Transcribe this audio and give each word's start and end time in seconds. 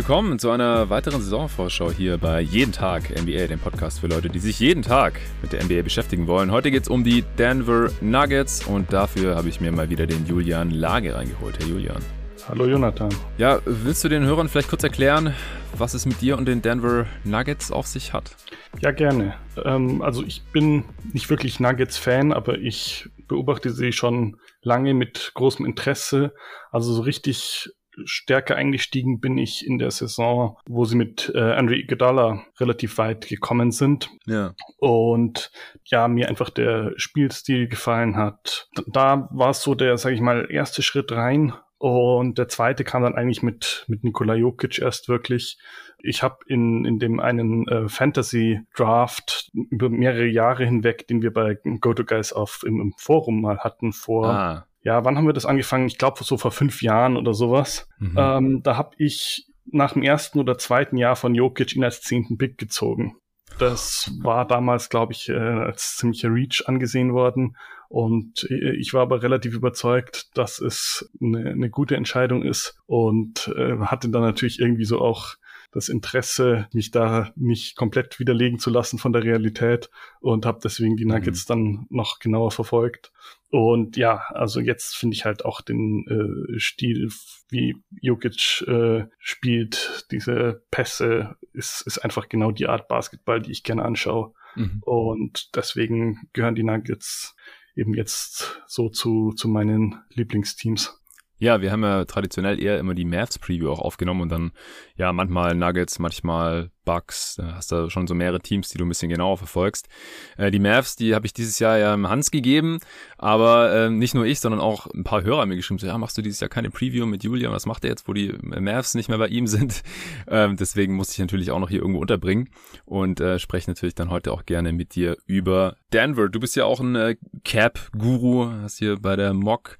Willkommen 0.00 0.38
zu 0.38 0.50
einer 0.50 0.88
weiteren 0.88 1.20
Saisonvorschau 1.20 1.90
hier 1.90 2.16
bei 2.16 2.40
Jeden 2.40 2.72
Tag 2.72 3.10
NBA, 3.10 3.48
dem 3.48 3.58
Podcast 3.58 4.00
für 4.00 4.06
Leute, 4.06 4.30
die 4.30 4.38
sich 4.38 4.58
jeden 4.58 4.82
Tag 4.82 5.20
mit 5.42 5.52
der 5.52 5.62
NBA 5.62 5.82
beschäftigen 5.82 6.26
wollen. 6.26 6.50
Heute 6.50 6.70
geht 6.70 6.84
es 6.84 6.88
um 6.88 7.04
die 7.04 7.22
Denver 7.36 7.90
Nuggets 8.00 8.64
und 8.66 8.94
dafür 8.94 9.36
habe 9.36 9.50
ich 9.50 9.60
mir 9.60 9.70
mal 9.72 9.90
wieder 9.90 10.06
den 10.06 10.24
Julian 10.24 10.70
Lage 10.70 11.14
reingeholt. 11.14 11.58
Herr 11.58 11.66
Julian. 11.66 12.02
Hallo 12.48 12.64
Jonathan. 12.64 13.10
Ja, 13.36 13.60
willst 13.66 14.02
du 14.02 14.08
den 14.08 14.24
Hörern 14.24 14.48
vielleicht 14.48 14.70
kurz 14.70 14.82
erklären, 14.82 15.34
was 15.76 15.92
es 15.92 16.06
mit 16.06 16.22
dir 16.22 16.38
und 16.38 16.48
den 16.48 16.62
Denver 16.62 17.04
Nuggets 17.24 17.70
auf 17.70 17.86
sich 17.86 18.14
hat? 18.14 18.34
Ja, 18.80 18.92
gerne. 18.92 19.34
Ähm, 19.62 20.00
also 20.00 20.24
ich 20.24 20.42
bin 20.44 20.84
nicht 21.12 21.28
wirklich 21.28 21.60
Nuggets-Fan, 21.60 22.32
aber 22.32 22.56
ich 22.56 23.06
beobachte 23.28 23.68
sie 23.68 23.92
schon 23.92 24.38
lange 24.62 24.94
mit 24.94 25.32
großem 25.34 25.66
Interesse. 25.66 26.32
Also 26.70 26.90
so 26.94 27.02
richtig 27.02 27.70
stärker 28.04 28.56
eingestiegen 28.56 29.20
bin 29.20 29.38
ich 29.38 29.66
in 29.66 29.78
der 29.78 29.90
Saison, 29.90 30.56
wo 30.66 30.84
sie 30.84 30.96
mit 30.96 31.32
äh, 31.34 31.40
Andre 31.40 31.76
Iguodala 31.76 32.44
relativ 32.58 32.98
weit 32.98 33.28
gekommen 33.28 33.70
sind. 33.70 34.10
Ja. 34.26 34.54
Und 34.78 35.50
ja, 35.84 36.08
mir 36.08 36.28
einfach 36.28 36.50
der 36.50 36.92
Spielstil 36.96 37.68
gefallen 37.68 38.16
hat. 38.16 38.68
Da 38.86 39.28
war 39.32 39.50
es 39.50 39.62
so 39.62 39.74
der, 39.74 39.96
sag 39.98 40.12
ich 40.12 40.20
mal, 40.20 40.48
erste 40.50 40.82
Schritt 40.82 41.12
rein. 41.12 41.52
Und 41.78 42.36
der 42.36 42.48
zweite 42.48 42.84
kam 42.84 43.02
dann 43.02 43.14
eigentlich 43.14 43.42
mit, 43.42 43.86
mit 43.88 44.04
Nikola 44.04 44.34
Jokic 44.34 44.78
erst 44.78 45.08
wirklich. 45.08 45.58
Ich 46.02 46.22
habe 46.22 46.38
in, 46.46 46.84
in 46.84 46.98
dem 46.98 47.20
einen 47.20 47.66
äh, 47.68 47.88
Fantasy-Draft 47.88 49.50
über 49.70 49.88
mehrere 49.88 50.26
Jahre 50.26 50.66
hinweg, 50.66 51.08
den 51.08 51.22
wir 51.22 51.32
bei 51.32 51.54
GoToGuys 51.80 52.34
auf 52.34 52.64
im, 52.66 52.80
im 52.80 52.92
Forum 52.98 53.40
mal 53.40 53.60
hatten, 53.60 53.92
vor 53.92 54.28
ah 54.28 54.66
ja, 54.82 55.04
wann 55.04 55.16
haben 55.16 55.26
wir 55.26 55.32
das 55.32 55.46
angefangen? 55.46 55.86
Ich 55.86 55.98
glaube 55.98 56.24
so 56.24 56.36
vor 56.36 56.50
fünf 56.50 56.82
Jahren 56.82 57.16
oder 57.16 57.34
sowas. 57.34 57.88
Mhm. 57.98 58.16
Ähm, 58.16 58.62
da 58.62 58.76
habe 58.76 58.94
ich 58.98 59.46
nach 59.66 59.92
dem 59.92 60.02
ersten 60.02 60.40
oder 60.40 60.58
zweiten 60.58 60.96
Jahr 60.96 61.16
von 61.16 61.34
Jokic 61.34 61.76
ihn 61.76 61.84
als 61.84 62.00
zehnten 62.00 62.38
Pick 62.38 62.58
gezogen. 62.58 63.16
Das 63.58 64.10
war 64.22 64.46
damals, 64.46 64.88
glaube 64.88 65.12
ich, 65.12 65.28
äh, 65.28 65.34
als 65.34 65.96
ziemlicher 65.96 66.32
Reach 66.32 66.62
angesehen 66.66 67.12
worden. 67.12 67.56
Und 67.88 68.46
äh, 68.48 68.74
ich 68.76 68.94
war 68.94 69.02
aber 69.02 69.22
relativ 69.22 69.54
überzeugt, 69.54 70.36
dass 70.36 70.60
es 70.60 71.10
eine, 71.20 71.50
eine 71.50 71.70
gute 71.70 71.96
Entscheidung 71.96 72.42
ist 72.42 72.80
und 72.86 73.52
äh, 73.56 73.76
hatte 73.80 74.08
dann 74.08 74.22
natürlich 74.22 74.60
irgendwie 74.60 74.84
so 74.84 75.00
auch 75.00 75.34
das 75.72 75.88
Interesse, 75.88 76.68
mich 76.72 76.90
da 76.90 77.30
nicht 77.36 77.76
komplett 77.76 78.18
widerlegen 78.18 78.58
zu 78.58 78.70
lassen 78.70 78.98
von 78.98 79.12
der 79.12 79.22
Realität 79.22 79.90
und 80.20 80.46
habe 80.46 80.60
deswegen 80.62 80.96
die 80.96 81.04
Nuggets 81.04 81.48
mhm. 81.48 81.52
dann 81.52 81.86
noch 81.90 82.18
genauer 82.18 82.50
verfolgt. 82.50 83.12
Und 83.50 83.96
ja, 83.96 84.22
also 84.28 84.60
jetzt 84.60 84.96
finde 84.96 85.14
ich 85.14 85.24
halt 85.24 85.44
auch 85.44 85.60
den 85.60 86.06
äh, 86.06 86.58
Stil, 86.58 87.10
wie 87.48 87.76
Jokic 88.00 88.62
äh, 88.68 89.06
spielt, 89.18 90.06
diese 90.12 90.62
Pässe, 90.70 91.36
ist, 91.52 91.82
ist 91.84 91.98
einfach 91.98 92.28
genau 92.28 92.52
die 92.52 92.68
Art 92.68 92.86
Basketball, 92.86 93.42
die 93.42 93.50
ich 93.50 93.64
gerne 93.64 93.84
anschaue. 93.84 94.32
Mhm. 94.54 94.82
Und 94.84 95.56
deswegen 95.56 96.28
gehören 96.32 96.54
die 96.54 96.62
Nuggets 96.62 97.34
eben 97.74 97.94
jetzt 97.94 98.62
so 98.66 98.88
zu, 98.88 99.32
zu 99.32 99.48
meinen 99.48 100.00
Lieblingsteams. 100.10 100.99
Ja, 101.40 101.62
wir 101.62 101.72
haben 101.72 101.82
ja 101.82 102.04
traditionell 102.04 102.62
eher 102.62 102.78
immer 102.78 102.94
die 102.94 103.06
Mavs-Preview 103.06 103.70
auch 103.70 103.78
aufgenommen 103.78 104.20
und 104.20 104.28
dann 104.28 104.52
ja 104.96 105.10
manchmal 105.12 105.54
Nuggets, 105.54 105.98
manchmal 105.98 106.70
Bucks. 106.84 107.36
Da 107.36 107.54
hast 107.54 107.72
du 107.72 107.88
schon 107.88 108.06
so 108.06 108.14
mehrere 108.14 108.40
Teams, 108.40 108.68
die 108.68 108.76
du 108.76 108.84
ein 108.84 108.88
bisschen 108.88 109.08
genauer 109.08 109.38
verfolgst. 109.38 109.88
Äh, 110.36 110.50
die 110.50 110.58
Mavs, 110.58 110.96
die 110.96 111.14
habe 111.14 111.24
ich 111.24 111.32
dieses 111.32 111.58
Jahr 111.58 111.78
ja 111.78 111.96
Hans 111.96 112.30
gegeben, 112.30 112.78
aber 113.16 113.72
äh, 113.72 113.90
nicht 113.90 114.14
nur 114.14 114.26
ich, 114.26 114.40
sondern 114.40 114.60
auch 114.60 114.86
ein 114.88 115.02
paar 115.02 115.22
Hörer 115.22 115.40
haben 115.40 115.48
mir 115.48 115.56
geschrieben, 115.56 115.78
so, 115.78 115.86
ja, 115.86 115.96
machst 115.96 116.18
du 116.18 116.22
dieses 116.22 116.40
Jahr 116.40 116.50
keine 116.50 116.70
Preview 116.70 117.06
mit 117.06 117.24
Julian? 117.24 117.52
Was 117.52 117.64
macht 117.64 117.84
er 117.84 117.90
jetzt, 117.90 118.06
wo 118.06 118.12
die 118.12 118.34
Mavs 118.42 118.94
nicht 118.94 119.08
mehr 119.08 119.18
bei 119.18 119.28
ihm 119.28 119.46
sind? 119.46 119.82
Ähm, 120.28 120.56
deswegen 120.56 120.94
musste 120.94 121.14
ich 121.14 121.18
natürlich 121.18 121.50
auch 121.50 121.58
noch 121.58 121.70
hier 121.70 121.80
irgendwo 121.80 122.00
unterbringen 122.00 122.50
und 122.84 123.20
äh, 123.20 123.38
spreche 123.38 123.70
natürlich 123.70 123.94
dann 123.94 124.10
heute 124.10 124.32
auch 124.32 124.44
gerne 124.44 124.72
mit 124.72 124.94
dir 124.94 125.16
über 125.26 125.76
Denver. 125.92 126.28
Du 126.28 126.38
bist 126.38 126.56
ja 126.56 126.64
auch 126.64 126.80
ein 126.80 126.94
äh, 126.94 127.16
Cap-Guru, 127.44 128.50
hast 128.62 128.78
hier 128.78 128.96
bei 129.00 129.16
der 129.16 129.32
Mock 129.32 129.78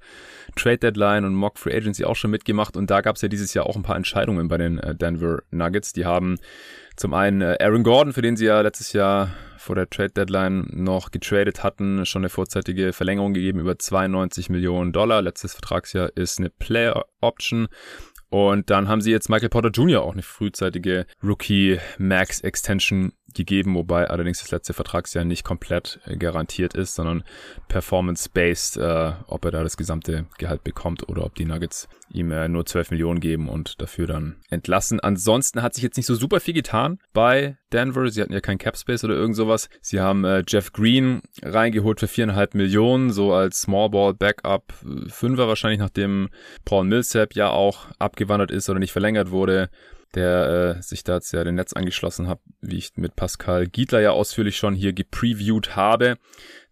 Trade 0.55 0.77
Deadline 0.77 1.25
und 1.25 1.35
Mock 1.35 1.57
Free 1.57 1.75
Agency 1.75 2.05
auch 2.05 2.15
schon 2.15 2.31
mitgemacht 2.31 2.77
und 2.77 2.89
da 2.89 3.01
gab 3.01 3.15
es 3.15 3.21
ja 3.21 3.27
dieses 3.27 3.53
Jahr 3.53 3.65
auch 3.65 3.75
ein 3.75 3.83
paar 3.83 3.95
Entscheidungen 3.95 4.47
bei 4.47 4.57
den 4.57 4.79
äh, 4.79 4.95
Denver 4.95 5.43
Nuggets. 5.51 5.93
Die 5.93 6.05
haben 6.05 6.37
zum 6.95 7.13
einen 7.13 7.41
äh, 7.41 7.57
Aaron 7.59 7.83
Gordon, 7.83 8.13
für 8.13 8.21
den 8.21 8.35
sie 8.35 8.45
ja 8.45 8.61
letztes 8.61 8.93
Jahr 8.93 9.31
vor 9.57 9.75
der 9.75 9.89
Trade 9.89 10.11
Deadline 10.11 10.67
noch 10.71 11.11
getradet 11.11 11.63
hatten, 11.63 12.05
schon 12.05 12.21
eine 12.21 12.29
vorzeitige 12.29 12.93
Verlängerung 12.93 13.33
gegeben 13.33 13.59
über 13.59 13.77
92 13.77 14.49
Millionen 14.49 14.91
Dollar. 14.91 15.21
Letztes 15.21 15.53
Vertragsjahr 15.53 16.11
ist 16.15 16.39
eine 16.39 16.49
Player 16.49 17.05
Option. 17.21 17.67
Und 18.29 18.69
dann 18.69 18.87
haben 18.87 19.01
sie 19.01 19.11
jetzt 19.11 19.29
Michael 19.29 19.49
Porter 19.49 19.69
Jr. 19.69 20.01
auch 20.01 20.13
eine 20.13 20.21
frühzeitige 20.21 21.05
Rookie 21.21 21.79
Max 21.97 22.39
Extension 22.39 23.11
gegeben, 23.33 23.75
wobei 23.75 24.09
allerdings 24.09 24.39
das 24.39 24.51
letzte 24.51 24.73
Vertragsjahr 24.73 25.25
nicht 25.25 25.43
komplett 25.43 25.99
äh, 26.05 26.15
garantiert 26.17 26.73
ist, 26.73 26.95
sondern 26.95 27.23
performance-based, 27.67 28.77
äh, 28.77 29.13
ob 29.27 29.45
er 29.45 29.51
da 29.51 29.63
das 29.63 29.77
gesamte 29.77 30.25
Gehalt 30.37 30.63
bekommt 30.63 31.07
oder 31.09 31.25
ob 31.25 31.35
die 31.35 31.45
Nuggets 31.45 31.87
ihm 32.13 32.31
äh, 32.31 32.47
nur 32.47 32.65
12 32.65 32.91
Millionen 32.91 33.19
geben 33.19 33.49
und 33.49 33.81
dafür 33.81 34.07
dann 34.07 34.37
entlassen. 34.49 34.99
Ansonsten 34.99 35.61
hat 35.61 35.73
sich 35.73 35.83
jetzt 35.83 35.97
nicht 35.97 36.05
so 36.05 36.15
super 36.15 36.39
viel 36.39 36.53
getan 36.53 36.99
bei 37.13 37.57
Denver. 37.71 38.09
Sie 38.09 38.21
hatten 38.21 38.33
ja 38.33 38.41
kein 38.41 38.57
Cap 38.57 38.77
Space 38.77 39.03
oder 39.03 39.15
irgend 39.15 39.35
sowas. 39.35 39.69
Sie 39.81 39.99
haben 39.99 40.25
äh, 40.25 40.43
Jeff 40.47 40.73
Green 40.73 41.21
reingeholt 41.41 41.99
für 41.99 42.07
viereinhalb 42.07 42.53
Millionen, 42.53 43.11
so 43.11 43.33
als 43.33 43.61
Small 43.61 43.89
Ball 43.89 44.13
Backup 44.13 44.73
Fünfer 45.07 45.47
wahrscheinlich, 45.47 45.79
nachdem 45.79 46.29
Paul 46.65 46.85
Millsap 46.85 47.33
ja 47.35 47.49
auch 47.49 47.87
abgewandert 47.99 48.51
ist 48.51 48.69
oder 48.69 48.79
nicht 48.79 48.91
verlängert 48.91 49.31
wurde 49.31 49.69
der 50.15 50.75
äh, 50.77 50.81
sich 50.81 51.03
da 51.03 51.15
jetzt 51.15 51.31
ja 51.31 51.43
den 51.43 51.55
Netz 51.55 51.73
angeschlossen 51.73 52.27
hat, 52.27 52.39
wie 52.61 52.77
ich 52.77 52.91
mit 52.95 53.15
Pascal 53.15 53.67
Giedler 53.67 54.01
ja 54.01 54.11
ausführlich 54.11 54.57
schon 54.57 54.75
hier 54.75 54.93
gepreviewt 54.93 55.75
habe. 55.75 56.17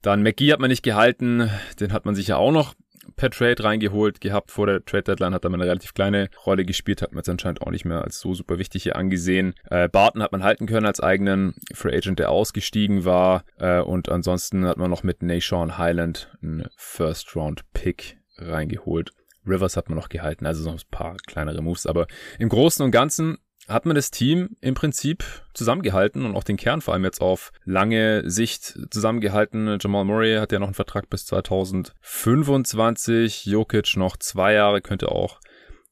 Dann 0.01 0.23
McGee 0.23 0.51
hat 0.51 0.59
man 0.59 0.69
nicht 0.69 0.83
gehalten, 0.83 1.49
den 1.79 1.93
hat 1.93 2.05
man 2.05 2.15
sich 2.15 2.27
ja 2.27 2.37
auch 2.37 2.51
noch 2.51 2.75
per 3.15 3.29
Trade 3.29 3.63
reingeholt 3.63 4.21
gehabt. 4.21 4.51
Vor 4.51 4.67
der 4.67 4.83
Trade 4.85 5.03
Deadline 5.03 5.33
hat 5.33 5.43
er 5.43 5.53
eine 5.53 5.63
relativ 5.63 5.93
kleine 5.93 6.29
Rolle 6.45 6.65
gespielt, 6.65 7.01
hat 7.01 7.11
man 7.11 7.19
jetzt 7.19 7.29
anscheinend 7.29 7.61
auch 7.61 7.71
nicht 7.71 7.85
mehr 7.85 8.01
als 8.03 8.19
so 8.19 8.33
super 8.33 8.57
wichtig 8.57 8.83
hier 8.83 8.95
angesehen. 8.95 9.53
Äh, 9.69 9.89
Barton 9.89 10.23
hat 10.23 10.31
man 10.31 10.43
halten 10.43 10.67
können 10.67 10.85
als 10.85 10.99
eigenen 10.99 11.55
Free 11.73 11.95
Agent, 11.95 12.19
der 12.19 12.31
ausgestiegen 12.31 13.05
war. 13.05 13.43
Äh, 13.57 13.81
und 13.81 14.09
ansonsten 14.09 14.65
hat 14.65 14.77
man 14.77 14.89
noch 14.89 15.03
mit 15.03 15.21
Nashawn 15.21 15.77
Highland 15.77 16.31
einen 16.41 16.67
First 16.77 17.35
Round 17.35 17.63
Pick 17.73 18.17
reingeholt. 18.37 19.11
Rivers 19.49 19.77
hat 19.77 19.89
man 19.89 19.97
noch 19.97 20.09
gehalten, 20.09 20.45
also 20.45 20.63
so 20.63 20.69
ein 20.69 20.79
paar 20.91 21.15
kleinere 21.27 21.61
Moves. 21.61 21.85
Aber 21.85 22.07
im 22.37 22.49
Großen 22.49 22.83
und 22.83 22.91
Ganzen 22.91 23.37
hat 23.69 23.85
man 23.85 23.95
das 23.95 24.11
Team 24.11 24.57
im 24.61 24.73
Prinzip 24.73 25.23
zusammengehalten 25.53 26.25
und 26.25 26.35
auch 26.35 26.43
den 26.43 26.57
Kern 26.57 26.81
vor 26.81 26.93
allem 26.93 27.05
jetzt 27.05 27.21
auf 27.21 27.53
lange 27.65 28.29
Sicht 28.29 28.77
zusammengehalten. 28.89 29.77
Jamal 29.79 30.05
Murray 30.05 30.37
hat 30.37 30.51
ja 30.51 30.59
noch 30.59 30.67
einen 30.67 30.73
Vertrag 30.73 31.09
bis 31.09 31.25
2025. 31.27 33.45
Jokic 33.45 33.95
noch 33.95 34.17
zwei 34.17 34.53
Jahre, 34.53 34.81
könnte 34.81 35.11
auch 35.11 35.39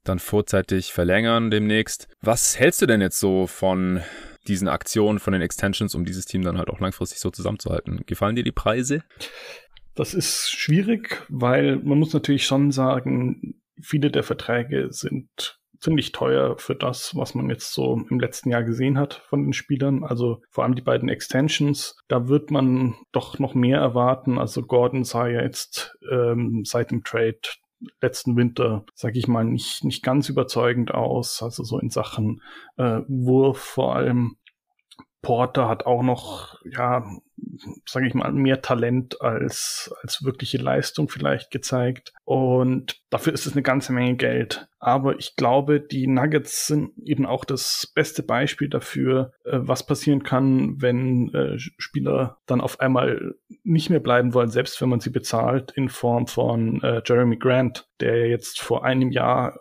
dann 0.03 0.19
vorzeitig 0.19 0.91
verlängern 0.91 1.51
demnächst. 1.51 2.07
Was 2.22 2.57
hältst 2.57 2.81
du 2.81 2.88
denn 2.88 3.01
jetzt 3.01 3.19
so 3.19 3.46
von 3.46 4.01
diesen 4.47 4.69
Aktionen, 4.69 5.19
von 5.19 5.34
den 5.34 5.41
Extensions, 5.41 5.94
um 5.94 6.06
dieses 6.06 6.25
Team 6.25 6.44
dann 6.44 6.57
halt 6.57 6.69
auch 6.69 6.79
langfristig 6.79 7.19
so 7.19 7.29
zusammenzuhalten? 7.29 8.01
Gefallen 8.06 8.35
dir 8.35 8.44
die 8.44 8.51
Preise? 8.51 9.03
Das 9.97 10.13
ist 10.13 10.52
schwierig, 10.52 11.25
weil 11.28 11.78
man 11.78 11.97
muss 11.97 12.13
natürlich 12.13 12.46
schon 12.46 12.72
sagen, 12.72 13.56
viele 13.81 14.12
der 14.12 14.22
Verträge 14.22 14.90
sind 14.91 15.59
ziemlich 15.80 16.12
teuer 16.12 16.56
für 16.59 16.75
das, 16.75 17.16
was 17.16 17.34
man 17.34 17.50
jetzt 17.50 17.74
so 17.74 18.00
im 18.08 18.19
letzten 18.19 18.52
Jahr 18.52 18.63
gesehen 18.63 19.00
hat 19.00 19.16
von 19.28 19.44
den 19.44 19.53
Spielern. 19.53 20.03
Also 20.03 20.41
vor 20.52 20.64
allem 20.64 20.76
die 20.76 20.84
beiden 20.84 21.09
Extensions, 21.09 21.96
da 22.08 22.28
wird 22.28 22.52
man 22.52 22.94
doch 23.11 23.40
noch 23.40 23.55
mehr 23.55 23.79
erwarten. 23.79 24.38
Also 24.38 24.61
Gordon 24.61 25.03
sah 25.03 25.28
ja 25.28 25.41
jetzt 25.41 25.97
ähm, 26.11 26.61
seit 26.64 26.91
dem 26.91 27.03
Trade 27.03 27.40
letzten 28.00 28.35
Winter, 28.35 28.85
sage 28.93 29.17
ich 29.17 29.28
mal, 29.28 29.46
nicht, 29.46 29.84
nicht 29.84 30.03
ganz 30.03 30.29
überzeugend 30.29 30.93
aus. 30.93 31.41
Also 31.41 31.64
so 31.64 31.79
in 31.79 31.90
Sachen 31.90 32.43
äh, 32.78 33.02
Wurf 33.08 33.58
vor 33.58 33.96
allem. 33.96 34.38
Porter 35.23 35.67
hat 35.67 35.88
auch 35.88 36.03
noch, 36.03 36.59
ja, 36.72 37.03
sage 37.85 38.07
ich 38.07 38.13
mal, 38.13 38.31
mehr 38.31 38.61
Talent 38.61 39.22
als, 39.22 39.93
als 40.01 40.23
wirkliche 40.23 40.57
Leistung 40.57 41.09
vielleicht 41.09 41.51
gezeigt. 41.51 42.13
Und 42.25 43.01
dafür 43.09 43.34
ist 43.34 43.45
es 43.45 43.53
eine 43.53 43.63
ganze 43.63 43.93
Menge 43.93 44.16
Geld. 44.16 44.67
Aber 44.79 45.17
ich 45.17 45.35
glaube, 45.35 45.79
die 45.79 46.07
Nuggets 46.07 46.67
sind 46.67 46.91
eben 47.03 47.25
auch 47.25 47.45
das 47.45 47.91
beste 47.95 48.22
Beispiel 48.22 48.69
dafür, 48.69 49.31
äh, 49.43 49.57
was 49.59 49.85
passieren 49.85 50.23
kann, 50.23 50.81
wenn 50.81 51.34
äh, 51.34 51.57
Spieler 51.57 52.37
dann 52.45 52.61
auf 52.61 52.79
einmal 52.79 53.35
nicht 53.63 53.90
mehr 53.90 53.99
bleiben 53.99 54.33
wollen, 54.33 54.49
selbst 54.49 54.79
wenn 54.81 54.90
man 54.90 54.99
sie 54.99 55.09
bezahlt, 55.09 55.72
in 55.72 55.90
Form 55.90 56.28
von 56.28 56.81
äh, 56.83 57.01
Jeremy 57.03 57.37
Grant, 57.37 57.87
der 57.99 58.28
jetzt 58.28 58.61
vor 58.61 58.85
einem 58.85 59.11
Jahr 59.11 59.57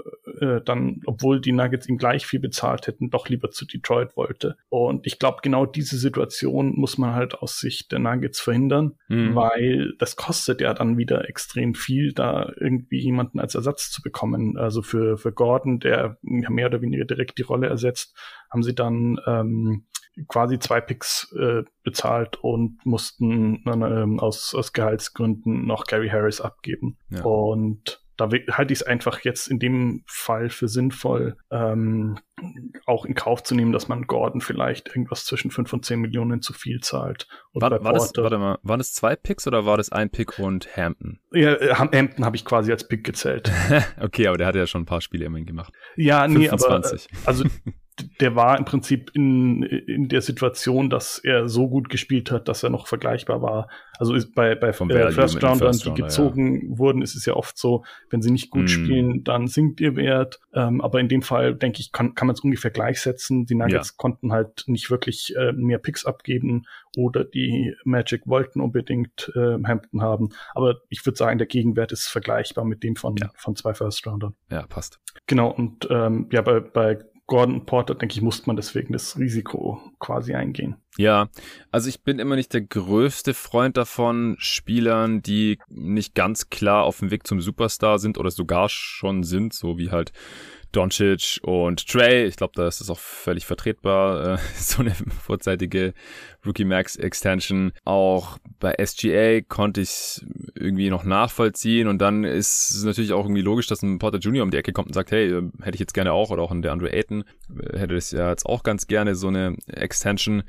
dann, 0.66 1.00
obwohl 1.06 1.40
die 1.40 1.52
Nuggets 1.52 1.88
ihm 1.88 1.96
gleich 1.96 2.26
viel 2.26 2.40
bezahlt 2.40 2.86
hätten, 2.86 3.08
doch 3.08 3.30
lieber 3.30 3.50
zu 3.50 3.64
Detroit 3.64 4.14
wollte. 4.16 4.58
Und 4.68 5.06
ich 5.06 5.18
glaube, 5.18 5.38
genau 5.42 5.64
diese 5.64 5.96
Situation 5.96 6.74
muss 6.76 6.98
man 6.98 7.14
halt 7.14 7.36
aus 7.36 7.58
Sicht 7.66 7.92
der 7.92 7.98
Nuggets 7.98 8.40
verhindern, 8.40 8.94
mhm. 9.08 9.34
weil 9.34 9.94
das 9.98 10.16
kostet 10.16 10.60
ja 10.60 10.72
dann 10.72 10.96
wieder 10.96 11.28
extrem 11.28 11.74
viel, 11.74 12.12
da 12.12 12.52
irgendwie 12.56 13.00
jemanden 13.00 13.40
als 13.40 13.54
Ersatz 13.54 13.90
zu 13.90 14.02
bekommen. 14.02 14.56
Also 14.56 14.82
für, 14.82 15.18
für 15.18 15.32
Gordon, 15.32 15.80
der 15.80 16.18
mehr 16.22 16.66
oder 16.66 16.80
weniger 16.80 17.04
direkt 17.04 17.38
die 17.38 17.42
Rolle 17.42 17.68
ersetzt, 17.68 18.16
haben 18.50 18.62
sie 18.62 18.74
dann 18.74 19.18
ähm, 19.26 19.86
quasi 20.28 20.58
zwei 20.58 20.80
Picks 20.80 21.32
äh, 21.38 21.64
bezahlt 21.82 22.38
und 22.42 22.84
mussten 22.84 23.62
äh, 23.66 24.20
aus, 24.20 24.54
aus 24.54 24.72
Gehaltsgründen 24.72 25.66
noch 25.66 25.84
Gary 25.84 26.08
Harris 26.08 26.40
abgeben. 26.40 26.98
Ja. 27.10 27.22
Und 27.22 28.05
da 28.16 28.30
halte 28.50 28.72
ich 28.72 28.80
es 28.80 28.82
einfach 28.82 29.20
jetzt 29.20 29.48
in 29.48 29.58
dem 29.58 30.02
Fall 30.06 30.48
für 30.48 30.68
sinnvoll, 30.68 31.36
ähm, 31.50 32.18
auch 32.86 33.04
in 33.04 33.14
Kauf 33.14 33.42
zu 33.42 33.54
nehmen, 33.54 33.72
dass 33.72 33.88
man 33.88 34.06
Gordon 34.06 34.40
vielleicht 34.40 34.88
irgendwas 34.88 35.24
zwischen 35.24 35.50
5 35.50 35.72
und 35.72 35.84
10 35.84 36.00
Millionen 36.00 36.42
zu 36.42 36.52
viel 36.52 36.80
zahlt. 36.80 37.28
Und 37.52 37.62
war, 37.62 37.70
war 37.82 37.92
das, 37.92 38.12
warte 38.16 38.38
mal, 38.38 38.58
waren 38.62 38.78
das 38.78 38.92
zwei 38.92 39.16
Picks 39.16 39.46
oder 39.46 39.66
war 39.66 39.76
das 39.76 39.90
ein 39.92 40.10
Pick 40.10 40.38
und 40.38 40.76
Hampton? 40.76 41.20
Ja, 41.32 41.54
äh, 41.54 41.74
Hampton 41.74 42.24
habe 42.24 42.36
ich 42.36 42.44
quasi 42.44 42.72
als 42.72 42.88
Pick 42.88 43.04
gezählt. 43.04 43.50
okay, 44.00 44.26
aber 44.28 44.38
der 44.38 44.46
hat 44.46 44.56
ja 44.56 44.66
schon 44.66 44.82
ein 44.82 44.86
paar 44.86 45.00
Spiele 45.00 45.26
immerhin 45.26 45.46
gemacht. 45.46 45.72
Ja, 45.96 46.22
25. 46.22 47.08
nee, 47.10 47.18
aber 47.18 47.24
äh, 47.24 47.28
also 47.28 47.44
der 48.20 48.34
war 48.36 48.58
im 48.58 48.64
Prinzip 48.64 49.10
in, 49.14 49.62
in 49.62 50.08
der 50.08 50.20
Situation, 50.20 50.90
dass 50.90 51.18
er 51.18 51.48
so 51.48 51.68
gut 51.68 51.88
gespielt 51.88 52.30
hat, 52.30 52.48
dass 52.48 52.62
er 52.62 52.70
noch 52.70 52.86
vergleichbar 52.86 53.40
war. 53.40 53.68
Also 53.98 54.14
ist 54.14 54.34
bei, 54.34 54.54
bei 54.54 54.72
Vom 54.72 54.90
äh, 54.90 55.10
First 55.10 55.42
Roundern, 55.42 55.76
die 55.76 55.94
gezogen 55.94 56.72
ja. 56.72 56.78
wurden, 56.78 57.00
ist 57.00 57.14
es 57.14 57.24
ja 57.24 57.34
oft 57.34 57.56
so, 57.56 57.84
wenn 58.10 58.20
sie 58.20 58.30
nicht 58.30 58.50
gut 58.50 58.64
mm. 58.64 58.68
spielen, 58.68 59.24
dann 59.24 59.46
sinkt 59.46 59.80
ihr 59.80 59.96
Wert. 59.96 60.40
Ähm, 60.52 60.82
aber 60.82 61.00
in 61.00 61.08
dem 61.08 61.22
Fall, 61.22 61.54
denke 61.54 61.80
ich, 61.80 61.92
kann, 61.92 62.14
kann 62.14 62.26
man 62.26 62.34
es 62.34 62.40
ungefähr 62.40 62.70
gleichsetzen. 62.70 63.46
Die 63.46 63.54
Nuggets 63.54 63.88
ja. 63.90 63.94
konnten 63.96 64.32
halt 64.32 64.64
nicht 64.66 64.90
wirklich 64.90 65.34
äh, 65.36 65.52
mehr 65.52 65.78
Picks 65.78 66.04
abgeben 66.04 66.66
oder 66.96 67.24
die 67.24 67.74
Magic 67.84 68.26
wollten 68.26 68.60
unbedingt 68.60 69.32
äh, 69.34 69.56
Hampton 69.64 70.02
haben. 70.02 70.30
Aber 70.54 70.76
ich 70.90 71.04
würde 71.06 71.16
sagen, 71.16 71.38
der 71.38 71.46
Gegenwert 71.46 71.92
ist 71.92 72.08
vergleichbar 72.08 72.64
mit 72.64 72.82
dem 72.82 72.96
von, 72.96 73.16
ja. 73.16 73.30
von 73.36 73.56
zwei 73.56 73.72
First 73.72 74.06
Roundern. 74.06 74.34
Ja, 74.50 74.66
passt. 74.66 75.00
Genau, 75.26 75.50
und 75.50 75.88
ähm, 75.90 76.28
ja, 76.30 76.42
bei, 76.42 76.60
bei 76.60 76.98
Gordon 77.26 77.66
Porter, 77.66 77.94
denke 77.94 78.14
ich, 78.14 78.22
musste 78.22 78.46
man 78.46 78.56
deswegen 78.56 78.92
das 78.92 79.18
Risiko 79.18 79.80
quasi 79.98 80.34
eingehen. 80.34 80.76
Ja, 80.96 81.28
also 81.72 81.88
ich 81.88 82.02
bin 82.02 82.18
immer 82.18 82.36
nicht 82.36 82.54
der 82.54 82.60
größte 82.60 83.34
Freund 83.34 83.76
davon, 83.76 84.36
Spielern, 84.38 85.22
die 85.22 85.58
nicht 85.68 86.14
ganz 86.14 86.50
klar 86.50 86.84
auf 86.84 87.00
dem 87.00 87.10
Weg 87.10 87.26
zum 87.26 87.40
Superstar 87.40 87.98
sind 87.98 88.16
oder 88.16 88.30
sogar 88.30 88.68
schon 88.68 89.24
sind, 89.24 89.54
so 89.54 89.76
wie 89.76 89.90
halt 89.90 90.12
Doncic 90.72 91.40
und 91.42 91.86
Trey. 91.86 92.26
Ich 92.26 92.36
glaube, 92.36 92.52
da 92.56 92.68
ist 92.68 92.80
es 92.80 92.90
auch 92.90 92.98
völlig 92.98 93.46
vertretbar, 93.46 94.34
äh, 94.34 94.38
so 94.56 94.82
eine 94.82 94.94
vorzeitige 94.94 95.94
Rookie 96.44 96.64
Max 96.64 96.96
Extension. 96.96 97.72
Auch 97.84 98.38
bei 98.60 98.74
SGA 98.84 99.40
konnte 99.40 99.80
ich 99.80 100.24
irgendwie 100.54 100.90
noch 100.90 101.04
nachvollziehen 101.04 101.88
und 101.88 101.98
dann 101.98 102.24
ist 102.24 102.70
es 102.70 102.84
natürlich 102.84 103.12
auch 103.12 103.24
irgendwie 103.24 103.42
logisch, 103.42 103.66
dass 103.66 103.82
ein 103.82 103.98
Porter 103.98 104.18
Jr. 104.18 104.42
um 104.42 104.50
die 104.50 104.58
Ecke 104.58 104.72
kommt 104.72 104.88
und 104.88 104.94
sagt, 104.94 105.10
hey, 105.10 105.30
äh, 105.30 105.42
hätte 105.62 105.76
ich 105.76 105.80
jetzt 105.80 105.94
gerne 105.94 106.12
auch 106.12 106.30
oder 106.30 106.42
auch 106.42 106.50
ein 106.50 106.62
der 106.62 106.72
Andrew 106.72 106.86
Ayton 106.86 107.24
äh, 107.50 107.78
hätte 107.78 107.94
das 107.94 108.10
ja 108.10 108.30
jetzt 108.30 108.46
auch 108.46 108.62
ganz 108.62 108.86
gerne 108.86 109.14
so 109.14 109.28
eine 109.28 109.56
Extension 109.66 110.42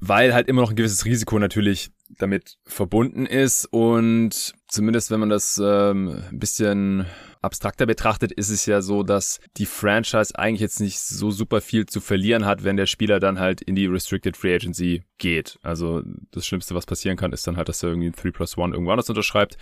weil 0.00 0.32
halt 0.32 0.48
immer 0.48 0.62
noch 0.62 0.70
ein 0.70 0.76
gewisses 0.76 1.04
Risiko 1.04 1.38
natürlich 1.38 1.90
damit 2.08 2.56
verbunden 2.64 3.26
ist 3.26 3.66
und 3.66 4.54
zumindest 4.66 5.10
wenn 5.10 5.20
man 5.20 5.28
das 5.28 5.60
ähm, 5.62 6.22
ein 6.30 6.38
bisschen 6.38 7.06
abstrakter 7.42 7.86
betrachtet, 7.86 8.32
ist 8.32 8.50
es 8.50 8.66
ja 8.66 8.82
so, 8.82 9.02
dass 9.02 9.40
die 9.56 9.66
Franchise 9.66 10.38
eigentlich 10.38 10.60
jetzt 10.60 10.80
nicht 10.80 11.00
so 11.00 11.30
super 11.30 11.60
viel 11.60 11.86
zu 11.86 12.00
verlieren 12.00 12.44
hat, 12.44 12.64
wenn 12.64 12.76
der 12.76 12.86
Spieler 12.86 13.20
dann 13.20 13.38
halt 13.38 13.62
in 13.62 13.74
die 13.74 13.86
Restricted 13.86 14.36
Free 14.36 14.54
Agency 14.54 15.02
geht. 15.18 15.58
Also 15.62 16.02
das 16.30 16.46
Schlimmste, 16.46 16.74
was 16.74 16.86
passieren 16.86 17.16
kann, 17.16 17.32
ist 17.32 17.46
dann 17.46 17.56
halt, 17.56 17.68
dass 17.68 17.82
er 17.82 17.90
irgendwie 17.90 18.08
ein 18.08 18.12
3 18.12 18.30
plus 18.30 18.58
1 18.58 18.72
irgendwo 18.72 18.90
anders 18.90 19.08
unterschreibt. 19.08 19.56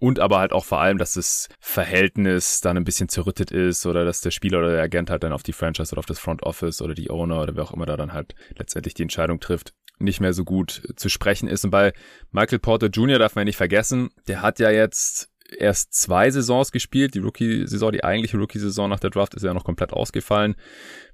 Und 0.00 0.18
aber 0.18 0.38
halt 0.38 0.52
auch 0.52 0.64
vor 0.64 0.80
allem, 0.80 0.96
dass 0.96 1.14
das 1.14 1.48
Verhältnis 1.60 2.60
dann 2.62 2.78
ein 2.78 2.84
bisschen 2.84 3.10
zerrüttet 3.10 3.50
ist 3.50 3.84
oder 3.84 4.06
dass 4.06 4.22
der 4.22 4.30
Spieler 4.30 4.60
oder 4.60 4.72
der 4.72 4.82
Agent 4.82 5.10
halt 5.10 5.22
dann 5.22 5.34
auf 5.34 5.42
die 5.42 5.52
Franchise 5.52 5.92
oder 5.92 5.98
auf 5.98 6.06
das 6.06 6.18
Front 6.18 6.42
Office 6.42 6.80
oder 6.80 6.94
die 6.94 7.10
Owner 7.10 7.42
oder 7.42 7.54
wer 7.54 7.64
auch 7.64 7.74
immer 7.74 7.84
da 7.84 7.98
dann 7.98 8.14
halt 8.14 8.34
letztendlich 8.56 8.94
die 8.94 9.02
Entscheidung 9.02 9.40
trifft, 9.40 9.74
nicht 9.98 10.20
mehr 10.20 10.32
so 10.32 10.44
gut 10.44 10.82
zu 10.96 11.10
sprechen 11.10 11.48
ist. 11.48 11.64
Und 11.64 11.70
bei 11.70 11.92
Michael 12.30 12.60
Porter 12.60 12.86
Jr. 12.86 13.18
darf 13.18 13.34
man 13.34 13.42
ja 13.42 13.46
nicht 13.46 13.58
vergessen, 13.58 14.08
der 14.26 14.40
hat 14.40 14.58
ja 14.58 14.70
jetzt 14.70 15.29
erst 15.58 15.94
zwei 15.94 16.30
Saisons 16.30 16.72
gespielt. 16.72 17.14
Die 17.14 17.18
Rookie-Saison, 17.18 17.92
die 17.92 18.04
eigentliche 18.04 18.38
Rookie-Saison 18.38 18.88
nach 18.88 19.00
der 19.00 19.10
Draft 19.10 19.34
ist 19.34 19.42
ja 19.42 19.54
noch 19.54 19.64
komplett 19.64 19.92
ausgefallen 19.92 20.56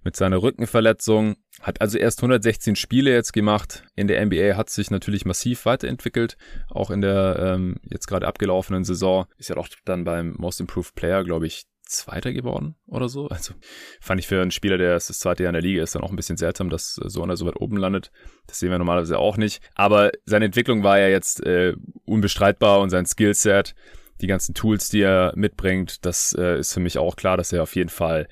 mit 0.03 0.17
seiner 0.17 0.43
Rückenverletzung. 0.43 1.37
Hat 1.61 1.81
also 1.81 1.99
erst 1.99 2.21
116 2.21 2.77
Spiele 2.77 3.13
jetzt 3.13 3.33
gemacht. 3.33 3.85
In 3.95 4.09
der 4.09 4.25
NBA 4.25 4.57
hat 4.57 4.71
sich 4.71 4.91
natürlich 4.91 5.25
massiv 5.25 5.65
weiterentwickelt. 5.67 6.37
Auch 6.71 6.91
in 6.91 7.01
der 7.01 7.55
ähm, 7.55 7.77
jetzt 7.83 8.07
gerade 8.07 8.27
abgelaufenen 8.27 8.85
Saison 8.85 9.27
ist 9.39 9.49
ja 9.49 9.55
doch 9.55 9.69
dann 9.85 10.05
beim 10.05 10.35
Most 10.39 10.61
Improved 10.61 10.95
Player, 10.95 11.25
glaube 11.25 11.47
ich, 11.47 11.67
Zweiter 11.87 12.33
geworden 12.33 12.75
oder 12.87 13.09
so. 13.09 13.29
Also 13.29 13.55
fand 14.01 14.21
ich 14.21 14.27
für 14.27 14.43
einen 14.43 14.51
Spieler, 14.51 14.77
der 14.77 14.95
das 14.95 15.07
zweite 15.07 15.45
Jahr 15.45 15.51
in 15.51 15.55
der 15.55 15.63
Liga 15.63 15.83
ist, 15.83 15.95
dann 15.95 16.03
auch 16.03 16.11
ein 16.11 16.17
bisschen 16.17 16.37
seltsam, 16.37 16.69
dass 16.69 16.95
so 16.95 17.23
einer 17.23 17.37
so 17.37 17.47
weit 17.47 17.61
oben 17.61 17.77
landet. 17.77 18.11
Das 18.49 18.59
sehen 18.59 18.71
wir 18.71 18.79
normalerweise 18.79 19.19
auch 19.19 19.37
nicht. 19.37 19.63
Aber 19.77 20.11
seine 20.25 20.47
Entwicklung 20.47 20.83
war 20.83 20.99
ja 20.99 21.09
jetzt 21.09 21.45
äh, 21.47 21.75
unbestreitbar 22.05 22.81
und 22.81 22.91
sein 22.91 23.07
Skillset 23.07 23.75
die 24.21 24.27
ganzen 24.27 24.55
Tools, 24.55 24.89
die 24.89 25.03
er 25.03 25.33
mitbringt, 25.37 26.05
das 26.05 26.35
äh, 26.39 26.59
ist 26.59 26.75
für 26.75 26.81
mich 26.81 26.99
auch 26.99 27.17
klar, 27.17 27.37
dass 27.37 27.53
er 27.53 27.63
auf 27.63 27.75
jeden 27.77 27.91
Fall 27.91 28.29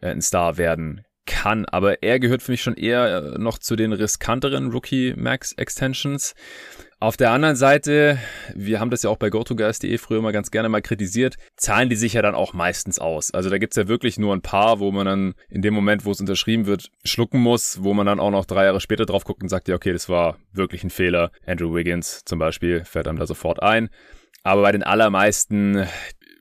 äh, 0.00 0.10
ein 0.10 0.22
Star 0.22 0.56
werden 0.56 1.04
kann. 1.26 1.64
Aber 1.66 2.02
er 2.02 2.20
gehört 2.20 2.42
für 2.42 2.52
mich 2.52 2.62
schon 2.62 2.74
eher 2.74 3.34
äh, 3.34 3.38
noch 3.38 3.58
zu 3.58 3.76
den 3.76 3.92
riskanteren 3.92 4.70
Rookie 4.70 5.14
Max 5.16 5.52
Extensions. 5.52 6.34
Auf 7.00 7.16
der 7.18 7.32
anderen 7.32 7.56
Seite, 7.56 8.18
wir 8.54 8.80
haben 8.80 8.90
das 8.90 9.02
ja 9.02 9.10
auch 9.10 9.18
bei 9.18 9.28
GoToGuys.de 9.28 9.98
früher 9.98 10.22
mal 10.22 10.32
ganz 10.32 10.50
gerne 10.50 10.70
mal 10.70 10.80
kritisiert, 10.80 11.36
zahlen 11.56 11.90
die 11.90 11.96
sich 11.96 12.14
ja 12.14 12.22
dann 12.22 12.34
auch 12.34 12.54
meistens 12.54 12.98
aus. 12.98 13.30
Also 13.32 13.50
da 13.50 13.58
gibt's 13.58 13.76
ja 13.76 13.88
wirklich 13.88 14.18
nur 14.18 14.34
ein 14.34 14.40
paar, 14.40 14.80
wo 14.80 14.90
man 14.90 15.04
dann 15.04 15.34
in 15.50 15.60
dem 15.60 15.74
Moment, 15.74 16.06
wo 16.06 16.12
es 16.12 16.20
unterschrieben 16.20 16.66
wird, 16.66 16.90
schlucken 17.04 17.40
muss, 17.40 17.82
wo 17.82 17.92
man 17.92 18.06
dann 18.06 18.20
auch 18.20 18.30
noch 18.30 18.46
drei 18.46 18.64
Jahre 18.64 18.80
später 18.80 19.04
drauf 19.04 19.24
guckt 19.24 19.42
und 19.42 19.50
sagt, 19.50 19.68
ja, 19.68 19.74
okay, 19.74 19.92
das 19.92 20.08
war 20.08 20.38
wirklich 20.52 20.82
ein 20.82 20.90
Fehler. 20.90 21.30
Andrew 21.46 21.74
Wiggins 21.74 22.24
zum 22.24 22.38
Beispiel 22.38 22.84
fällt 22.84 23.06
einem 23.06 23.18
da 23.18 23.26
sofort 23.26 23.62
ein. 23.62 23.90
Aber 24.44 24.62
bei 24.62 24.72
den 24.72 24.82
allermeisten 24.82 25.86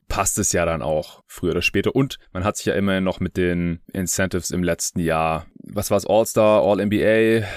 passt 0.08 0.38
es 0.38 0.52
ja 0.52 0.66
dann 0.66 0.84
auch 0.84 1.24
früher 1.26 1.52
oder 1.52 1.64
später. 1.64 1.96
Und 1.96 2.20
man 2.34 2.44
hat 2.44 2.58
sich 2.58 2.68
ja 2.68 2.76
immerhin 2.76 3.04
noch 3.04 3.20
mit 3.20 3.36
den 3.36 3.82
Incentives 3.92 4.52
im 4.52 4.62
letzten 4.62 5.00
Jahr, 5.00 5.48
was 5.64 5.90
war 5.90 5.98
es, 5.98 6.06
All-Star, 6.06 6.62
All-NBA, 6.62 7.48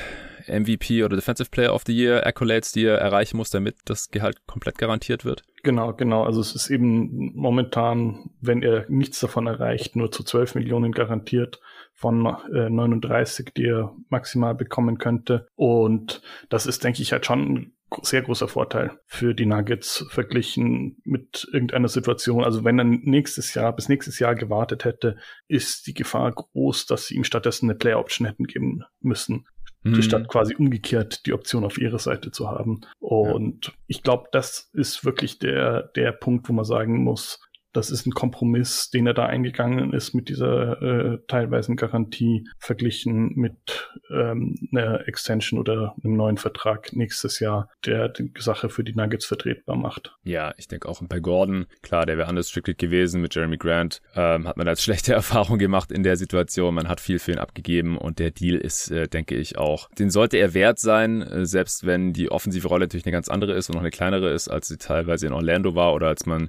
MVP 0.49 1.05
oder 1.05 1.17
Defensive 1.17 1.51
Player 1.51 1.75
of 1.75 1.83
the 1.87 1.93
Year 1.93 2.25
Accolades, 2.25 2.73
die 2.73 2.85
er 2.85 2.99
erreichen 2.99 3.37
muss, 3.37 3.51
damit 3.51 3.77
das 3.85 4.11
Gehalt 4.11 4.47
komplett 4.47 4.79
garantiert 4.79 5.25
wird. 5.25 5.43
Genau, 5.65 5.93
genau. 5.93 6.23
Also 6.23 6.41
es 6.41 6.55
ist 6.55 6.71
eben 6.71 7.33
momentan, 7.35 8.31
wenn 8.41 8.63
er 8.63 8.87
nichts 8.89 9.19
davon 9.19 9.49
erreicht, 9.49 9.97
nur 9.97 10.13
zu 10.13 10.23
12 10.23 10.55
Millionen 10.55 10.93
garantiert 10.93 11.61
von 11.93 12.25
äh, 12.55 12.71
39, 12.71 13.53
die 13.57 13.67
er 13.67 13.95
maximal 14.09 14.55
bekommen 14.55 14.99
könnte. 14.99 15.49
Und 15.57 16.23
das 16.49 16.67
ist, 16.67 16.85
denke 16.85 17.03
ich, 17.03 17.13
halt 17.13 17.27
schon 17.27 17.73
sehr 18.03 18.23
großer 18.23 18.49
Vorteil 18.49 18.99
für 19.07 19.35
die 19.35 19.47
Nuggets 19.47 20.05
verglichen 20.11 20.97
mit 21.05 21.49
irgendeiner 21.53 21.89
Situation. 21.89 22.45
Also 22.45 22.65
wenn 22.65 22.79
er 22.79 22.85
nächstes 22.85 23.55
Jahr, 23.55 23.75
bis 23.75 23.89
nächstes 23.89 24.19
Jahr 24.19 24.35
gewartet 24.35 24.85
hätte, 24.85 25.17
ist 25.47 25.87
die 25.87 25.95
Gefahr 25.95 26.33
groß, 26.33 26.87
dass 26.87 27.07
sie 27.07 27.15
ihm 27.15 27.25
stattdessen 27.25 27.71
eine 27.71 27.79
Player 27.79 27.99
Option 27.99 28.27
hätten 28.27 28.45
geben 28.45 28.85
müssen. 29.01 29.47
Mhm. 29.85 30.03
Statt 30.03 30.29
quasi 30.29 30.57
umgekehrt 30.57 31.27
die 31.27 31.33
Option 31.33 31.65
auf 31.65 31.79
ihrer 31.79 32.01
Seite 32.01 32.33
zu 32.33 32.49
haben. 32.51 32.81
Und 32.99 33.67
ja. 33.67 33.73
ich 33.87 34.03
glaube, 34.03 34.29
das 34.33 34.69
ist 34.73 35.05
wirklich 35.05 35.39
der, 35.39 35.85
der 35.95 36.13
Punkt, 36.13 36.49
wo 36.49 36.53
man 36.53 36.65
sagen 36.65 37.05
muss, 37.05 37.41
das 37.77 37.91
ist 37.91 38.07
ein 38.07 38.13
Kompromiss, 38.13 38.91
den 38.91 39.07
er 39.07 39.15
da 39.15 39.27
eingegangen 39.27 39.93
ist 39.93 40.15
mit 40.15 40.29
dieser 40.29 40.81
äh, 40.81 41.19
teilweisen 41.29 41.77
Garantie 41.77 42.49
verglichen 42.59 43.33
mit 43.35 43.91
ähm, 44.11 44.55
einer 44.73 45.07
Extension 45.07 45.61
oder 45.61 45.95
einem 46.03 46.17
neuen 46.17 46.39
Vertrag 46.39 46.95
nächstes 46.95 47.39
Jahr, 47.39 47.69
der 47.85 48.09
die 48.09 48.33
Sache 48.39 48.71
für 48.71 48.83
die 48.83 48.95
Nuggets 48.95 49.27
vertretbar 49.27 49.77
macht. 49.77 50.17
Ja, 50.25 50.55
ich 50.57 50.69
denke 50.69 50.89
auch 50.89 51.03
bei 51.03 51.21
Gordon, 51.21 51.67
klar, 51.83 52.07
der 52.07 52.17
wäre 52.17 52.31
unrestricted 52.31 52.79
gewesen 52.79 53.21
mit 53.21 53.35
Jeremy 53.35 53.59
Grant, 53.59 54.01
ähm, 54.15 54.49
hat 54.49 54.57
man 54.57 54.69
als 54.69 54.83
schlechte 54.87 55.13
Erfahrung 55.13 55.59
gemacht 55.59 55.93
in 55.93 56.03
der 56.03 56.17
Situation. 56.17 56.75
Man 56.75 56.89
hat 56.89 57.01
viel 57.01 57.19
für 57.19 57.33
ihn 57.33 57.39
abgegeben 57.39 57.99
und 57.99 58.19
der 58.19 58.31
Deal 58.31 58.57
ist, 58.57 58.91
äh, 58.91 59.07
denke 59.07 59.35
ich, 59.35 59.59
auch, 59.59 59.91
den 59.99 60.11
sollte 60.11 60.39
er 60.39 60.55
wert 60.55 60.79
sein, 60.79 61.21
äh, 61.21 61.45
selbst 61.45 61.85
wenn 61.85 62.15
die 62.15 62.31
offensive 62.31 62.69
Rolle 62.69 62.85
natürlich 62.85 63.05
eine 63.05 63.13
ganz 63.13 63.29
andere 63.29 63.53
ist 63.53 63.69
und 63.69 63.75
noch 63.75 63.83
eine 63.83 63.91
kleinere 63.91 64.31
ist, 64.31 64.49
als 64.49 64.69
sie 64.69 64.79
teilweise 64.79 65.27
in 65.27 65.35
Orlando 65.35 65.75
war 65.75 65.93
oder 65.93 66.09
als 66.09 66.25
man 66.25 66.49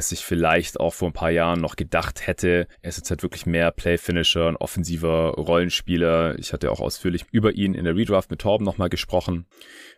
es 0.00 0.08
sich 0.08 0.24
vielleicht 0.24 0.80
auch 0.80 0.92
vor 0.92 1.08
ein 1.08 1.14
paar 1.14 1.30
Jahren 1.30 1.60
noch 1.60 1.76
gedacht 1.76 2.26
hätte. 2.26 2.66
Er 2.82 2.88
ist 2.88 2.96
jetzt 2.96 3.10
halt 3.10 3.22
wirklich 3.22 3.46
mehr 3.46 3.70
Play-Finisher, 3.70 4.48
ein 4.48 4.56
offensiver 4.56 5.34
Rollenspieler. 5.34 6.38
Ich 6.38 6.52
hatte 6.52 6.70
auch 6.70 6.80
ausführlich 6.80 7.24
über 7.30 7.52
ihn 7.52 7.74
in 7.74 7.84
der 7.84 7.96
Redraft 7.96 8.30
mit 8.30 8.40
Torben 8.40 8.64
nochmal 8.64 8.88
gesprochen, 8.88 9.46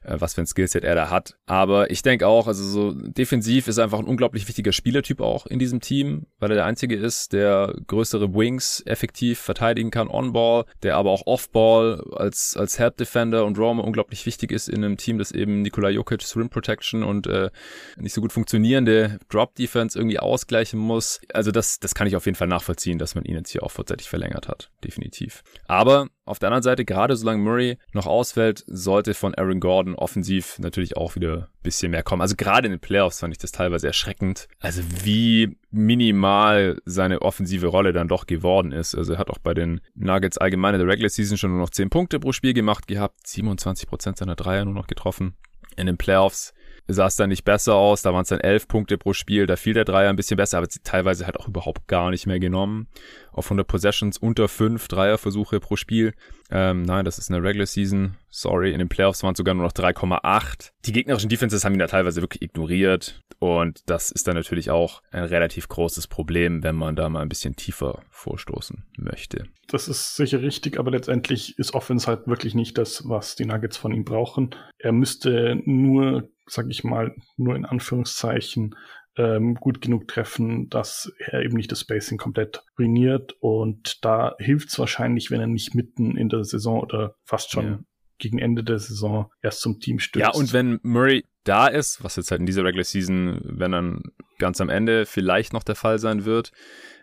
äh, 0.02 0.16
was 0.18 0.34
für 0.34 0.42
ein 0.42 0.46
Skillset 0.46 0.84
er 0.84 0.94
da 0.94 1.10
hat. 1.10 1.36
Aber 1.46 1.90
ich 1.90 2.02
denke 2.02 2.26
auch, 2.26 2.46
also 2.46 2.62
so 2.62 2.92
defensiv 2.92 3.68
ist 3.68 3.78
er 3.78 3.84
einfach 3.84 3.98
ein 3.98 4.04
unglaublich 4.04 4.46
wichtiger 4.46 4.72
Spielertyp 4.72 5.20
auch 5.20 5.46
in 5.46 5.58
diesem 5.58 5.80
Team, 5.80 6.26
weil 6.38 6.50
er 6.50 6.56
der 6.56 6.66
einzige 6.66 6.96
ist, 6.96 7.32
der 7.32 7.74
größere 7.86 8.34
Wings 8.34 8.82
effektiv 8.86 9.38
verteidigen 9.38 9.90
kann 9.90 10.08
on-ball, 10.08 10.64
der 10.82 10.96
aber 10.96 11.10
auch 11.10 11.26
off-ball 11.26 12.02
als, 12.12 12.56
als 12.56 12.78
Help-Defender 12.78 13.44
und 13.44 13.58
Roamer 13.58 13.84
unglaublich 13.84 14.26
wichtig 14.26 14.52
ist 14.52 14.68
in 14.68 14.84
einem 14.84 14.96
Team, 14.96 15.18
das 15.18 15.32
eben 15.32 15.62
Nikola 15.62 15.88
Jokic 15.90 16.22
Rim 16.36 16.50
Protection 16.50 17.02
und 17.02 17.26
äh, 17.26 17.50
nicht 17.96 18.14
so 18.14 18.20
gut 18.20 18.32
funktionierende 18.32 19.18
Drop-Defense 19.28 19.91
irgendwie 19.96 20.18
ausgleichen 20.18 20.78
muss. 20.78 21.20
Also 21.32 21.50
das, 21.50 21.80
das 21.80 21.94
kann 21.94 22.06
ich 22.06 22.16
auf 22.16 22.26
jeden 22.26 22.36
Fall 22.36 22.48
nachvollziehen, 22.48 22.98
dass 22.98 23.14
man 23.14 23.24
ihn 23.24 23.36
jetzt 23.36 23.50
hier 23.50 23.62
auch 23.62 23.70
vorzeitig 23.70 24.08
verlängert 24.08 24.48
hat. 24.48 24.70
Definitiv. 24.84 25.42
Aber 25.66 26.08
auf 26.24 26.38
der 26.38 26.48
anderen 26.48 26.62
Seite, 26.62 26.84
gerade 26.84 27.16
solange 27.16 27.42
Murray 27.42 27.78
noch 27.92 28.06
ausfällt, 28.06 28.62
sollte 28.66 29.14
von 29.14 29.34
Aaron 29.34 29.60
Gordon 29.60 29.94
offensiv 29.94 30.58
natürlich 30.58 30.96
auch 30.96 31.16
wieder 31.16 31.36
ein 31.36 31.62
bisschen 31.62 31.90
mehr 31.90 32.02
kommen. 32.02 32.22
Also 32.22 32.36
gerade 32.36 32.66
in 32.66 32.72
den 32.72 32.80
Playoffs 32.80 33.20
fand 33.20 33.34
ich 33.34 33.38
das 33.38 33.52
teilweise 33.52 33.88
erschreckend. 33.88 34.46
Also 34.60 34.82
wie 35.04 35.56
minimal 35.70 36.80
seine 36.84 37.22
offensive 37.22 37.66
Rolle 37.66 37.92
dann 37.92 38.06
doch 38.06 38.26
geworden 38.26 38.72
ist. 38.72 38.94
Also 38.94 39.14
er 39.14 39.18
hat 39.18 39.30
auch 39.30 39.38
bei 39.38 39.54
den 39.54 39.80
Nuggets 39.94 40.38
allgemein 40.38 40.74
in 40.74 40.80
der 40.80 40.88
Regular 40.88 41.10
Season 41.10 41.38
schon 41.38 41.50
nur 41.50 41.60
noch 41.60 41.70
10 41.70 41.90
Punkte 41.90 42.20
pro 42.20 42.32
Spiel 42.32 42.52
gemacht 42.52 42.86
gehabt, 42.86 43.26
27% 43.26 44.18
seiner 44.18 44.36
Dreier 44.36 44.64
nur 44.64 44.74
noch 44.74 44.86
getroffen. 44.86 45.34
In 45.76 45.86
den 45.86 45.96
Playoffs 45.96 46.52
sah 46.92 47.06
es 47.06 47.16
dann 47.16 47.28
nicht 47.28 47.44
besser 47.44 47.74
aus. 47.74 48.02
Da 48.02 48.12
waren 48.12 48.22
es 48.22 48.28
dann 48.28 48.40
elf 48.40 48.68
Punkte 48.68 48.98
pro 48.98 49.12
Spiel. 49.12 49.46
Da 49.46 49.56
fiel 49.56 49.74
der 49.74 49.84
Dreier 49.84 50.10
ein 50.10 50.16
bisschen 50.16 50.36
besser, 50.36 50.58
aber 50.58 50.68
teilweise 50.84 51.26
halt 51.26 51.38
auch 51.38 51.48
überhaupt 51.48 51.88
gar 51.88 52.10
nicht 52.10 52.26
mehr 52.26 52.40
genommen. 52.40 52.88
Auf 53.32 53.46
100 53.46 53.66
Possessions 53.66 54.18
unter 54.18 54.48
fünf 54.48 54.88
Dreierversuche 54.88 55.60
pro 55.60 55.76
Spiel. 55.76 56.14
Ähm, 56.50 56.82
nein, 56.82 57.04
das 57.04 57.18
ist 57.18 57.30
in 57.30 57.34
der 57.34 57.42
Regular 57.42 57.66
Season. 57.66 58.16
Sorry, 58.28 58.72
in 58.72 58.78
den 58.78 58.88
Playoffs 58.88 59.22
waren 59.22 59.32
es 59.32 59.38
sogar 59.38 59.54
nur 59.54 59.64
noch 59.64 59.72
3,8. 59.72 60.70
Die 60.84 60.92
gegnerischen 60.92 61.28
Defenses 61.28 61.64
haben 61.64 61.72
ihn 61.74 61.78
da 61.78 61.86
teilweise 61.86 62.20
wirklich 62.20 62.42
ignoriert. 62.42 63.20
Und 63.38 63.82
das 63.86 64.10
ist 64.10 64.28
dann 64.28 64.36
natürlich 64.36 64.70
auch 64.70 65.02
ein 65.10 65.24
relativ 65.24 65.68
großes 65.68 66.06
Problem, 66.06 66.62
wenn 66.62 66.76
man 66.76 66.94
da 66.94 67.08
mal 67.08 67.22
ein 67.22 67.28
bisschen 67.28 67.56
tiefer 67.56 68.02
vorstoßen 68.10 68.84
möchte. 68.98 69.46
Das 69.66 69.88
ist 69.88 70.14
sicher 70.16 70.42
richtig, 70.42 70.78
aber 70.78 70.90
letztendlich 70.90 71.58
ist 71.58 71.74
Offense 71.74 72.06
halt 72.06 72.26
wirklich 72.26 72.54
nicht 72.54 72.78
das, 72.78 73.08
was 73.08 73.34
die 73.34 73.46
Nuggets 73.46 73.76
von 73.76 73.92
ihm 73.92 74.04
brauchen. 74.04 74.54
Er 74.78 74.92
müsste 74.92 75.60
nur 75.64 76.28
sag 76.52 76.66
ich 76.68 76.84
mal, 76.84 77.14
nur 77.36 77.56
in 77.56 77.64
Anführungszeichen 77.64 78.74
ähm, 79.16 79.54
gut 79.54 79.80
genug 79.80 80.08
treffen, 80.08 80.68
dass 80.68 81.12
er 81.18 81.42
eben 81.42 81.56
nicht 81.56 81.72
das 81.72 81.80
Spacing 81.80 82.18
komplett 82.18 82.64
ruiniert. 82.78 83.36
Und 83.40 84.04
da 84.04 84.34
hilft 84.38 84.70
es 84.70 84.78
wahrscheinlich, 84.78 85.30
wenn 85.30 85.40
er 85.40 85.46
nicht 85.46 85.74
mitten 85.74 86.16
in 86.16 86.28
der 86.28 86.44
Saison 86.44 86.80
oder 86.80 87.14
fast 87.24 87.50
schon 87.50 87.64
ja. 87.64 87.78
gegen 88.18 88.38
Ende 88.38 88.64
der 88.64 88.78
Saison 88.78 89.30
erst 89.42 89.60
zum 89.60 89.80
Team 89.80 89.98
stößt. 89.98 90.20
Ja, 90.20 90.30
und 90.30 90.52
wenn 90.52 90.78
Murray 90.82 91.24
da 91.44 91.66
ist, 91.66 92.04
was 92.04 92.16
jetzt 92.16 92.30
halt 92.30 92.40
in 92.40 92.46
dieser 92.46 92.64
Regular 92.64 92.84
Season, 92.84 93.40
wenn 93.44 93.72
dann 93.72 94.02
ganz 94.38 94.60
am 94.60 94.68
Ende 94.68 95.06
vielleicht 95.06 95.52
noch 95.52 95.62
der 95.62 95.74
Fall 95.74 95.98
sein 95.98 96.24
wird, 96.24 96.52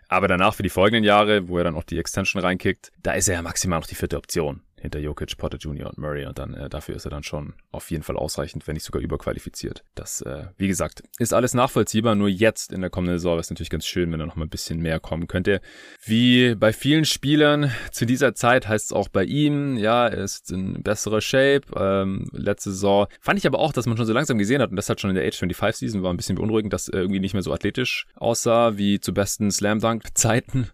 aber 0.08 0.26
danach 0.26 0.54
für 0.54 0.64
die 0.64 0.70
folgenden 0.70 1.04
Jahre, 1.04 1.48
wo 1.48 1.58
er 1.58 1.64
dann 1.64 1.76
auch 1.76 1.84
die 1.84 1.98
Extension 1.98 2.42
reinkickt, 2.42 2.90
da 3.02 3.12
ist 3.12 3.28
er 3.28 3.36
ja 3.36 3.42
maximal 3.42 3.78
noch 3.78 3.86
die 3.86 3.94
vierte 3.94 4.16
Option 4.16 4.62
hinter 4.80 4.98
Jokic, 4.98 5.36
Potter 5.36 5.58
Jr. 5.58 5.88
und 5.88 5.98
Murray 5.98 6.26
und 6.26 6.38
dann 6.38 6.54
äh, 6.54 6.68
dafür 6.68 6.96
ist 6.96 7.04
er 7.04 7.10
dann 7.10 7.22
schon 7.22 7.54
auf 7.70 7.90
jeden 7.90 8.02
Fall 8.02 8.16
ausreichend, 8.16 8.66
wenn 8.66 8.74
nicht 8.74 8.84
sogar 8.84 9.02
überqualifiziert. 9.02 9.84
Das, 9.94 10.22
äh, 10.22 10.46
wie 10.56 10.68
gesagt, 10.68 11.02
ist 11.18 11.34
alles 11.34 11.54
nachvollziehbar, 11.54 12.14
nur 12.14 12.28
jetzt 12.28 12.72
in 12.72 12.80
der 12.80 12.90
kommenden 12.90 13.18
Saison 13.18 13.32
wäre 13.32 13.40
es 13.40 13.50
natürlich 13.50 13.70
ganz 13.70 13.86
schön, 13.86 14.10
wenn 14.12 14.20
er 14.20 14.26
noch 14.26 14.36
mal 14.36 14.46
ein 14.46 14.50
bisschen 14.50 14.80
mehr 14.80 14.98
kommen 14.98 15.28
könnte. 15.28 15.60
Wie 16.04 16.54
bei 16.54 16.72
vielen 16.72 17.04
Spielern 17.04 17.70
zu 17.92 18.06
dieser 18.06 18.34
Zeit 18.34 18.68
heißt 18.68 18.86
es 18.86 18.92
auch 18.92 19.08
bei 19.08 19.24
ihm, 19.24 19.76
ja, 19.76 20.08
er 20.08 20.24
ist 20.24 20.50
in 20.50 20.82
besserer 20.82 21.20
Shape. 21.20 21.62
Ähm, 21.76 22.28
letzte 22.32 22.70
Saison 22.70 23.06
fand 23.20 23.38
ich 23.38 23.46
aber 23.46 23.58
auch, 23.58 23.72
dass 23.72 23.86
man 23.86 23.96
schon 23.96 24.06
so 24.06 24.12
langsam 24.12 24.38
gesehen 24.38 24.62
hat 24.62 24.70
und 24.70 24.76
das 24.76 24.88
hat 24.88 25.00
schon 25.00 25.10
in 25.10 25.16
der 25.16 25.26
Age 25.26 25.36
25 25.36 25.78
Season 25.78 26.02
war 26.02 26.12
ein 26.12 26.16
bisschen 26.16 26.36
beunruhigend, 26.36 26.72
dass 26.72 26.88
er 26.88 27.00
irgendwie 27.00 27.20
nicht 27.20 27.34
mehr 27.34 27.42
so 27.42 27.52
athletisch 27.52 28.06
aussah 28.16 28.76
wie 28.76 28.98
zu 29.00 29.12
besten 29.12 29.50
Slam 29.50 29.80
Dunk 29.80 30.04
Zeiten. 30.14 30.68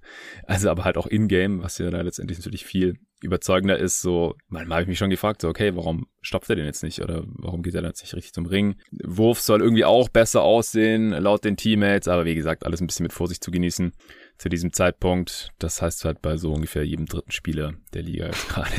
Also 0.46 0.70
aber 0.70 0.84
halt 0.84 0.96
auch 0.96 1.06
in-game, 1.06 1.62
was 1.62 1.78
ja 1.78 1.90
da 1.90 2.00
letztendlich 2.00 2.38
natürlich 2.38 2.64
viel 2.64 2.98
überzeugender 3.22 3.78
ist, 3.78 4.02
so, 4.02 4.34
manchmal 4.48 4.76
habe 4.76 4.82
ich 4.82 4.88
mich 4.88 4.98
schon 4.98 5.10
gefragt, 5.10 5.40
so, 5.40 5.48
okay, 5.48 5.74
warum 5.74 6.06
stopft 6.20 6.50
er 6.50 6.56
den 6.56 6.66
jetzt 6.66 6.82
nicht 6.82 7.00
oder 7.00 7.24
warum 7.26 7.62
geht 7.62 7.74
er 7.74 7.82
dann 7.82 7.90
jetzt 7.90 8.02
nicht 8.02 8.14
richtig 8.14 8.34
zum 8.34 8.46
Ring? 8.46 8.76
Wurf 9.02 9.40
soll 9.40 9.62
irgendwie 9.62 9.84
auch 9.84 10.08
besser 10.08 10.42
aussehen, 10.42 11.10
laut 11.10 11.44
den 11.44 11.56
Teammates, 11.56 12.08
aber 12.08 12.24
wie 12.24 12.34
gesagt, 12.34 12.66
alles 12.66 12.80
ein 12.80 12.86
bisschen 12.86 13.04
mit 13.04 13.12
Vorsicht 13.12 13.42
zu 13.42 13.50
genießen 13.50 13.92
zu 14.38 14.48
diesem 14.48 14.72
Zeitpunkt. 14.72 15.50
Das 15.58 15.80
heißt 15.80 16.04
halt 16.04 16.20
bei 16.20 16.36
so 16.36 16.52
ungefähr 16.52 16.84
jedem 16.84 17.06
dritten 17.06 17.32
Spieler 17.32 17.74
der 17.94 18.02
Liga 18.02 18.26
jetzt 18.26 18.48
gerade. 18.48 18.70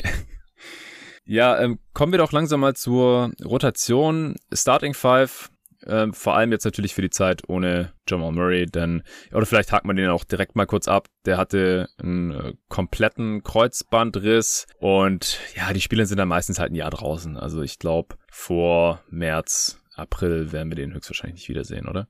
ja, 1.25 1.59
ähm, 1.59 1.79
kommen 1.93 2.11
wir 2.11 2.19
doch 2.19 2.31
langsam 2.31 2.59
mal 2.59 2.75
zur 2.75 3.31
Rotation. 3.43 4.35
Starting 4.53 4.93
Five 4.93 5.49
ähm, 5.87 6.13
vor 6.13 6.35
allem 6.35 6.51
jetzt 6.51 6.65
natürlich 6.65 6.93
für 6.93 7.01
die 7.01 7.09
Zeit 7.09 7.47
ohne 7.47 7.93
Jamal 8.07 8.31
Murray, 8.31 8.65
denn, 8.65 9.03
oder 9.31 9.45
vielleicht 9.45 9.71
hakt 9.71 9.85
man 9.85 9.95
den 9.95 10.09
auch 10.09 10.23
direkt 10.23 10.55
mal 10.55 10.65
kurz 10.65 10.87
ab. 10.87 11.07
Der 11.25 11.37
hatte 11.37 11.89
einen 11.97 12.31
äh, 12.31 12.53
kompletten 12.69 13.43
Kreuzbandriss 13.43 14.67
und 14.79 15.39
ja, 15.55 15.73
die 15.73 15.81
Spieler 15.81 16.05
sind 16.05 16.17
dann 16.17 16.27
meistens 16.27 16.59
halt 16.59 16.71
ein 16.71 16.75
Jahr 16.75 16.91
draußen. 16.91 17.37
Also 17.37 17.61
ich 17.61 17.79
glaube, 17.79 18.15
vor 18.31 19.01
März, 19.09 19.79
April 19.95 20.51
werden 20.51 20.69
wir 20.69 20.75
den 20.75 20.93
höchstwahrscheinlich 20.93 21.41
nicht 21.41 21.49
wiedersehen, 21.49 21.87
oder? 21.87 22.07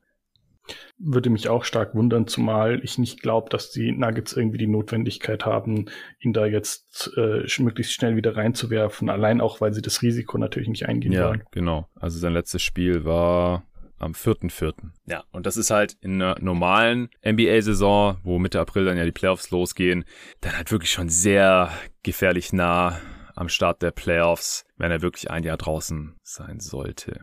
Würde 0.97 1.29
mich 1.29 1.49
auch 1.49 1.63
stark 1.63 1.95
wundern, 1.95 2.27
zumal 2.27 2.79
ich 2.83 2.97
nicht 2.97 3.21
glaube, 3.21 3.49
dass 3.49 3.71
die 3.71 3.91
Nuggets 3.91 4.33
irgendwie 4.33 4.57
die 4.57 4.67
Notwendigkeit 4.67 5.45
haben, 5.45 5.85
ihn 6.19 6.33
da 6.33 6.45
jetzt 6.45 7.11
äh, 7.17 7.45
möglichst 7.61 7.93
schnell 7.93 8.15
wieder 8.15 8.35
reinzuwerfen. 8.35 9.09
Allein 9.09 9.41
auch, 9.41 9.61
weil 9.61 9.73
sie 9.73 9.81
das 9.81 10.01
Risiko 10.01 10.37
natürlich 10.37 10.69
nicht 10.69 10.87
eingehen 10.87 11.11
ja, 11.11 11.27
wollen. 11.27 11.39
Ja, 11.39 11.45
genau. 11.51 11.87
Also 11.95 12.19
sein 12.19 12.33
letztes 12.33 12.61
Spiel 12.61 13.05
war 13.05 13.63
am 13.99 14.11
4.4. 14.11 14.73
Ja, 15.05 15.23
und 15.31 15.45
das 15.45 15.57
ist 15.57 15.71
halt 15.71 15.97
in 16.01 16.21
einer 16.21 16.37
normalen 16.39 17.09
NBA-Saison, 17.25 18.17
wo 18.23 18.39
Mitte 18.39 18.59
April 18.59 18.85
dann 18.85 18.97
ja 18.97 19.05
die 19.05 19.11
Playoffs 19.11 19.51
losgehen, 19.51 20.05
dann 20.41 20.55
halt 20.55 20.71
wirklich 20.71 20.91
schon 20.91 21.09
sehr 21.09 21.71
gefährlich 22.03 22.53
nah 22.53 22.99
am 23.35 23.49
Start 23.49 23.81
der 23.81 23.91
Playoffs, 23.91 24.65
wenn 24.77 24.91
er 24.91 25.01
wirklich 25.01 25.29
ein 25.29 25.43
Jahr 25.43 25.57
draußen 25.57 26.15
sein 26.23 26.59
sollte. 26.59 27.21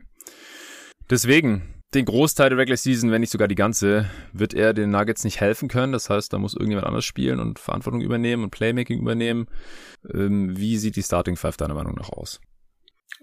Deswegen, 1.10 1.73
den 1.94 2.04
Großteil 2.04 2.50
der 2.50 2.58
Regular 2.58 2.76
Season, 2.76 3.10
wenn 3.10 3.20
nicht 3.20 3.30
sogar 3.30 3.48
die 3.48 3.54
ganze, 3.54 4.06
wird 4.32 4.54
er 4.54 4.74
den 4.74 4.90
Nuggets 4.90 5.24
nicht 5.24 5.40
helfen 5.40 5.68
können. 5.68 5.92
Das 5.92 6.10
heißt, 6.10 6.32
da 6.32 6.38
muss 6.38 6.54
irgendjemand 6.54 6.86
anders 6.86 7.04
spielen 7.04 7.40
und 7.40 7.58
Verantwortung 7.58 8.00
übernehmen 8.00 8.44
und 8.44 8.50
Playmaking 8.50 9.00
übernehmen. 9.00 9.46
Ähm, 10.12 10.56
wie 10.56 10.76
sieht 10.76 10.96
die 10.96 11.02
Starting 11.02 11.36
Five 11.36 11.56
deiner 11.56 11.74
Meinung 11.74 11.94
nach 11.94 12.10
aus? 12.10 12.40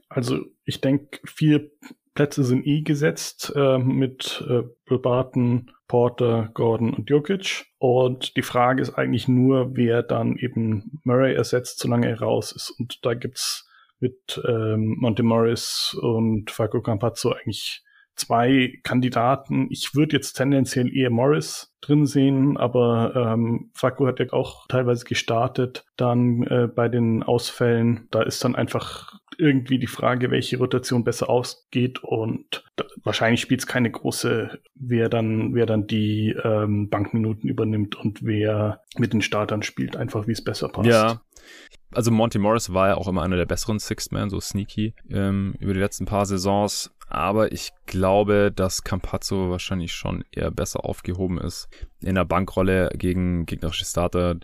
Also 0.10 0.40
ich 0.66 0.82
denke, 0.82 1.20
vier 1.26 1.70
Plätze 2.14 2.44
sind 2.44 2.66
eh 2.66 2.82
gesetzt 2.82 3.54
äh, 3.56 3.78
mit 3.78 4.44
äh, 4.50 4.64
Barton, 4.98 5.72
Porter, 5.88 6.50
Gordon 6.54 6.94
und 6.94 7.10
Jokic. 7.10 7.66
Und 7.78 8.36
die 8.36 8.42
Frage 8.42 8.82
ist 8.82 8.94
eigentlich 8.94 9.28
nur, 9.28 9.76
wer 9.76 10.04
dann 10.04 10.38
eben 10.38 11.00
Murray 11.04 11.34
ersetzt, 11.34 11.80
solange 11.80 12.10
er 12.10 12.20
raus 12.20 12.52
ist. 12.52 12.70
Und 12.78 13.06
da 13.06 13.14
gibt's 13.14 13.68
mit 14.00 14.42
ähm, 14.48 14.96
Monte 15.00 15.24
Morris 15.24 15.96
und 16.02 16.52
Falco 16.52 16.82
Campazzo 16.82 17.34
eigentlich 17.34 17.84
zwei 18.16 18.80
Kandidaten. 18.84 19.68
Ich 19.70 19.96
würde 19.96 20.16
jetzt 20.16 20.34
tendenziell 20.34 20.96
eher 20.96 21.10
Morris 21.10 21.74
drin 21.82 22.06
sehen, 22.06 22.58
aber 22.58 23.14
ähm, 23.16 23.72
Faku 23.74 24.06
hat 24.08 24.20
ja 24.20 24.32
auch 24.32 24.68
teilweise 24.68 25.06
gestartet. 25.06 25.86
Dann 25.98 26.44
äh, 26.44 26.68
bei 26.68 26.90
den 26.90 27.24
Ausfällen, 27.24 28.08
da 28.12 28.22
ist 28.22 28.44
dann 28.44 28.56
einfach 28.56 29.16
irgendwie 29.38 29.80
die 29.80 29.88
Frage, 29.88 30.30
welche 30.30 30.58
Rotation 30.58 31.04
besser 31.04 31.30
ausgeht 31.30 32.04
und 32.04 32.64
da, 32.76 32.86
wahrscheinlich 33.04 33.42
spielt 33.42 33.62
es 33.62 33.68
keine 33.68 33.90
große, 33.90 34.60
wer 34.76 35.10
dann, 35.10 35.56
wer 35.56 35.66
dann 35.66 35.88
die 35.88 36.36
ähm, 36.44 36.90
Bankminuten 36.90 37.50
übernimmt 37.50 37.96
und 37.96 38.24
wer 38.24 38.82
mit 38.98 39.14
den 39.14 39.22
Startern 39.22 39.64
spielt, 39.64 39.98
einfach 39.98 40.28
wie 40.28 40.34
es 40.34 40.44
besser 40.44 40.70
passt. 40.70 40.90
Ja. 40.90 41.22
Also 41.94 42.12
Monty 42.12 42.40
Morris 42.40 42.74
war 42.74 42.90
ja 42.90 42.96
auch 42.96 43.08
immer 43.08 43.22
einer 43.22 43.36
der 43.36 43.46
besseren 43.46 43.80
Sixth 43.80 44.12
Man, 44.12 44.30
so 44.30 44.40
sneaky 44.40 44.94
ähm, 45.10 45.56
über 45.60 45.74
die 45.74 45.80
letzten 45.80 46.06
paar 46.06 46.26
Saisons. 46.26 46.92
Aber 47.10 47.52
ich 47.52 47.72
glaube, 47.88 48.54
dass 48.56 48.84
Campazzo 48.84 49.50
wahrscheinlich 49.50 49.94
schon 49.94 50.24
eher 50.32 50.50
besser 50.50 50.86
aufgehoben 50.86 51.38
ist 51.38 51.68
in 52.02 52.16
der 52.16 52.24
Bankrolle 52.24 52.90
gegen 52.96 53.46
gegnerische 53.46 53.84
Starter. 53.84 54.38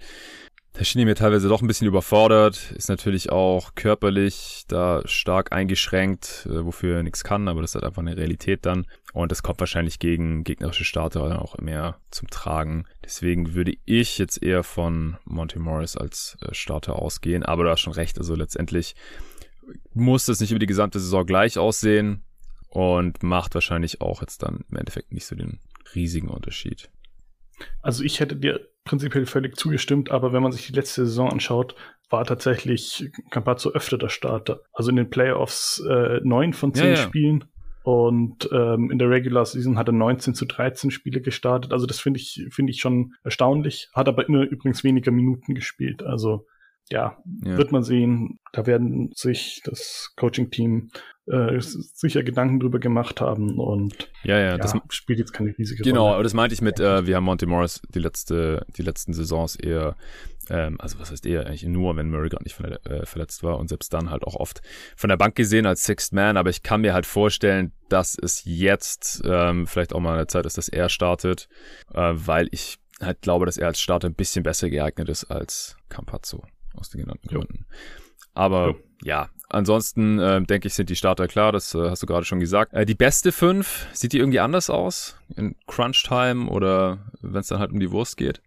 Da 0.78 0.84
schien 0.84 1.04
mir 1.06 1.16
teilweise 1.16 1.50
doch 1.50 1.64
ein 1.64 1.68
bisschen 1.68 1.88
überfordert, 1.88 2.72
ist 2.74 2.88
natürlich 2.88 3.32
auch 3.32 3.74
körperlich 3.74 4.64
da 4.68 5.02
stark 5.06 5.52
eingeschränkt, 5.52 6.48
äh, 6.48 6.64
wofür 6.64 6.98
er 6.98 7.04
nichts 7.04 7.24
kann, 7.24 7.48
aber 7.48 7.62
das 7.62 7.72
ist 7.72 7.76
halt 7.76 7.86
einfach 7.86 8.04
eine 8.04 8.16
Realität 8.16 8.64
dann. 8.68 8.86
Und 9.12 9.32
das 9.32 9.42
kommt 9.42 9.60
wahrscheinlich 9.60 9.98
gegen 9.98 10.44
gegnerische 10.44 10.84
Starter 10.84 11.28
dann 11.28 11.38
auch 11.38 11.58
mehr 11.58 11.98
zum 12.12 12.30
Tragen. 12.30 12.86
Deswegen 13.04 13.56
würde 13.56 13.74
ich 13.86 14.20
jetzt 14.20 14.44
eher 14.44 14.64
von 14.64 15.18
Monty 15.26 15.58
Morris 15.58 15.98
als 15.98 16.38
äh, 16.44 16.54
Starter 16.54 16.98
ausgehen, 16.98 17.42
aber 17.42 17.64
du 17.64 17.72
hast 17.72 17.80
schon 17.80 17.94
recht, 17.94 18.20
also 18.20 18.36
letztendlich 18.36 18.94
muss 19.96 20.26
das 20.26 20.40
nicht 20.42 20.52
über 20.52 20.60
die 20.60 20.68
gesamte 20.68 21.00
Saison 21.00 21.26
gleich 21.26 21.58
aussehen 21.58 22.22
und 22.70 23.24
macht 23.24 23.56
wahrscheinlich 23.56 24.00
auch 24.02 24.22
jetzt 24.22 24.44
dann 24.44 24.64
im 24.70 24.78
Endeffekt 24.78 25.12
nicht 25.12 25.26
so 25.26 25.36
den 25.36 25.60
riesigen 25.96 26.30
Unterschied. 26.30 26.92
Also 27.82 28.04
ich 28.04 28.20
hätte 28.20 28.36
dir 28.36 28.68
prinzipiell 28.84 29.26
völlig 29.26 29.58
zugestimmt, 29.58 30.12
aber 30.12 30.34
wenn 30.34 30.44
man 30.44 30.52
sich 30.52 30.68
die 30.68 30.74
letzte 30.74 31.06
Saison 31.06 31.32
anschaut, 31.32 31.76
war 32.10 32.24
tatsächlich 32.26 33.12
Campazzo 33.32 33.72
öfter 33.72 33.98
der 33.98 34.10
Starter. 34.10 34.62
Also 34.72 34.90
in 34.90 34.96
den 34.96 35.10
Playoffs 35.10 35.84
äh, 35.90 36.22
neun 36.24 36.54
von 36.54 36.74
zehn 36.74 36.86
ja, 36.86 36.92
ja. 36.92 36.98
Spielen 36.98 37.46
und 37.88 38.50
ähm, 38.52 38.92
in 38.92 39.00
der 39.00 39.10
Regular 39.10 39.46
Season 39.46 39.78
hat 39.78 39.88
er 39.88 39.94
19 39.94 40.36
zu 40.36 40.46
13 40.46 40.92
Spiele 40.92 41.22
gestartet. 41.22 41.72
Also 41.72 41.86
das 41.86 42.02
finde 42.02 42.20
ich, 42.20 42.46
finde 42.50 42.72
ich 42.72 42.82
schon 42.82 43.14
erstaunlich. 43.24 43.90
Hat 43.94 44.10
aber 44.10 44.28
immer 44.28 44.44
übrigens 44.44 44.84
weniger 44.84 45.12
Minuten 45.12 45.56
gespielt. 45.56 46.04
Also 46.04 46.48
ja, 46.90 47.18
ja, 47.44 47.58
wird 47.58 47.72
man 47.72 47.84
sehen. 47.84 48.40
Da 48.54 48.66
werden 48.66 49.12
sich 49.14 49.62
das 49.64 50.14
Coaching-Team 50.16 50.90
äh, 51.28 51.60
sicher 51.60 52.24
Gedanken 52.24 52.60
drüber 52.60 52.80
gemacht 52.80 53.20
haben 53.20 53.60
und 53.60 54.10
ja, 54.24 54.38
ja, 54.38 54.46
ja 54.52 54.58
das 54.58 54.74
spielt 54.90 55.20
jetzt 55.20 55.34
keine 55.34 55.58
riesige 55.58 55.84
genau, 55.84 56.02
Rolle. 56.02 56.06
Genau, 56.06 56.14
aber 56.16 56.24
das 56.24 56.34
meinte 56.34 56.54
ich 56.54 56.62
mit, 56.62 56.80
äh, 56.80 57.06
wir 57.06 57.18
haben 57.18 57.26
Monty 57.26 57.46
Morris 57.46 57.82
die 57.94 58.00
letzte, 58.00 58.66
die 58.78 58.82
letzten 58.82 59.14
Saisons 59.14 59.58
eher, 59.58 59.98
ähm, 60.50 60.80
also 60.80 61.00
was 61.00 61.12
heißt 61.12 61.26
eher 61.26 61.46
eigentlich 61.46 61.66
nur, 61.66 61.98
wenn 61.98 62.10
Murray 62.10 62.30
gerade 62.30 62.46
nicht 62.46 62.58
der, 62.60 62.86
äh, 62.86 63.06
verletzt 63.06 63.44
war 63.44 63.60
und 63.60 63.68
selbst 63.68 63.94
dann 63.94 64.10
halt 64.10 64.24
auch 64.24 64.36
oft 64.36 64.62
von 64.96 65.10
der 65.10 65.18
Bank 65.18 65.36
gesehen 65.36 65.66
als 65.66 65.84
Sixth 65.84 66.14
Man, 66.14 66.38
aber 66.38 66.50
ich 66.50 66.64
kann 66.64 66.82
mir 66.82 66.94
halt 66.94 67.06
vorstellen, 67.06 67.74
dass 67.90 68.18
es 68.18 68.44
jetzt 68.46 69.22
ähm, 69.26 69.68
vielleicht 69.68 69.94
auch 69.94 70.00
mal 70.00 70.14
eine 70.14 70.28
Zeit 70.28 70.46
ist, 70.46 70.58
dass 70.58 70.70
er 70.70 70.88
startet, 70.88 71.50
äh, 71.94 72.14
weil 72.14 72.48
ich 72.52 72.78
halt 73.02 73.22
glaube, 73.22 73.46
dass 73.46 73.58
er 73.58 73.68
als 73.68 73.82
Starter 73.82 74.08
ein 74.08 74.16
bisschen 74.16 74.44
besser 74.44 74.70
geeignet 74.70 75.10
ist 75.10 75.26
als 75.26 75.76
Campazzo 75.90 76.44
aus 76.78 76.90
den 76.90 77.02
genannten 77.02 77.28
Gründen. 77.28 77.66
Aber 78.34 78.76
ja, 79.04 79.24
ja 79.24 79.30
ansonsten 79.50 80.20
äh, 80.20 80.42
denke 80.42 80.68
ich, 80.68 80.74
sind 80.74 80.90
die 80.90 80.96
Starter 80.96 81.28
klar, 81.28 81.52
das 81.52 81.74
äh, 81.74 81.90
hast 81.90 82.04
du 82.04 82.08
gerade 82.08 82.26
schon 82.26 82.40
gesagt. 82.40 82.74
Äh, 82.74 82.86
die 82.86 82.96
beste 82.96 83.32
fünf, 83.32 83.88
sieht 83.94 84.14
die 84.14 84.20
irgendwie 84.20 84.40
anders 84.40 84.70
aus? 84.70 85.20
In 85.36 85.56
Crunch-Time 85.68 86.50
oder 86.50 87.12
wenn 87.22 87.42
es 87.42 87.48
dann 87.48 87.60
halt 87.60 87.72
um 87.72 87.80
die 87.80 87.92
Wurst 87.92 88.18
geht? 88.18 88.42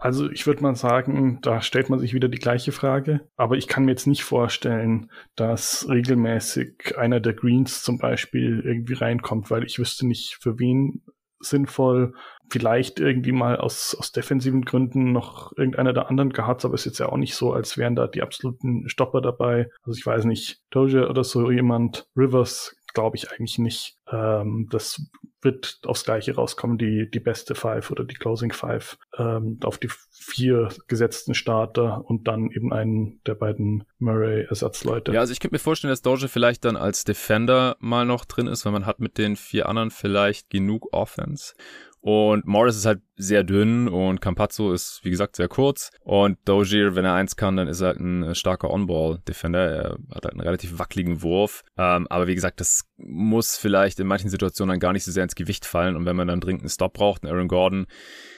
Also 0.00 0.30
ich 0.30 0.46
würde 0.46 0.62
mal 0.62 0.76
sagen, 0.76 1.40
da 1.42 1.60
stellt 1.60 1.90
man 1.90 1.98
sich 1.98 2.14
wieder 2.14 2.28
die 2.28 2.38
gleiche 2.38 2.70
Frage. 2.70 3.20
Aber 3.36 3.56
ich 3.56 3.66
kann 3.66 3.84
mir 3.84 3.90
jetzt 3.90 4.06
nicht 4.06 4.22
vorstellen, 4.22 5.10
dass 5.34 5.88
regelmäßig 5.88 6.96
einer 6.96 7.18
der 7.18 7.34
Greens 7.34 7.82
zum 7.82 7.98
Beispiel 7.98 8.62
irgendwie 8.64 8.94
reinkommt, 8.94 9.50
weil 9.50 9.64
ich 9.64 9.80
wüsste 9.80 10.06
nicht, 10.06 10.38
für 10.40 10.60
wen 10.60 11.02
sinnvoll 11.40 12.14
vielleicht 12.50 12.98
irgendwie 12.98 13.32
mal 13.32 13.56
aus, 13.56 13.94
aus 13.98 14.12
defensiven 14.12 14.62
Gründen 14.64 15.12
noch 15.12 15.52
irgendeiner 15.56 15.92
der 15.92 16.08
anderen 16.08 16.30
gehabt, 16.32 16.64
aber 16.64 16.74
es 16.74 16.82
ist 16.82 16.86
jetzt 16.86 16.98
ja 16.98 17.08
auch 17.10 17.16
nicht 17.16 17.34
so, 17.34 17.52
als 17.52 17.76
wären 17.76 17.94
da 17.94 18.06
die 18.06 18.22
absoluten 18.22 18.88
Stopper 18.88 19.20
dabei. 19.20 19.68
Also 19.82 19.98
ich 19.98 20.06
weiß 20.06 20.24
nicht, 20.24 20.62
Doja 20.70 21.08
oder 21.08 21.24
so 21.24 21.50
jemand, 21.50 22.08
Rivers 22.16 22.76
glaube 22.94 23.16
ich 23.16 23.30
eigentlich 23.30 23.58
nicht. 23.58 23.97
Ähm, 24.10 24.68
das 24.70 25.02
wird 25.40 25.78
aufs 25.84 26.04
Gleiche 26.04 26.34
rauskommen, 26.34 26.78
die, 26.78 27.08
die 27.10 27.20
beste 27.20 27.54
Five 27.54 27.90
oder 27.90 28.04
die 28.04 28.14
Closing 28.14 28.52
Five, 28.52 28.98
ähm, 29.16 29.58
auf 29.62 29.78
die 29.78 29.88
vier 30.10 30.68
gesetzten 30.88 31.34
Starter 31.34 32.04
und 32.04 32.26
dann 32.26 32.50
eben 32.50 32.72
einen 32.72 33.20
der 33.24 33.34
beiden 33.34 33.84
Murray-Ersatzleute. 33.98 35.12
Ja, 35.12 35.20
also 35.20 35.32
ich 35.32 35.40
könnte 35.40 35.54
mir 35.54 35.60
vorstellen, 35.60 35.90
dass 35.90 36.02
Doge 36.02 36.28
vielleicht 36.28 36.64
dann 36.64 36.76
als 36.76 37.04
Defender 37.04 37.76
mal 37.78 38.04
noch 38.04 38.24
drin 38.24 38.48
ist, 38.48 38.64
weil 38.64 38.72
man 38.72 38.86
hat 38.86 38.98
mit 38.98 39.16
den 39.16 39.36
vier 39.36 39.68
anderen 39.68 39.90
vielleicht 39.90 40.50
genug 40.50 40.92
Offense. 40.92 41.54
Und 42.00 42.46
Morris 42.46 42.76
ist 42.76 42.86
halt 42.86 43.00
sehr 43.16 43.42
dünn 43.42 43.88
und 43.88 44.20
Campazzo 44.20 44.72
ist, 44.72 45.00
wie 45.02 45.10
gesagt, 45.10 45.36
sehr 45.36 45.48
kurz. 45.48 45.90
Und 46.00 46.38
Dozier, 46.44 46.94
wenn 46.94 47.04
er 47.04 47.14
eins 47.14 47.36
kann, 47.36 47.56
dann 47.56 47.66
ist 47.66 47.80
er 47.80 47.88
halt 47.88 48.00
ein 48.00 48.34
starker 48.36 48.70
On-Ball-Defender. 48.70 49.58
Er 49.58 49.90
hat 50.14 50.24
halt 50.24 50.32
einen 50.32 50.40
relativ 50.40 50.78
wackeligen 50.78 51.22
Wurf. 51.22 51.64
Ähm, 51.76 52.06
aber 52.08 52.28
wie 52.28 52.36
gesagt, 52.36 52.60
das 52.60 52.87
muss 52.98 53.56
vielleicht 53.56 54.00
in 54.00 54.06
manchen 54.06 54.28
Situationen 54.28 54.74
dann 54.74 54.80
gar 54.80 54.92
nicht 54.92 55.04
so 55.04 55.12
sehr 55.12 55.22
ins 55.22 55.34
Gewicht 55.34 55.64
fallen. 55.64 55.96
Und 55.96 56.04
wenn 56.04 56.16
man 56.16 56.28
dann 56.28 56.40
dringend 56.40 56.62
einen 56.62 56.70
Stop 56.70 56.94
braucht, 56.94 57.22
einen 57.22 57.32
Aaron 57.32 57.48
Gordon, 57.48 57.86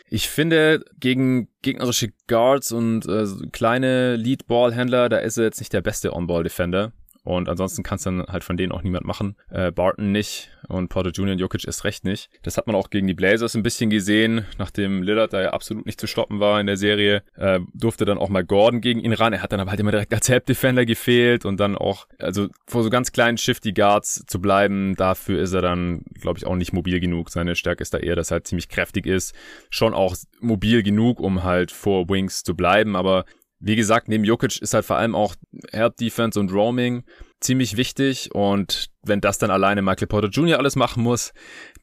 ich 0.08 0.28
finde, 0.28 0.84
gegen 0.98 1.48
gegnerische 1.62 2.12
Guards 2.26 2.72
und 2.72 3.06
äh, 3.06 3.26
kleine 3.52 4.16
Lead-Ball-Händler, 4.16 5.08
da 5.08 5.18
ist 5.18 5.38
er 5.38 5.44
jetzt 5.44 5.60
nicht 5.60 5.72
der 5.72 5.82
beste 5.82 6.12
On-Ball-Defender. 6.12 6.92
Und 7.22 7.48
ansonsten 7.48 7.82
kann 7.82 7.96
es 7.96 8.04
dann 8.04 8.24
halt 8.26 8.44
von 8.44 8.56
denen 8.56 8.72
auch 8.72 8.82
niemand 8.82 9.04
machen. 9.04 9.36
Äh, 9.50 9.72
Barton 9.72 10.10
nicht 10.12 10.50
und 10.68 10.88
Porter 10.88 11.10
Jr. 11.10 11.32
und 11.32 11.38
Jokic 11.38 11.66
erst 11.66 11.84
recht 11.84 12.04
nicht. 12.04 12.30
Das 12.42 12.56
hat 12.56 12.66
man 12.66 12.76
auch 12.76 12.90
gegen 12.90 13.06
die 13.06 13.14
Blazers 13.14 13.54
ein 13.54 13.62
bisschen 13.62 13.90
gesehen, 13.90 14.46
nachdem 14.58 15.02
Lillard 15.02 15.32
da 15.32 15.42
ja 15.42 15.50
absolut 15.50 15.84
nicht 15.84 16.00
zu 16.00 16.06
stoppen 16.06 16.40
war 16.40 16.60
in 16.60 16.66
der 16.66 16.76
Serie. 16.76 17.22
Äh, 17.36 17.60
durfte 17.74 18.04
dann 18.04 18.18
auch 18.18 18.28
mal 18.28 18.44
Gordon 18.44 18.80
gegen 18.80 19.00
ihn 19.00 19.12
ran. 19.12 19.32
Er 19.32 19.42
hat 19.42 19.52
dann 19.52 19.60
aber 19.60 19.70
halt 19.70 19.80
immer 19.80 19.90
direkt 19.90 20.14
als 20.14 20.28
Help-Defender 20.28 20.86
gefehlt 20.86 21.44
und 21.44 21.60
dann 21.60 21.76
auch, 21.76 22.06
also 22.18 22.48
vor 22.66 22.82
so 22.82 22.90
ganz 22.90 23.12
kleinen 23.12 23.36
Shifty 23.36 23.72
Guards 23.72 24.24
zu 24.26 24.40
bleiben, 24.40 24.94
dafür 24.96 25.40
ist 25.40 25.52
er 25.52 25.62
dann, 25.62 26.02
glaube 26.20 26.38
ich, 26.38 26.46
auch 26.46 26.56
nicht 26.56 26.72
mobil 26.72 27.00
genug. 27.00 27.30
Seine 27.30 27.54
Stärke 27.54 27.82
ist 27.82 27.92
da 27.92 27.98
eher, 27.98 28.16
dass 28.16 28.30
er 28.30 28.36
halt 28.36 28.46
ziemlich 28.46 28.68
kräftig 28.68 29.06
ist. 29.06 29.34
Schon 29.68 29.92
auch 29.92 30.16
mobil 30.40 30.82
genug, 30.82 31.20
um 31.20 31.44
halt 31.44 31.70
vor 31.70 32.08
Wings 32.08 32.44
zu 32.44 32.54
bleiben, 32.54 32.96
aber 32.96 33.24
wie 33.60 33.76
gesagt, 33.76 34.08
neben 34.08 34.24
Jokic 34.24 34.60
ist 34.60 34.74
halt 34.74 34.84
vor 34.84 34.96
allem 34.96 35.14
auch 35.14 35.34
Help 35.70 35.96
Defense 35.96 36.40
und 36.40 36.52
Roaming 36.52 37.04
ziemlich 37.40 37.76
wichtig 37.76 38.34
und 38.34 38.90
wenn 39.02 39.20
das 39.20 39.38
dann 39.38 39.50
alleine 39.50 39.82
Michael 39.82 40.08
Porter 40.08 40.28
Jr. 40.28 40.58
alles 40.58 40.76
machen 40.76 41.02
muss, 41.02 41.32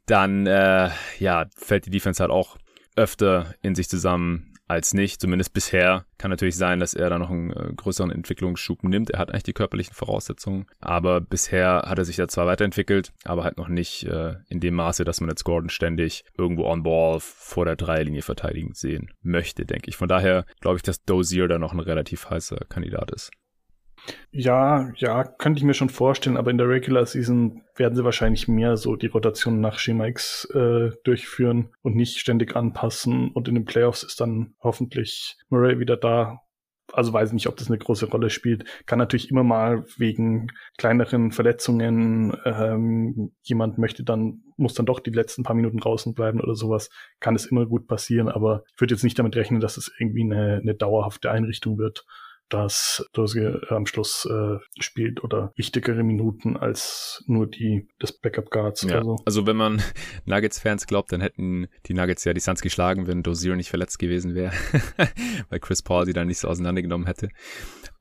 dann 0.05 0.47
äh, 0.47 0.89
ja, 1.19 1.45
fällt 1.55 1.85
die 1.85 1.91
Defense 1.91 2.21
halt 2.21 2.31
auch 2.31 2.57
öfter 2.95 3.53
in 3.61 3.75
sich 3.75 3.89
zusammen 3.89 4.46
als 4.67 4.93
nicht, 4.93 5.21
zumindest 5.21 5.53
bisher. 5.53 6.05
Kann 6.17 6.31
natürlich 6.31 6.57
sein, 6.57 6.79
dass 6.79 6.93
er 6.93 7.09
da 7.09 7.17
noch 7.19 7.29
einen 7.29 7.51
äh, 7.51 7.73
größeren 7.75 8.11
Entwicklungsschub 8.11 8.83
nimmt. 8.83 9.11
Er 9.11 9.19
hat 9.19 9.29
eigentlich 9.29 9.43
die 9.43 9.53
körperlichen 9.53 9.93
Voraussetzungen, 9.93 10.65
aber 10.79 11.21
bisher 11.21 11.83
hat 11.85 11.97
er 11.97 12.05
sich 12.05 12.17
da 12.17 12.27
zwar 12.27 12.45
weiterentwickelt, 12.45 13.13
aber 13.23 13.43
halt 13.43 13.57
noch 13.57 13.69
nicht 13.69 14.03
äh, 14.03 14.35
in 14.49 14.59
dem 14.59 14.75
Maße, 14.75 15.03
dass 15.03 15.21
man 15.21 15.29
jetzt 15.29 15.43
Gordon 15.43 15.69
ständig 15.69 16.23
irgendwo 16.37 16.65
on 16.65 16.83
Ball 16.83 17.19
vor 17.19 17.65
der 17.65 17.75
Dreierlinie 17.75 18.21
verteidigen 18.21 18.73
sehen 18.73 19.11
möchte, 19.21 19.65
denke 19.65 19.89
ich. 19.89 19.97
Von 19.97 20.09
daher 20.09 20.45
glaube 20.59 20.77
ich, 20.77 20.83
dass 20.83 21.03
Dozier 21.03 21.47
da 21.47 21.59
noch 21.59 21.73
ein 21.73 21.79
relativ 21.79 22.29
heißer 22.29 22.57
Kandidat 22.69 23.11
ist. 23.11 23.31
Ja, 24.31 24.91
ja, 24.97 25.23
könnte 25.23 25.57
ich 25.57 25.63
mir 25.63 25.73
schon 25.73 25.89
vorstellen, 25.89 26.37
aber 26.37 26.51
in 26.51 26.57
der 26.57 26.69
Regular 26.69 27.05
Season 27.05 27.63
werden 27.75 27.95
sie 27.95 28.03
wahrscheinlich 28.03 28.47
mehr 28.47 28.77
so 28.77 28.95
die 28.95 29.07
Rotation 29.07 29.61
nach 29.61 29.79
Schema 29.79 30.05
X 30.07 30.45
äh, 30.53 30.91
durchführen 31.03 31.69
und 31.81 31.95
nicht 31.95 32.19
ständig 32.19 32.55
anpassen. 32.55 33.31
Und 33.31 33.47
in 33.47 33.55
den 33.55 33.65
Playoffs 33.65 34.03
ist 34.03 34.21
dann 34.21 34.53
hoffentlich 34.61 35.37
Murray 35.49 35.79
wieder 35.79 35.97
da. 35.97 36.41
Also 36.93 37.11
weiß 37.11 37.33
nicht, 37.33 37.47
ob 37.47 37.57
das 37.57 37.67
eine 37.67 37.77
große 37.77 38.09
Rolle 38.09 38.29
spielt. 38.29 38.63
Kann 38.85 38.99
natürlich 38.99 39.29
immer 39.29 39.43
mal 39.43 39.83
wegen 39.97 40.47
kleineren 40.77 41.31
Verletzungen, 41.31 42.37
ähm, 42.45 43.33
jemand 43.41 43.77
möchte 43.77 44.05
dann, 44.05 44.43
muss 44.55 44.73
dann 44.73 44.85
doch 44.85 45.01
die 45.01 45.09
letzten 45.09 45.43
paar 45.43 45.55
Minuten 45.55 45.79
draußen 45.79 46.13
bleiben 46.13 46.39
oder 46.39 46.55
sowas. 46.55 46.89
Kann 47.19 47.35
es 47.35 47.47
immer 47.47 47.65
gut 47.65 47.87
passieren, 47.87 48.29
aber 48.29 48.63
ich 48.73 48.79
würde 48.79 48.93
jetzt 48.93 49.03
nicht 49.03 49.19
damit 49.19 49.35
rechnen, 49.35 49.59
dass 49.59 49.75
es 49.75 49.91
irgendwie 49.99 50.23
eine, 50.23 50.59
eine 50.61 50.75
dauerhafte 50.75 51.29
Einrichtung 51.29 51.77
wird 51.77 52.05
dass 52.49 53.05
Dozier 53.13 53.61
am 53.69 53.85
Schluss 53.85 54.25
äh, 54.25 54.57
spielt 54.79 55.23
oder 55.23 55.51
wichtigere 55.55 56.03
Minuten 56.03 56.57
als 56.57 57.23
nur 57.27 57.47
die 57.47 57.87
des 58.01 58.13
Backup 58.13 58.49
Guards. 58.49 58.83
Ja, 58.83 59.03
so. 59.03 59.17
Also 59.25 59.45
wenn 59.45 59.57
man 59.57 59.81
Nuggets-Fans 60.25 60.87
glaubt, 60.87 61.11
dann 61.11 61.21
hätten 61.21 61.67
die 61.85 61.93
Nuggets 61.93 62.23
ja 62.23 62.33
die 62.33 62.39
Suns 62.39 62.61
geschlagen, 62.61 63.07
wenn 63.07 63.23
Dozier 63.23 63.55
nicht 63.55 63.69
verletzt 63.69 63.99
gewesen 63.99 64.35
wäre, 64.35 64.53
weil 65.49 65.59
Chris 65.59 65.81
Paul 65.81 66.05
sie 66.05 66.13
dann 66.13 66.27
nicht 66.27 66.39
so 66.39 66.47
auseinandergenommen 66.47 67.07
hätte. 67.07 67.29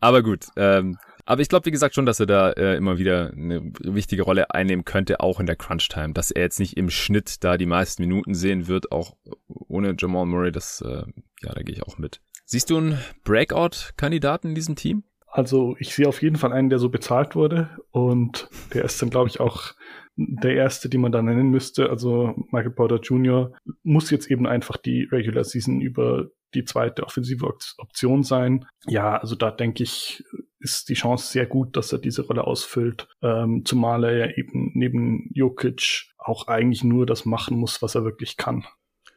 Aber 0.01 0.23
gut, 0.23 0.47
ähm, 0.57 0.99
aber 1.29 1.43
ich 1.43 1.49
glaube, 1.49 1.67
wie 1.67 1.73
gesagt, 1.73 1.97
schon, 1.97 2.07
dass 2.07 2.21
er 2.21 2.27
da 2.27 2.53
äh, 2.53 2.77
immer 2.77 2.99
wieder 2.99 3.33
eine 3.33 3.73
wichtige 3.81 4.23
Rolle 4.23 4.53
einnehmen 4.53 4.85
könnte, 4.85 5.19
auch 5.19 5.41
in 5.41 5.47
der 5.47 5.57
Crunch-Time. 5.57 6.13
Dass 6.13 6.31
er 6.31 6.43
jetzt 6.43 6.61
nicht 6.61 6.77
im 6.77 6.89
Schnitt 6.89 7.43
da 7.43 7.57
die 7.57 7.67
meisten 7.67 8.03
Minuten 8.03 8.33
sehen 8.35 8.69
wird, 8.69 8.93
auch 8.93 9.17
ohne 9.49 9.97
Jamal 9.99 10.25
Murray, 10.25 10.53
das, 10.53 10.81
äh, 10.83 11.03
ja, 11.43 11.53
da 11.53 11.63
gehe 11.63 11.75
ich 11.75 11.83
auch 11.83 11.99
mit. 11.99 12.21
Siehst 12.49 12.71
du 12.71 12.77
einen 12.77 12.99
Breakout-Kandidaten 13.25 14.51
in 14.51 14.55
diesem 14.55 14.77
Team? 14.77 15.03
Also 15.27 15.77
ich 15.81 15.95
sehe 15.95 16.09
auf 16.09 16.23
jeden 16.23 16.37
Fall 16.37 16.53
einen, 16.53 16.71
der 16.71 16.79
so 16.79 16.89
bezahlt 16.89 17.35
wurde 17.35 17.69
und 17.91 18.49
der 18.73 18.85
ist 18.85 19.03
dann, 19.03 19.11
glaube 19.11 19.29
ich, 19.29 19.41
auch 19.41 19.75
der 20.17 20.55
erste, 20.55 20.89
den 20.89 21.01
man 21.01 21.13
da 21.13 21.21
nennen 21.21 21.51
müsste. 21.51 21.91
Also 21.91 22.35
Michael 22.53 22.71
Porter 22.71 23.01
Jr. 23.01 23.53
muss 23.83 24.11
jetzt 24.11 24.31
eben 24.31 24.47
einfach 24.47 24.77
die 24.77 25.03
Regular 25.11 25.45
Season 25.45 25.81
über 25.81 26.29
die 26.55 26.65
zweite 26.65 27.03
offensive 27.03 27.45
Option 27.79 28.23
sein. 28.23 28.65
Ja, 28.87 29.17
also 29.19 29.35
da 29.35 29.51
denke 29.51 29.83
ich, 29.83 30.25
ist 30.61 30.89
die 30.89 30.95
Chance 30.95 31.33
sehr 31.33 31.47
gut, 31.47 31.77
dass 31.77 31.93
er 31.93 31.99
diese 31.99 32.27
Rolle 32.27 32.45
ausfüllt. 32.45 33.09
Ähm, 33.23 33.65
zumal 33.65 34.05
er 34.05 34.17
ja 34.17 34.37
eben 34.37 34.71
neben 34.75 35.31
Jokic 35.35 36.07
auch 36.17 36.47
eigentlich 36.47 36.85
nur 36.85 37.05
das 37.07 37.27
machen 37.27 37.59
muss, 37.59 37.83
was 37.83 37.95
er 37.95 38.05
wirklich 38.05 38.37
kann. 38.37 38.65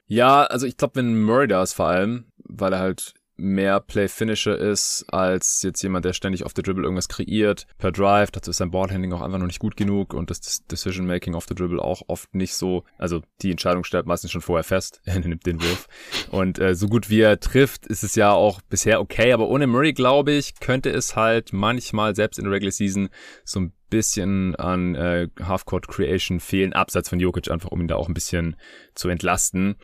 Ja, 0.08 0.44
also 0.44 0.66
ich 0.66 0.76
glaube, 0.76 0.96
wenn 0.96 1.22
Murray 1.22 1.48
da 1.48 1.62
ist 1.62 1.74
vor 1.74 1.88
allem, 1.88 2.26
weil 2.44 2.74
er 2.74 2.80
halt 2.80 3.14
mehr 3.40 3.80
Play-Finisher 3.80 4.58
ist, 4.58 5.06
als 5.10 5.62
jetzt 5.64 5.82
jemand, 5.82 6.06
der 6.06 6.14
ständig 6.14 6.44
auf 6.46 6.54
the 6.56 6.62
Dribble 6.62 6.84
irgendwas 6.84 7.10
kreiert. 7.10 7.66
Per 7.78 7.92
Drive, 7.92 8.32
dazu 8.32 8.52
ist 8.52 8.58
sein 8.58 8.72
Ballhandling 8.72 9.14
auch 9.14 9.22
einfach 9.22 9.40
noch 9.40 9.48
nicht 9.48 9.60
gut 9.60 9.78
genug 9.78 10.14
und 10.14 10.30
das 10.30 10.66
Decision-Making 10.66 11.36
auf 11.36 11.46
the 11.48 11.56
Dribble 11.56 11.82
auch 11.82 12.04
oft 12.08 12.34
nicht 12.36 12.54
so. 12.54 12.84
Also 12.98 13.22
die 13.42 13.52
Entscheidung 13.52 13.84
stellt 13.84 14.06
meistens 14.06 14.32
schon 14.32 14.42
vorher 14.42 14.64
fest. 14.64 15.02
er 15.06 15.20
nimmt 15.20 15.46
den 15.46 15.62
Wurf. 15.62 15.88
Und 16.30 16.60
äh, 16.60 16.76
so 16.76 16.88
gut 16.88 17.10
wie 17.10 17.22
er 17.22 17.40
trifft, 17.40 17.88
ist 17.88 18.04
es 18.04 18.16
ja 18.16 18.32
auch 18.32 18.62
bisher 18.62 19.02
okay. 19.02 19.34
Aber 19.34 19.50
ohne 19.50 19.68
Murray, 19.68 19.94
glaube 19.94 20.32
ich, 20.32 20.60
könnte 20.60 20.90
es 20.90 21.16
halt 21.16 21.54
manchmal, 21.54 22.16
selbst 22.16 22.38
in 22.38 22.46
der 22.46 22.54
Regular 22.54 22.72
Season, 22.72 23.10
so 23.44 23.62
ein 23.62 23.74
bisschen 23.90 24.56
an 24.56 24.96
äh, 24.96 25.28
Halfcourt 25.42 25.88
Creation 25.88 26.40
fehlen, 26.40 26.74
abseits 26.74 27.10
von 27.10 27.20
Jokic, 27.20 27.50
einfach 27.50 27.72
um 27.72 27.82
ihn 27.82 27.88
da 27.88 27.96
auch 27.96 28.08
ein 28.08 28.14
bisschen 28.14 28.56
zu 28.94 29.10
entlasten. 29.10 29.78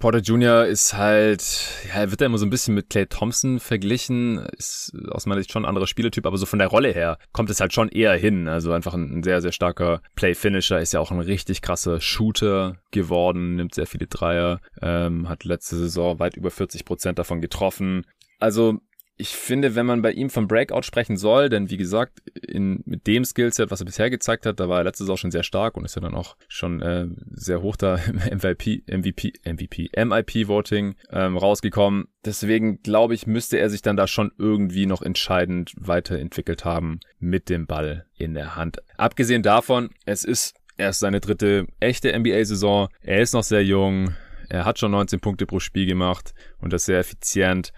Porter 0.00 0.20
Jr. 0.20 0.64
ist 0.64 0.94
halt, 0.94 1.42
ja, 1.86 2.00
er 2.00 2.10
wird 2.10 2.22
ja 2.22 2.26
immer 2.26 2.38
so 2.38 2.46
ein 2.46 2.50
bisschen 2.50 2.74
mit 2.74 2.88
Clay 2.88 3.04
Thompson 3.04 3.60
verglichen, 3.60 4.38
ist 4.56 4.94
aus 5.10 5.26
meiner 5.26 5.42
Sicht 5.42 5.52
schon 5.52 5.64
ein 5.64 5.68
anderer 5.68 5.86
Spielertyp, 5.86 6.24
aber 6.24 6.38
so 6.38 6.46
von 6.46 6.58
der 6.58 6.68
Rolle 6.68 6.90
her 6.90 7.18
kommt 7.32 7.50
es 7.50 7.60
halt 7.60 7.74
schon 7.74 7.90
eher 7.90 8.14
hin. 8.14 8.48
Also 8.48 8.72
einfach 8.72 8.94
ein, 8.94 9.22
sehr, 9.22 9.42
sehr 9.42 9.52
starker 9.52 10.00
Play-Finisher, 10.14 10.80
ist 10.80 10.94
ja 10.94 11.00
auch 11.00 11.10
ein 11.10 11.20
richtig 11.20 11.60
krasser 11.60 12.00
Shooter 12.00 12.78
geworden, 12.92 13.56
nimmt 13.56 13.74
sehr 13.74 13.86
viele 13.86 14.06
Dreier, 14.06 14.62
ähm, 14.80 15.28
hat 15.28 15.44
letzte 15.44 15.76
Saison 15.76 16.18
weit 16.18 16.34
über 16.34 16.50
40 16.50 16.86
Prozent 16.86 17.18
davon 17.18 17.42
getroffen. 17.42 18.06
Also 18.38 18.80
ich 19.20 19.36
finde, 19.36 19.74
wenn 19.74 19.84
man 19.84 20.00
bei 20.00 20.12
ihm 20.12 20.30
vom 20.30 20.48
Breakout 20.48 20.82
sprechen 20.82 21.18
soll, 21.18 21.50
denn 21.50 21.68
wie 21.68 21.76
gesagt, 21.76 22.20
in, 22.34 22.82
mit 22.86 23.06
dem 23.06 23.24
Skillset, 23.24 23.70
was 23.70 23.80
er 23.80 23.84
bisher 23.84 24.08
gezeigt 24.08 24.46
hat, 24.46 24.58
da 24.58 24.68
war 24.68 24.78
er 24.78 24.84
letztes 24.84 25.08
Jahr 25.08 25.18
schon 25.18 25.30
sehr 25.30 25.42
stark 25.42 25.76
und 25.76 25.84
ist 25.84 25.94
ja 25.94 26.00
dann 26.00 26.14
auch 26.14 26.36
schon 26.48 26.80
äh, 26.80 27.06
sehr 27.32 27.60
hoch 27.60 27.76
da 27.76 27.96
im 27.96 28.16
MVP, 28.16 28.82
MVP, 28.90 29.34
MVP, 29.44 29.90
MIP-Voting 29.94 30.94
ähm, 31.10 31.36
rausgekommen. 31.36 32.08
Deswegen 32.24 32.82
glaube 32.82 33.14
ich, 33.14 33.26
müsste 33.26 33.58
er 33.58 33.68
sich 33.68 33.82
dann 33.82 33.96
da 33.96 34.06
schon 34.06 34.32
irgendwie 34.38 34.86
noch 34.86 35.02
entscheidend 35.02 35.74
weiterentwickelt 35.76 36.64
haben 36.64 37.00
mit 37.18 37.50
dem 37.50 37.66
Ball 37.66 38.06
in 38.16 38.32
der 38.32 38.56
Hand. 38.56 38.78
Abgesehen 38.96 39.42
davon, 39.42 39.90
es 40.06 40.24
ist 40.24 40.54
erst 40.78 41.00
seine 41.00 41.20
dritte 41.20 41.66
echte 41.78 42.18
NBA-Saison. 42.18 42.88
Er 43.02 43.20
ist 43.20 43.34
noch 43.34 43.44
sehr 43.44 43.64
jung. 43.64 44.14
Er 44.48 44.64
hat 44.64 44.78
schon 44.78 44.92
19 44.92 45.20
Punkte 45.20 45.46
pro 45.46 45.60
Spiel 45.60 45.86
gemacht 45.86 46.32
und 46.58 46.72
das 46.72 46.86
sehr 46.86 46.98
effizient. 46.98 47.72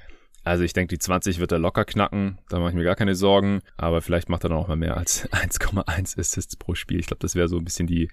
Also 0.45 0.65
ich 0.65 0.73
denke, 0.73 0.95
die 0.95 0.99
20 0.99 1.39
wird 1.39 1.53
er 1.53 1.59
locker 1.59 1.85
knacken, 1.85 2.39
da 2.49 2.59
mache 2.59 2.71
ich 2.71 2.75
mir 2.75 2.85
gar 2.85 2.97
keine 2.97 3.15
Sorgen, 3.15 3.61
aber 3.77 4.01
vielleicht 4.03 4.29
macht 4.29 4.45
er 4.45 4.49
dann 4.49 4.59
auch 4.59 4.69
mal 4.69 4.77
mehr 4.77 4.97
als 4.97 5.29
1,1 5.33 6.19
Assists 6.19 6.57
pro 6.57 6.75
Spiel. 6.75 6.99
Ich 6.99 7.07
glaube, 7.07 7.21
das 7.21 7.35
wäre 7.35 7.49
so 7.49 7.57
ein 7.57 7.65
bisschen 7.65 7.87
die 7.87 8.11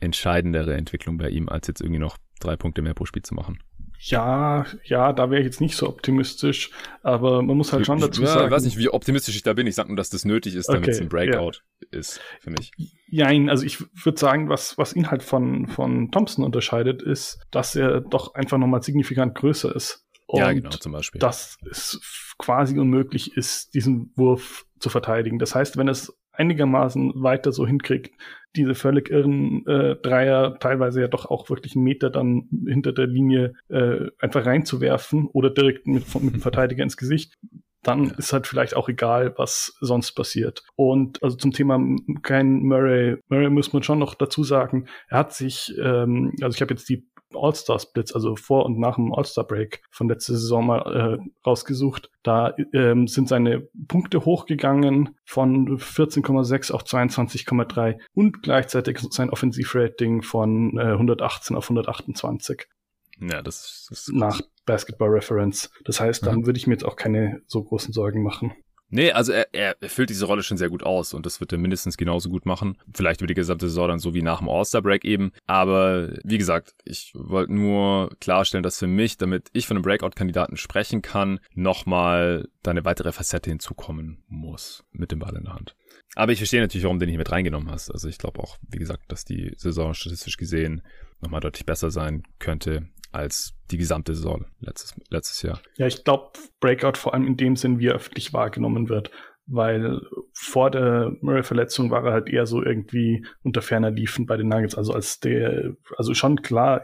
entscheidendere 0.00 0.74
Entwicklung 0.74 1.18
bei 1.18 1.28
ihm, 1.28 1.48
als 1.48 1.66
jetzt 1.68 1.80
irgendwie 1.80 2.00
noch 2.00 2.18
drei 2.40 2.56
Punkte 2.56 2.82
mehr 2.82 2.94
pro 2.94 3.04
Spiel 3.04 3.22
zu 3.22 3.34
machen. 3.34 3.58
Ja, 4.00 4.64
ja, 4.84 5.12
da 5.12 5.28
wäre 5.28 5.40
ich 5.40 5.46
jetzt 5.46 5.60
nicht 5.60 5.74
so 5.74 5.88
optimistisch, 5.88 6.70
aber 7.02 7.42
man 7.42 7.56
muss 7.56 7.72
halt 7.72 7.84
schon 7.84 7.98
dazu 7.98 8.22
ja, 8.22 8.28
sagen. 8.28 8.46
Ich 8.46 8.52
weiß 8.52 8.64
nicht, 8.64 8.78
wie 8.78 8.88
optimistisch 8.90 9.34
ich 9.34 9.42
da 9.42 9.54
bin. 9.54 9.66
Ich 9.66 9.74
sage 9.74 9.88
nur, 9.88 9.96
dass 9.96 10.08
das 10.08 10.24
nötig 10.24 10.54
ist, 10.54 10.68
damit 10.68 10.84
okay, 10.84 10.90
es 10.92 11.00
ein 11.00 11.08
Breakout 11.08 11.62
ja. 11.80 11.98
ist 11.98 12.20
für 12.38 12.50
mich. 12.50 12.70
Ja, 13.08 13.26
also 13.26 13.64
ich 13.64 13.80
würde 14.04 14.18
sagen, 14.18 14.48
was, 14.48 14.78
was 14.78 14.94
ihn 14.94 15.10
halt 15.10 15.24
von, 15.24 15.66
von 15.66 16.12
Thompson 16.12 16.44
unterscheidet, 16.44 17.02
ist, 17.02 17.40
dass 17.50 17.74
er 17.74 18.00
doch 18.00 18.34
einfach 18.34 18.58
nochmal 18.58 18.82
signifikant 18.82 19.34
größer 19.34 19.74
ist. 19.74 20.06
Und 20.28 20.40
ja, 20.40 20.52
genau, 20.52 20.68
zum 20.70 20.92
Beispiel. 20.92 21.18
Dass 21.18 21.56
es 21.70 22.34
quasi 22.38 22.78
unmöglich 22.78 23.36
ist, 23.36 23.74
diesen 23.74 24.12
Wurf 24.14 24.66
zu 24.78 24.90
verteidigen. 24.90 25.38
Das 25.38 25.54
heißt, 25.54 25.78
wenn 25.78 25.88
es 25.88 26.16
einigermaßen 26.32 27.14
weiter 27.16 27.50
so 27.50 27.66
hinkriegt, 27.66 28.14
diese 28.54 28.74
völlig 28.74 29.10
irren 29.10 29.66
äh, 29.66 29.96
Dreier, 29.96 30.58
teilweise 30.58 31.00
ja 31.00 31.08
doch 31.08 31.26
auch 31.26 31.48
wirklich 31.50 31.74
einen 31.74 31.84
Meter 31.84 32.10
dann 32.10 32.48
hinter 32.66 32.92
der 32.92 33.06
Linie 33.06 33.54
äh, 33.68 34.06
einfach 34.18 34.44
reinzuwerfen 34.44 35.26
oder 35.32 35.50
direkt 35.50 35.86
mit, 35.86 36.14
mit 36.20 36.34
dem 36.34 36.40
Verteidiger 36.40 36.82
ins 36.82 36.96
Gesicht, 36.96 37.34
dann 37.82 38.10
ist 38.10 38.32
halt 38.32 38.46
vielleicht 38.46 38.76
auch 38.76 38.88
egal, 38.88 39.34
was 39.36 39.76
sonst 39.80 40.12
passiert. 40.12 40.62
Und 40.76 41.22
also 41.22 41.36
zum 41.36 41.52
Thema 41.52 41.80
kein 42.22 42.62
Murray, 42.62 43.16
Murray 43.28 43.50
muss 43.50 43.72
man 43.72 43.82
schon 43.82 43.98
noch 43.98 44.14
dazu 44.14 44.44
sagen, 44.44 44.86
er 45.08 45.18
hat 45.18 45.32
sich, 45.32 45.74
ähm, 45.82 46.34
also 46.42 46.54
ich 46.54 46.60
habe 46.60 46.74
jetzt 46.74 46.88
die 46.88 47.08
All-Star-Splits, 47.34 48.14
also 48.14 48.36
vor 48.36 48.64
und 48.66 48.78
nach 48.78 48.96
dem 48.96 49.12
All-Star-Break 49.12 49.82
von 49.90 50.08
letzter 50.08 50.34
Saison 50.34 50.66
mal 50.66 51.18
äh, 51.20 51.30
rausgesucht. 51.46 52.10
Da 52.22 52.54
ähm, 52.72 53.06
sind 53.06 53.28
seine 53.28 53.68
Punkte 53.86 54.24
hochgegangen 54.24 55.16
von 55.24 55.78
14,6 55.78 56.72
auf 56.72 56.84
22,3 56.84 57.98
und 58.14 58.42
gleichzeitig 58.42 58.98
sein 59.10 59.30
Offensivrating 59.30 60.22
von 60.22 60.78
äh, 60.78 60.92
118 60.92 61.56
auf 61.56 61.64
128. 61.64 62.66
Ja, 63.20 63.42
das 63.42 63.88
ist 63.90 64.12
nach 64.12 64.40
Basketball 64.64 65.08
Reference. 65.08 65.70
Das 65.84 66.00
heißt, 66.00 66.26
dann 66.26 66.40
ja. 66.40 66.46
würde 66.46 66.58
ich 66.58 66.66
mir 66.66 66.74
jetzt 66.74 66.84
auch 66.84 66.96
keine 66.96 67.42
so 67.46 67.62
großen 67.64 67.92
Sorgen 67.92 68.22
machen. 68.22 68.52
Nee, 68.90 69.12
also 69.12 69.32
er, 69.32 69.46
er 69.52 69.76
füllt 69.88 70.08
diese 70.08 70.24
Rolle 70.24 70.42
schon 70.42 70.56
sehr 70.56 70.70
gut 70.70 70.82
aus 70.82 71.12
und 71.12 71.26
das 71.26 71.40
wird 71.40 71.52
er 71.52 71.58
mindestens 71.58 71.96
genauso 71.96 72.30
gut 72.30 72.46
machen. 72.46 72.78
Vielleicht 72.94 73.20
über 73.20 73.26
die 73.26 73.34
gesamte 73.34 73.68
Saison 73.68 73.88
dann 73.88 73.98
so 73.98 74.14
wie 74.14 74.22
nach 74.22 74.38
dem 74.38 74.48
All-Star-Break 74.48 75.04
eben. 75.04 75.32
Aber 75.46 76.10
wie 76.24 76.38
gesagt, 76.38 76.74
ich 76.84 77.12
wollte 77.14 77.52
nur 77.52 78.10
klarstellen, 78.20 78.62
dass 78.62 78.78
für 78.78 78.86
mich, 78.86 79.18
damit 79.18 79.50
ich 79.52 79.66
von 79.66 79.76
einem 79.76 79.84
Breakout-Kandidaten 79.84 80.56
sprechen 80.56 81.02
kann, 81.02 81.40
nochmal 81.54 82.48
da 82.62 82.70
eine 82.70 82.84
weitere 82.86 83.12
Facette 83.12 83.50
hinzukommen 83.50 84.24
muss 84.28 84.84
mit 84.92 85.12
dem 85.12 85.18
Ball 85.18 85.36
in 85.36 85.44
der 85.44 85.54
Hand. 85.54 85.76
Aber 86.14 86.32
ich 86.32 86.38
verstehe 86.38 86.62
natürlich, 86.62 86.84
warum 86.84 86.98
du 86.98 87.04
den 87.04 87.10
nicht 87.10 87.18
mit 87.18 87.30
reingenommen 87.30 87.70
hast. 87.70 87.90
Also 87.90 88.08
ich 88.08 88.18
glaube 88.18 88.40
auch, 88.40 88.56
wie 88.70 88.78
gesagt, 88.78 89.12
dass 89.12 89.24
die 89.24 89.52
Saison 89.56 89.92
statistisch 89.92 90.38
gesehen 90.38 90.82
nochmal 91.20 91.40
deutlich 91.40 91.66
besser 91.66 91.90
sein 91.90 92.22
könnte 92.38 92.88
als 93.12 93.54
die 93.70 93.78
gesamte 93.78 94.14
Saison 94.14 94.44
letztes, 94.60 94.94
letztes 95.10 95.42
Jahr. 95.42 95.60
Ja, 95.76 95.86
ich 95.86 96.04
glaube, 96.04 96.32
Breakout 96.60 96.98
vor 96.98 97.14
allem 97.14 97.26
in 97.26 97.36
dem 97.36 97.56
Sinn, 97.56 97.78
wie 97.78 97.88
er 97.88 97.94
öffentlich 97.94 98.32
wahrgenommen 98.32 98.88
wird. 98.88 99.10
Weil 99.50 100.02
vor 100.34 100.70
der 100.70 101.12
Murray-Verletzung 101.22 101.90
war 101.90 102.04
er 102.04 102.12
halt 102.12 102.28
eher 102.28 102.44
so 102.44 102.62
irgendwie 102.62 103.24
unter 103.42 103.62
ferner 103.62 103.90
Liefen 103.90 104.26
bei 104.26 104.36
den 104.36 104.48
Nuggets. 104.48 104.74
Also 104.74 104.92
als 104.92 105.20
der, 105.20 105.74
also 105.96 106.12
schon 106.12 106.42
klar, 106.42 106.82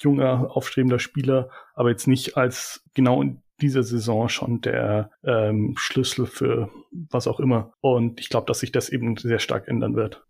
junger, 0.00 0.56
aufstrebender 0.56 1.00
Spieler, 1.00 1.50
aber 1.74 1.90
jetzt 1.90 2.06
nicht 2.06 2.36
als 2.36 2.84
genau 2.94 3.22
in 3.22 3.42
dieser 3.60 3.82
Saison 3.82 4.28
schon 4.28 4.60
der 4.60 5.10
ähm, 5.24 5.74
Schlüssel 5.76 6.26
für 6.26 6.70
was 7.10 7.26
auch 7.26 7.40
immer. 7.40 7.72
Und 7.80 8.20
ich 8.20 8.28
glaube, 8.28 8.46
dass 8.46 8.60
sich 8.60 8.70
das 8.70 8.88
eben 8.88 9.16
sehr 9.16 9.38
stark 9.38 9.66
ändern 9.66 9.96
wird. 9.96 10.25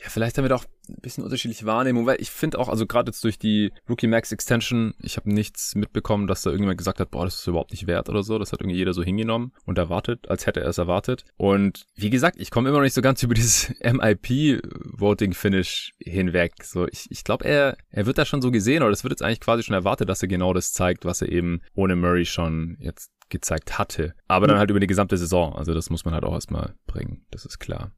Ja, 0.00 0.10
vielleicht 0.10 0.38
haben 0.38 0.44
wir 0.44 0.48
doch 0.48 0.64
ein 0.88 1.00
bisschen 1.00 1.24
unterschiedliche 1.24 1.66
Wahrnehmung, 1.66 2.06
weil 2.06 2.20
ich 2.20 2.30
finde 2.30 2.60
auch, 2.60 2.68
also 2.68 2.86
gerade 2.86 3.10
jetzt 3.10 3.24
durch 3.24 3.36
die 3.38 3.72
Rookie 3.88 4.06
Max 4.06 4.30
Extension, 4.30 4.94
ich 5.02 5.16
habe 5.16 5.32
nichts 5.32 5.74
mitbekommen, 5.74 6.28
dass 6.28 6.42
da 6.42 6.50
irgendjemand 6.50 6.78
gesagt 6.78 7.00
hat, 7.00 7.10
boah, 7.10 7.24
das 7.24 7.40
ist 7.40 7.46
überhaupt 7.46 7.72
nicht 7.72 7.88
wert 7.88 8.08
oder 8.08 8.22
so. 8.22 8.38
Das 8.38 8.52
hat 8.52 8.60
irgendwie 8.60 8.78
jeder 8.78 8.94
so 8.94 9.02
hingenommen 9.02 9.52
und 9.64 9.76
erwartet, 9.76 10.28
als 10.28 10.46
hätte 10.46 10.60
er 10.60 10.68
es 10.68 10.78
erwartet. 10.78 11.24
Und 11.36 11.84
wie 11.96 12.10
gesagt, 12.10 12.36
ich 12.38 12.52
komme 12.52 12.68
immer 12.68 12.78
noch 12.78 12.84
nicht 12.84 12.94
so 12.94 13.02
ganz 13.02 13.20
über 13.24 13.34
dieses 13.34 13.74
MIP-Voting-Finish 13.82 15.94
hinweg. 15.98 16.52
So, 16.62 16.86
ich, 16.86 17.10
ich 17.10 17.24
glaube, 17.24 17.44
er, 17.44 17.76
er 17.90 18.06
wird 18.06 18.18
da 18.18 18.24
schon 18.24 18.40
so 18.40 18.52
gesehen, 18.52 18.84
oder 18.84 18.92
es 18.92 19.02
wird 19.02 19.12
jetzt 19.12 19.22
eigentlich 19.22 19.40
quasi 19.40 19.64
schon 19.64 19.74
erwartet, 19.74 20.08
dass 20.08 20.22
er 20.22 20.28
genau 20.28 20.52
das 20.52 20.72
zeigt, 20.72 21.04
was 21.04 21.22
er 21.22 21.30
eben 21.30 21.60
ohne 21.74 21.96
Murray 21.96 22.24
schon 22.24 22.76
jetzt 22.78 23.10
gezeigt 23.30 23.78
hatte. 23.78 24.14
Aber 24.26 24.46
dann 24.46 24.58
halt 24.58 24.70
über 24.70 24.80
die 24.80 24.86
gesamte 24.86 25.18
Saison. 25.18 25.54
Also 25.54 25.74
das 25.74 25.90
muss 25.90 26.04
man 26.04 26.14
halt 26.14 26.24
auch 26.24 26.32
erstmal 26.32 26.74
bringen. 26.86 27.26
Das 27.30 27.44
ist 27.44 27.58
klar. 27.58 27.92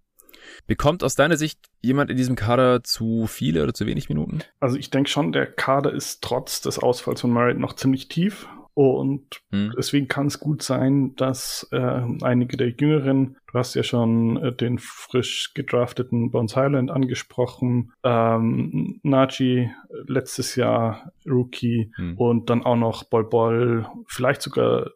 Bekommt 0.66 1.02
aus 1.02 1.14
deiner 1.14 1.36
Sicht 1.36 1.58
jemand 1.80 2.10
in 2.10 2.16
diesem 2.16 2.36
Kader 2.36 2.82
zu 2.82 3.26
viele 3.26 3.62
oder 3.62 3.74
zu 3.74 3.86
wenig 3.86 4.08
Minuten? 4.08 4.40
Also 4.60 4.76
ich 4.76 4.90
denke 4.90 5.10
schon, 5.10 5.32
der 5.32 5.46
Kader 5.46 5.92
ist 5.92 6.22
trotz 6.22 6.60
des 6.60 6.78
Ausfalls 6.78 7.20
von 7.20 7.30
Murray 7.30 7.54
noch 7.54 7.74
ziemlich 7.74 8.08
tief. 8.08 8.46
Und 8.74 9.42
hm. 9.50 9.74
deswegen 9.76 10.08
kann 10.08 10.28
es 10.28 10.38
gut 10.38 10.62
sein, 10.62 11.14
dass 11.16 11.68
äh, 11.72 12.02
einige 12.22 12.56
der 12.56 12.70
Jüngeren, 12.70 13.36
du 13.52 13.58
hast 13.58 13.74
ja 13.74 13.82
schon 13.82 14.36
äh, 14.36 14.54
den 14.54 14.78
frisch 14.78 15.52
gedrafteten 15.54 16.30
Bones 16.30 16.56
Highland 16.56 16.90
angesprochen, 16.90 17.92
ähm, 18.04 19.00
Naji 19.02 19.70
letztes 20.06 20.54
Jahr 20.54 21.12
Rookie 21.26 21.92
hm. 21.96 22.16
und 22.16 22.48
dann 22.48 22.64
auch 22.64 22.76
noch 22.76 23.04
Bol 23.04 23.28
Bol, 23.28 23.86
vielleicht 24.06 24.40
sogar 24.40 24.90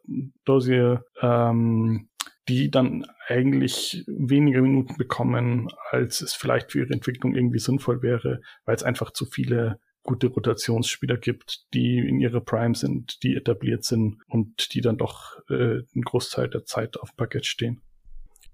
Dozier, 0.45 1.03
ähm, 1.21 2.07
die 2.47 2.69
dann 2.69 3.05
eigentlich 3.27 4.03
weniger 4.07 4.61
Minuten 4.61 4.97
bekommen, 4.97 5.69
als 5.89 6.21
es 6.21 6.33
vielleicht 6.33 6.71
für 6.71 6.79
ihre 6.79 6.93
Entwicklung 6.93 7.35
irgendwie 7.35 7.59
sinnvoll 7.59 8.01
wäre, 8.01 8.41
weil 8.65 8.75
es 8.75 8.83
einfach 8.83 9.11
zu 9.11 9.25
viele 9.25 9.79
gute 10.03 10.27
Rotationsspieler 10.27 11.17
gibt, 11.17 11.65
die 11.73 11.97
in 11.97 12.19
ihrer 12.19 12.41
Prime 12.41 12.75
sind, 12.75 13.23
die 13.23 13.35
etabliert 13.35 13.83
sind 13.83 14.21
und 14.27 14.73
die 14.73 14.81
dann 14.81 14.97
doch 14.97 15.39
äh, 15.49 15.81
einen 15.93 16.03
Großteil 16.05 16.47
der 16.47 16.63
Zeit 16.65 16.97
auf 16.99 17.11
dem 17.11 17.17
Parkett 17.17 17.47
stehen. 17.47 17.81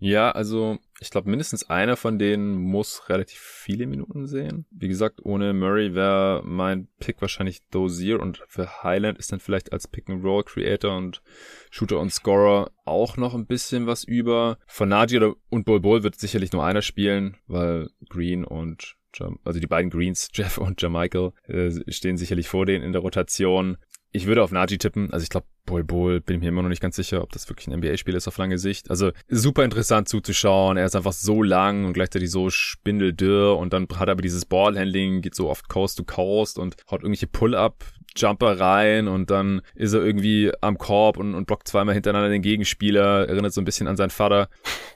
Ja, 0.03 0.31
also 0.31 0.79
ich 0.99 1.11
glaube, 1.11 1.29
mindestens 1.29 1.69
einer 1.69 1.95
von 1.95 2.17
denen 2.17 2.55
muss 2.55 3.07
relativ 3.07 3.37
viele 3.37 3.85
Minuten 3.85 4.25
sehen. 4.25 4.65
Wie 4.71 4.87
gesagt, 4.87 5.23
ohne 5.23 5.53
Murray 5.53 5.93
wäre 5.93 6.41
mein 6.43 6.87
Pick 6.99 7.21
wahrscheinlich 7.21 7.61
Dozier 7.69 8.19
und 8.19 8.43
für 8.47 8.81
Highland 8.81 9.19
ist 9.19 9.31
dann 9.31 9.39
vielleicht 9.39 9.71
als 9.71 9.87
Pick-and-Roll-Creator 9.87 10.97
und 10.97 11.21
Shooter 11.69 11.99
und 11.99 12.11
Scorer 12.11 12.71
auch 12.83 13.15
noch 13.15 13.35
ein 13.35 13.45
bisschen 13.45 13.85
was 13.85 14.03
über. 14.03 14.57
Von 14.65 14.89
Najee 14.89 15.33
und 15.49 15.65
Bol 15.65 15.79
Bol 15.79 16.01
wird 16.01 16.19
sicherlich 16.19 16.51
nur 16.51 16.65
einer 16.65 16.81
spielen, 16.81 17.37
weil 17.45 17.91
Green 18.09 18.43
und 18.43 18.97
also 19.43 19.59
die 19.59 19.67
beiden 19.67 19.91
Greens, 19.91 20.29
Jeff 20.33 20.57
und 20.57 20.81
Jermichael, 20.81 21.31
äh, 21.47 21.69
stehen 21.91 22.17
sicherlich 22.17 22.47
vor 22.47 22.65
denen 22.65 22.83
in 22.83 22.91
der 22.91 23.01
Rotation. 23.01 23.77
Ich 24.11 24.25
würde 24.25 24.43
auf 24.43 24.51
Naji 24.51 24.77
tippen. 24.77 25.11
Also 25.11 25.23
ich 25.23 25.29
glaube, 25.29 25.47
Bol 25.65 25.83
Bol 25.83 26.21
bin 26.21 26.39
mir 26.39 26.49
immer 26.49 26.63
noch 26.63 26.69
nicht 26.69 26.81
ganz 26.81 26.95
sicher, 26.95 27.21
ob 27.21 27.31
das 27.31 27.47
wirklich 27.47 27.67
ein 27.67 27.79
NBA-Spiel 27.79 28.15
ist 28.15 28.27
auf 28.27 28.37
lange 28.37 28.57
Sicht. 28.57 28.89
Also 28.89 29.11
super 29.29 29.63
interessant 29.63 30.09
zuzuschauen. 30.09 30.77
Er 30.77 30.85
ist 30.85 30.95
einfach 30.95 31.13
so 31.13 31.43
lang 31.43 31.85
und 31.85 31.93
gleichzeitig 31.93 32.31
so 32.31 32.49
spindeldürr 32.49 33.57
und 33.57 33.71
dann 33.73 33.87
hat 33.95 34.09
er 34.09 34.13
aber 34.13 34.21
dieses 34.21 34.45
Ballhandling, 34.45 35.21
geht 35.21 35.35
so 35.35 35.49
oft 35.49 35.69
Coast 35.69 35.97
to 35.97 36.03
Coast 36.03 36.57
und 36.59 36.75
haut 36.89 37.01
irgendwelche 37.01 37.27
Pull-up 37.27 37.85
Jumper 38.15 38.59
rein 38.59 39.07
und 39.07 39.29
dann 39.29 39.61
ist 39.75 39.93
er 39.93 40.03
irgendwie 40.03 40.51
am 40.61 40.77
Korb 40.77 41.17
und, 41.17 41.33
und 41.33 41.47
blockt 41.47 41.67
zweimal 41.67 41.93
hintereinander 41.93 42.29
den 42.29 42.41
Gegenspieler, 42.41 43.29
erinnert 43.29 43.53
so 43.53 43.61
ein 43.61 43.65
bisschen 43.65 43.87
an 43.87 43.95
seinen 43.95 44.09
Vater. 44.09 44.49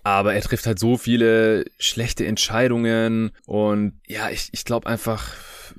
Aber 0.04 0.34
er 0.34 0.42
trifft 0.42 0.66
halt 0.66 0.80
so 0.80 0.98
viele 0.98 1.66
schlechte 1.80 2.26
Entscheidungen 2.26 3.32
und 3.46 3.94
ja, 4.06 4.30
ich, 4.30 4.50
ich 4.52 4.66
glaube 4.66 4.88
einfach, 4.88 5.34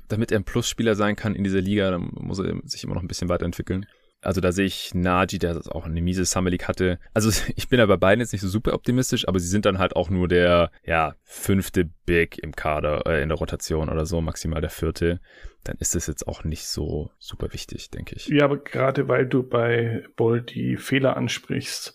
damit 0.07 0.31
er 0.31 0.39
ein 0.39 0.43
Plusspieler 0.43 0.95
sein 0.95 1.15
kann 1.15 1.35
in 1.35 1.43
dieser 1.43 1.61
Liga, 1.61 1.91
dann 1.91 2.09
muss 2.13 2.39
er 2.39 2.55
sich 2.63 2.83
immer 2.83 2.95
noch 2.95 3.01
ein 3.01 3.07
bisschen 3.07 3.29
weiterentwickeln. 3.29 3.85
Also 4.21 4.41
da 4.41 4.51
sehe 4.51 4.65
ich 4.65 4.93
Naji, 4.95 5.37
der 5.37 5.61
auch 5.69 5.85
eine 5.85 6.01
miese 6.01 6.25
Summer 6.25 6.49
League 6.49 6.67
hatte. 6.67 6.99
Also 7.13 7.29
ich 7.55 7.69
bin 7.69 7.79
ja 7.79 7.85
bei 7.85 7.97
beiden 7.97 8.19
jetzt 8.19 8.31
nicht 8.31 8.41
so 8.41 8.47
super 8.47 8.73
optimistisch, 8.73 9.27
aber 9.27 9.39
sie 9.39 9.47
sind 9.47 9.65
dann 9.65 9.79
halt 9.79 9.95
auch 9.95 10.09
nur 10.09 10.27
der, 10.27 10.71
ja, 10.83 11.15
fünfte 11.23 11.89
Big 12.05 12.37
im 12.39 12.53
Kader, 12.53 13.05
äh, 13.05 13.21
in 13.21 13.29
der 13.29 13.37
Rotation 13.37 13.89
oder 13.89 14.05
so, 14.05 14.21
maximal 14.21 14.61
der 14.61 14.69
vierte. 14.69 15.19
Dann 15.63 15.77
ist 15.79 15.95
das 15.95 16.07
jetzt 16.07 16.27
auch 16.27 16.43
nicht 16.43 16.65
so 16.65 17.11
super 17.19 17.53
wichtig, 17.53 17.89
denke 17.91 18.15
ich. 18.15 18.27
Ja, 18.27 18.45
aber 18.45 18.57
gerade 18.57 19.07
weil 19.07 19.27
du 19.27 19.43
bei 19.43 20.03
Bull 20.15 20.41
die 20.41 20.77
Fehler 20.77 21.15
ansprichst, 21.15 21.93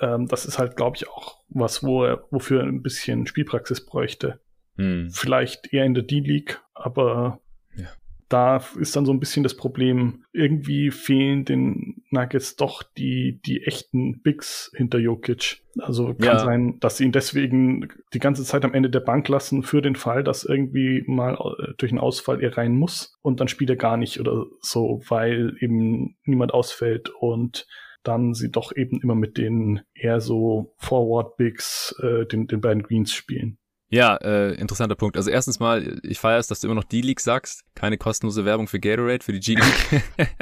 ähm, 0.00 0.26
das 0.26 0.46
ist 0.46 0.58
halt, 0.58 0.76
glaube 0.76 0.96
ich, 0.96 1.08
auch 1.08 1.38
was, 1.48 1.82
wo 1.82 2.04
er, 2.04 2.24
wofür 2.30 2.60
er 2.60 2.66
ein 2.66 2.82
bisschen 2.82 3.26
Spielpraxis 3.26 3.84
bräuchte. 3.84 4.40
Hm. 4.80 5.10
Vielleicht 5.10 5.72
eher 5.72 5.84
in 5.84 5.94
der 5.94 6.04
D-League, 6.04 6.60
aber 6.74 7.40
ja 7.76 7.88
da 8.30 8.62
ist 8.78 8.94
dann 8.94 9.04
so 9.04 9.12
ein 9.12 9.18
bisschen 9.18 9.42
das 9.42 9.56
Problem, 9.56 10.24
irgendwie 10.32 10.92
fehlen 10.92 11.44
den 11.44 12.04
Nuggets 12.10 12.54
doch 12.54 12.84
die, 12.84 13.40
die 13.44 13.64
echten 13.64 14.22
Bigs 14.22 14.70
hinter 14.74 14.98
Jokic. 14.98 15.64
Also 15.80 16.14
kann 16.14 16.24
ja. 16.24 16.38
sein, 16.38 16.78
dass 16.78 16.96
sie 16.96 17.04
ihn 17.04 17.12
deswegen 17.12 17.88
die 18.14 18.20
ganze 18.20 18.44
Zeit 18.44 18.64
am 18.64 18.72
Ende 18.72 18.88
der 18.88 19.00
Bank 19.00 19.28
lassen 19.28 19.64
für 19.64 19.82
den 19.82 19.96
Fall, 19.96 20.22
dass 20.22 20.44
irgendwie 20.44 21.02
mal 21.08 21.34
äh, 21.34 21.72
durch 21.76 21.90
einen 21.90 21.98
Ausfall 21.98 22.40
er 22.40 22.56
rein 22.56 22.76
muss 22.76 23.18
und 23.20 23.40
dann 23.40 23.48
spielt 23.48 23.70
er 23.70 23.76
gar 23.76 23.96
nicht 23.96 24.20
oder 24.20 24.46
so, 24.60 25.02
weil 25.08 25.56
eben 25.58 26.16
niemand 26.22 26.54
ausfällt 26.54 27.08
und 27.08 27.66
dann 28.04 28.32
sie 28.32 28.50
doch 28.50 28.74
eben 28.76 29.00
immer 29.02 29.16
mit 29.16 29.38
den 29.38 29.80
eher 29.92 30.20
so 30.20 30.72
Forward 30.78 31.36
Bigs, 31.36 31.96
äh, 32.00 32.26
den, 32.26 32.46
den 32.46 32.60
beiden 32.60 32.84
Greens 32.84 33.12
spielen. 33.12 33.58
Ja, 33.92 34.16
äh, 34.18 34.54
interessanter 34.54 34.94
Punkt. 34.94 35.16
Also 35.16 35.30
erstens 35.30 35.58
mal, 35.58 35.98
ich 36.04 36.20
feiere 36.20 36.38
es, 36.38 36.46
dass 36.46 36.60
du 36.60 36.68
immer 36.68 36.76
noch 36.76 36.84
D-League 36.84 37.18
sagst. 37.18 37.64
Keine 37.74 37.98
kostenlose 37.98 38.44
Werbung 38.44 38.68
für 38.68 38.78
Gatorade, 38.78 39.24
für 39.24 39.32
die 39.32 39.40
G-League. 39.40 40.02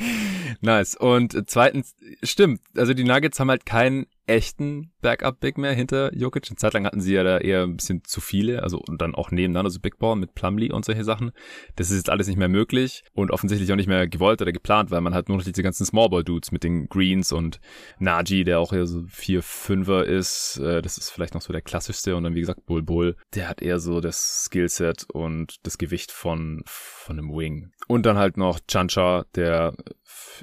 nice. 0.60 0.94
Und 0.94 1.48
zweitens, 1.48 1.96
stimmt, 2.22 2.60
also 2.76 2.92
die 2.92 3.04
Nuggets 3.04 3.40
haben 3.40 3.48
halt 3.48 3.64
keinen 3.64 4.06
echten 4.26 4.92
Backup-Big 5.00 5.58
mehr 5.58 5.72
hinter 5.72 6.14
Jokic. 6.14 6.46
Eine 6.48 6.56
Zeit 6.56 6.72
lang 6.72 6.86
hatten 6.86 7.00
sie 7.00 7.14
ja 7.14 7.22
da 7.22 7.38
eher 7.38 7.62
ein 7.62 7.76
bisschen 7.76 8.02
zu 8.04 8.20
viele, 8.20 8.62
also 8.62 8.78
und 8.78 9.00
dann 9.00 9.14
auch 9.14 9.30
nebeneinander, 9.30 9.70
so 9.70 9.80
Big 9.80 9.98
Ball 9.98 10.16
mit 10.16 10.34
Plumlee 10.34 10.72
und 10.72 10.84
solche 10.84 11.04
Sachen. 11.04 11.32
Das 11.76 11.90
ist 11.90 11.98
jetzt 11.98 12.10
alles 12.10 12.26
nicht 12.26 12.38
mehr 12.38 12.48
möglich 12.48 13.04
und 13.12 13.30
offensichtlich 13.30 13.70
auch 13.72 13.76
nicht 13.76 13.86
mehr 13.86 14.08
gewollt 14.08 14.40
oder 14.40 14.52
geplant, 14.52 14.90
weil 14.90 15.00
man 15.00 15.14
halt 15.14 15.28
nur 15.28 15.38
noch 15.38 15.44
diese 15.44 15.62
ganzen 15.62 15.84
Smallball-Dudes 15.84 16.52
mit 16.52 16.64
den 16.64 16.88
Greens 16.88 17.32
und 17.32 17.60
Naji, 17.98 18.44
der 18.44 18.60
auch 18.60 18.72
eher 18.72 18.86
so 18.86 19.00
4-5er 19.00 20.02
ist. 20.02 20.58
Äh, 20.58 20.80
das 20.80 20.96
ist 20.98 21.10
vielleicht 21.10 21.34
noch 21.34 21.42
so 21.42 21.52
der 21.52 21.62
klassischste 21.62 22.16
und 22.16 22.24
dann 22.24 22.34
wie 22.34 22.40
gesagt 22.40 22.66
Bull 22.66 22.82
Bull, 22.82 23.16
der 23.34 23.48
hat 23.48 23.62
eher 23.62 23.78
so 23.78 24.00
das 24.00 24.44
Skillset 24.44 25.06
und 25.12 25.56
das 25.64 25.78
Gewicht 25.78 26.12
von, 26.12 26.62
von 26.66 27.18
einem 27.18 27.30
Wing. 27.30 27.72
Und 27.88 28.06
dann 28.06 28.16
halt 28.16 28.36
noch 28.36 28.60
Chancha, 28.66 29.24
der 29.34 29.74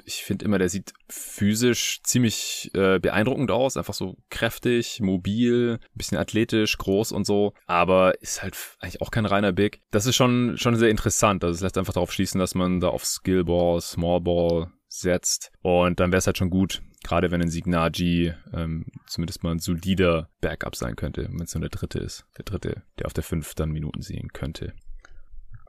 ich 0.04 0.24
finde 0.24 0.44
immer, 0.44 0.58
der 0.58 0.68
sieht 0.68 0.92
physisch 1.08 2.00
ziemlich 2.02 2.70
äh, 2.74 2.98
beeindruckend 2.98 3.50
aus. 3.50 3.71
Einfach 3.76 3.94
so 3.94 4.16
kräftig, 4.30 5.00
mobil, 5.00 5.78
ein 5.80 5.98
bisschen 5.98 6.18
athletisch, 6.18 6.78
groß 6.78 7.12
und 7.12 7.26
so. 7.26 7.54
Aber 7.66 8.20
ist 8.20 8.42
halt 8.42 8.56
eigentlich 8.80 9.00
auch 9.00 9.10
kein 9.10 9.26
reiner 9.26 9.52
Big. 9.52 9.80
Das 9.90 10.06
ist 10.06 10.16
schon, 10.16 10.56
schon 10.56 10.76
sehr 10.76 10.90
interessant. 10.90 11.44
Also 11.44 11.54
es 11.54 11.60
lässt 11.60 11.78
einfach 11.78 11.94
darauf 11.94 12.12
schließen, 12.12 12.38
dass 12.38 12.54
man 12.54 12.80
da 12.80 12.88
auf 12.88 13.04
Skillball, 13.04 13.80
Smallball 13.80 14.70
setzt. 14.88 15.50
Und 15.62 16.00
dann 16.00 16.12
wäre 16.12 16.18
es 16.18 16.26
halt 16.26 16.38
schon 16.38 16.50
gut, 16.50 16.82
gerade 17.02 17.30
wenn 17.30 17.40
ein 17.40 17.50
Signagi 17.50 18.34
ähm, 18.52 18.84
zumindest 19.06 19.42
mal 19.42 19.52
ein 19.52 19.58
solider 19.58 20.28
Backup 20.40 20.76
sein 20.76 20.96
könnte, 20.96 21.28
wenn 21.30 21.42
es 21.42 21.54
nur 21.54 21.62
der 21.62 21.70
dritte 21.70 21.98
ist. 21.98 22.26
Der 22.36 22.44
dritte, 22.44 22.82
der 22.98 23.06
auf 23.06 23.14
der 23.14 23.24
fünf 23.24 23.54
dann 23.54 23.70
Minuten 23.70 24.02
sehen 24.02 24.28
könnte 24.32 24.74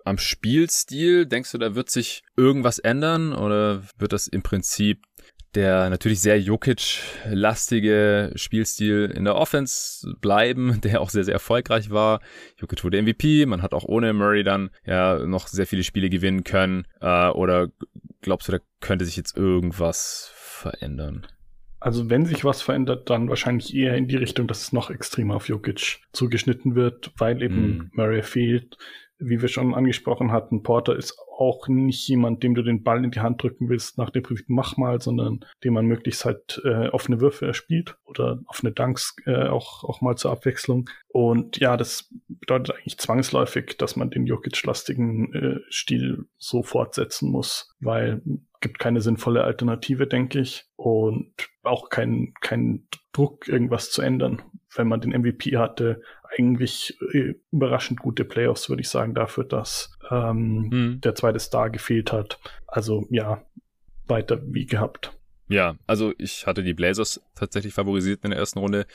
am 0.06 0.18
Spielstil? 0.18 1.26
Denkst 1.26 1.52
du, 1.52 1.58
da 1.58 1.76
wird 1.76 1.90
sich 1.90 2.24
irgendwas 2.36 2.80
ändern 2.80 3.34
oder 3.34 3.84
wird 3.98 4.14
das 4.14 4.28
im 4.28 4.44
Prinzip 4.44 5.04
der 5.56 5.90
natürlich 5.90 6.22
sehr 6.22 6.40
Jokic-lastige 6.40 8.32
Spielstil 8.36 9.12
in 9.16 9.26
der 9.26 9.36
Offense 9.36 10.16
bleiben, 10.22 10.82
der 10.84 11.02
auch 11.02 11.10
sehr, 11.10 11.24
sehr 11.24 11.34
erfolgreich 11.34 11.90
war. 11.90 12.22
Jokic 12.58 12.84
wurde 12.84 13.02
MVP, 13.02 13.46
man 13.46 13.62
hat 13.62 13.74
auch 13.74 13.86
ohne 13.86 14.14
Murray 14.14 14.44
dann 14.44 14.70
ja 14.86 15.20
noch 15.26 15.48
sehr 15.48 15.68
viele 15.68 15.84
Spiele 15.84 16.10
gewinnen 16.10 16.44
können. 16.44 16.86
Äh, 17.02 17.30
oder 17.30 17.70
glaubst 18.22 18.48
du, 18.48 18.54
da 18.54 18.60
könnte 18.80 19.06
sich 19.06 19.18
jetzt 19.18 19.38
irgendwas 19.38 20.32
verändern? 20.36 21.28
Also 21.80 22.10
wenn 22.10 22.26
sich 22.26 22.46
was 22.46 22.62
verändert, 22.62 23.10
dann 23.10 23.28
wahrscheinlich 23.28 23.76
eher 23.76 23.98
in 23.98 24.08
die 24.08 24.16
Richtung, 24.16 24.48
dass 24.48 24.62
es 24.62 24.72
noch 24.72 24.90
extremer 24.90 25.36
auf 25.36 25.50
Jokic 25.50 26.00
zugeschnitten 26.14 26.76
wird, 26.76 27.12
weil 27.18 27.42
eben 27.44 27.78
mm. 27.78 27.92
Murray 27.92 28.24
fehlt 28.24 28.78
wie 29.26 29.42
wir 29.42 29.50
schon 29.50 29.74
angesprochen 29.74 30.32
hatten, 30.32 30.64
Porter 30.64 30.96
ist 30.96 31.18
auch 31.38 31.68
nicht 31.68 32.08
jemand, 32.08 32.44
dem 32.44 32.56
du 32.56 32.62
den 32.62 32.84
Ball 32.84 33.04
in 33.04 33.12
die 33.12 33.20
Hand 33.20 33.42
drücken 33.42 33.70
willst 33.70 33.98
nach 33.98 34.10
dem 34.10 34.24
Prinzip 34.24 34.46
mach 34.50 34.78
mal, 34.78 35.02
sondern 35.02 35.46
dem 35.64 35.74
man 35.74 35.86
möglichst 35.86 36.26
halt 36.26 36.62
äh, 36.64 36.90
offene 36.90 37.22
Würfe 37.22 37.48
erspielt 37.48 37.98
oder 38.06 38.40
offene 38.48 38.72
Dunks 38.72 39.16
äh, 39.26 39.48
auch, 39.48 39.84
auch 39.84 40.02
mal 40.02 40.16
zur 40.16 40.32
Abwechslung. 40.32 40.90
Und 41.08 41.58
ja, 41.58 41.78
das 41.78 42.14
bedeutet 42.28 42.76
eigentlich 42.76 42.98
zwangsläufig, 42.98 43.78
dass 43.78 43.96
man 43.96 44.10
den 44.10 44.26
Jokic-lastigen 44.26 45.34
äh, 45.34 45.60
Stil 45.70 46.26
so 46.38 46.64
fortsetzen 46.64 47.32
muss, 47.32 47.76
weil 47.80 48.22
gibt 48.64 48.80
keine 48.80 49.02
sinnvolle 49.02 49.44
Alternative, 49.44 50.08
denke 50.08 50.40
ich. 50.40 50.66
Und 50.78 51.34
auch 51.64 51.90
kein, 51.90 52.34
kein 52.42 52.88
Druck, 53.12 53.48
irgendwas 53.48 53.92
zu 53.92 54.02
ändern. 54.02 54.42
Wenn 54.74 54.88
man 54.88 55.02
den 55.02 55.12
MVP 55.12 55.58
hatte, 55.58 56.02
eigentlich 56.38 56.98
äh, 57.14 57.36
überraschend 57.52 58.00
gute 58.00 58.26
Playoffs, 58.26 58.70
würde 58.70 58.82
ich 58.82 58.90
sagen, 58.90 59.14
dafür, 59.14 59.44
dass 59.44 59.98
ähm, 60.10 60.70
hm. 60.72 61.02
der 61.02 61.16
zweite 61.16 61.40
Star 61.40 61.70
gefehlt 61.70 62.12
hat. 62.12 62.40
Also 62.68 63.08
ja, 63.10 63.44
weiter 64.08 64.40
wie 64.46 64.66
gehabt. 64.66 65.18
Ja, 65.54 65.76
also 65.86 66.14
ich 66.18 66.48
hatte 66.48 66.64
die 66.64 66.74
Blazers 66.74 67.22
tatsächlich 67.36 67.76
favorisiert 67.76 68.22
in 68.24 68.32
der 68.32 68.40
ersten 68.40 68.58
Runde, 68.58 68.88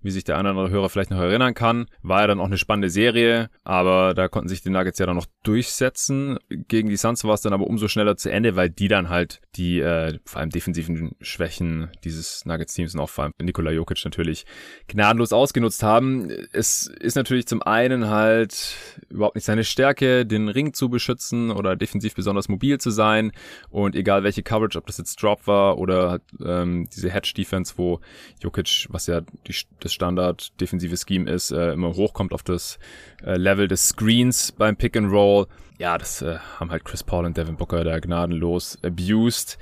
wie 0.00 0.10
sich 0.10 0.24
der 0.24 0.38
eine 0.38 0.48
oder 0.50 0.60
andere 0.60 0.74
Hörer 0.74 0.88
vielleicht 0.88 1.10
noch 1.10 1.18
erinnern 1.18 1.52
kann. 1.52 1.88
War 2.00 2.22
ja 2.22 2.26
dann 2.28 2.40
auch 2.40 2.46
eine 2.46 2.56
spannende 2.56 2.88
Serie, 2.88 3.50
aber 3.64 4.14
da 4.14 4.26
konnten 4.26 4.48
sich 4.48 4.62
die 4.62 4.70
Nuggets 4.70 4.98
ja 4.98 5.04
dann 5.04 5.16
noch 5.16 5.26
durchsetzen. 5.42 6.38
Gegen 6.48 6.88
die 6.88 6.96
Suns 6.96 7.22
war 7.24 7.34
es 7.34 7.42
dann 7.42 7.52
aber 7.52 7.66
umso 7.66 7.86
schneller 7.86 8.16
zu 8.16 8.30
Ende, 8.30 8.56
weil 8.56 8.70
die 8.70 8.88
dann 8.88 9.10
halt 9.10 9.42
die 9.56 9.80
äh, 9.80 10.18
vor 10.24 10.40
allem 10.40 10.48
defensiven 10.48 11.16
Schwächen 11.20 11.90
dieses 12.02 12.46
Nuggets-Teams 12.46 12.94
und 12.94 13.00
auch 13.00 13.10
vor 13.10 13.24
allem 13.24 13.34
Nikola 13.38 13.70
Jokic 13.70 14.02
natürlich 14.06 14.46
gnadenlos 14.88 15.34
ausgenutzt 15.34 15.82
haben. 15.82 16.30
Es 16.52 16.86
ist 16.86 17.16
natürlich 17.16 17.46
zum 17.46 17.62
einen 17.62 18.08
halt 18.08 18.74
überhaupt 19.10 19.34
nicht 19.34 19.44
seine 19.44 19.64
Stärke, 19.64 20.24
den 20.24 20.48
Ring 20.48 20.72
zu 20.72 20.88
beschützen 20.88 21.50
oder 21.50 21.76
defensiv 21.76 22.14
besonders 22.14 22.48
mobil 22.48 22.78
zu 22.78 22.88
sein 22.88 23.32
und 23.68 23.94
egal 23.94 24.24
welche 24.24 24.42
Coverage, 24.42 24.78
ob 24.78 24.86
das 24.86 24.96
jetzt 24.96 25.22
Drop 25.22 25.46
war 25.46 25.76
oder 25.76 26.05
oder 26.06 26.20
ähm, 26.44 26.88
diese 26.94 27.10
Hedge-Defense, 27.10 27.74
wo 27.76 28.00
Jokic, 28.40 28.86
was 28.90 29.06
ja 29.06 29.20
die, 29.46 29.54
das 29.80 29.92
Standard-defensive 29.92 30.96
Scheme 30.96 31.30
ist, 31.30 31.50
äh, 31.50 31.72
immer 31.72 31.94
hochkommt 31.94 32.32
auf 32.32 32.42
das 32.42 32.78
äh, 33.24 33.36
Level 33.36 33.68
des 33.68 33.88
Screens 33.88 34.52
beim 34.52 34.76
Pick 34.76 34.96
and 34.96 35.10
Roll. 35.10 35.46
Ja, 35.78 35.98
das 35.98 36.22
äh, 36.22 36.38
haben 36.58 36.70
halt 36.70 36.84
Chris 36.84 37.02
Paul 37.02 37.26
und 37.26 37.36
Devin 37.36 37.56
Booker 37.56 37.84
da 37.84 37.98
gnadenlos 37.98 38.78
abused. 38.82 39.58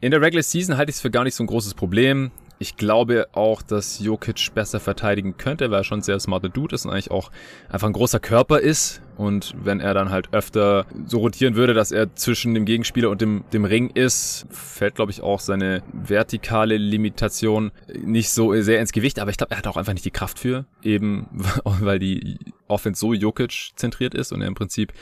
In 0.00 0.10
der 0.10 0.20
Regular 0.20 0.42
Season 0.42 0.76
halte 0.76 0.90
ich 0.90 0.96
es 0.96 1.02
für 1.02 1.10
gar 1.10 1.24
nicht 1.24 1.34
so 1.34 1.42
ein 1.42 1.48
großes 1.48 1.74
Problem. 1.74 2.30
Ich 2.58 2.76
glaube 2.76 3.28
auch, 3.32 3.62
dass 3.62 3.98
Jokic 3.98 4.54
besser 4.54 4.80
verteidigen 4.80 5.36
könnte, 5.36 5.70
weil 5.70 5.80
er 5.80 5.84
schon 5.84 6.00
sehr 6.02 6.20
smarter 6.20 6.48
Dude 6.48 6.74
ist 6.74 6.86
und 6.86 6.92
eigentlich 6.92 7.10
auch 7.10 7.30
einfach 7.68 7.86
ein 7.86 7.92
großer 7.92 8.20
Körper 8.20 8.60
ist. 8.60 9.02
Und 9.16 9.54
wenn 9.62 9.80
er 9.80 9.94
dann 9.94 10.10
halt 10.10 10.32
öfter 10.32 10.86
so 11.06 11.18
rotieren 11.18 11.56
würde, 11.56 11.72
dass 11.72 11.90
er 11.90 12.14
zwischen 12.14 12.54
dem 12.54 12.66
Gegenspieler 12.66 13.08
und 13.08 13.20
dem, 13.20 13.44
dem 13.52 13.64
Ring 13.64 13.90
ist, 13.90 14.46
fällt, 14.50 14.94
glaube 14.96 15.10
ich, 15.10 15.22
auch 15.22 15.40
seine 15.40 15.82
vertikale 15.92 16.76
Limitation 16.76 17.72
nicht 17.98 18.30
so 18.30 18.52
sehr 18.60 18.80
ins 18.80 18.92
Gewicht. 18.92 19.18
Aber 19.18 19.30
ich 19.30 19.38
glaube, 19.38 19.52
er 19.52 19.58
hat 19.58 19.66
auch 19.66 19.76
einfach 19.76 19.94
nicht 19.94 20.04
die 20.04 20.10
Kraft 20.10 20.38
für, 20.38 20.66
eben 20.82 21.28
weil 21.64 21.98
die 21.98 22.38
Offense 22.68 23.00
so 23.00 23.14
Jokic 23.14 23.72
zentriert 23.76 24.14
ist 24.14 24.32
und 24.32 24.42
er 24.42 24.48
im 24.48 24.54
Prinzip 24.54 24.92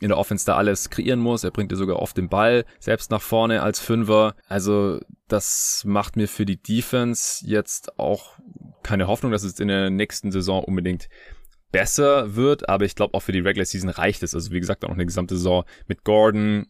in 0.00 0.08
der 0.08 0.18
Offense 0.18 0.46
da 0.46 0.56
alles 0.56 0.90
kreieren 0.90 1.20
muss. 1.20 1.44
Er 1.44 1.50
bringt 1.50 1.72
dir 1.72 1.76
sogar 1.76 1.96
oft 1.96 2.16
den 2.16 2.28
Ball 2.28 2.64
selbst 2.78 3.10
nach 3.10 3.22
vorne 3.22 3.62
als 3.62 3.80
Fünfer. 3.80 4.34
Also 4.48 5.00
das 5.28 5.82
macht 5.86 6.16
mir 6.16 6.28
für 6.28 6.44
die 6.44 6.62
Defense 6.62 7.44
jetzt 7.46 7.98
auch 7.98 8.34
keine 8.82 9.08
Hoffnung, 9.08 9.32
dass 9.32 9.42
es 9.42 9.58
in 9.58 9.68
der 9.68 9.90
nächsten 9.90 10.30
Saison 10.30 10.62
unbedingt 10.62 11.08
besser 11.74 12.36
wird, 12.36 12.68
aber 12.68 12.84
ich 12.84 12.94
glaube 12.94 13.14
auch 13.14 13.20
für 13.20 13.32
die 13.32 13.40
Regular 13.40 13.66
Season 13.66 13.90
reicht 13.90 14.22
es. 14.22 14.32
Also 14.32 14.52
wie 14.52 14.60
gesagt, 14.60 14.84
auch 14.84 14.90
eine 14.90 15.04
gesamte 15.04 15.36
Saison 15.36 15.64
mit 15.88 16.04
Gordon, 16.04 16.68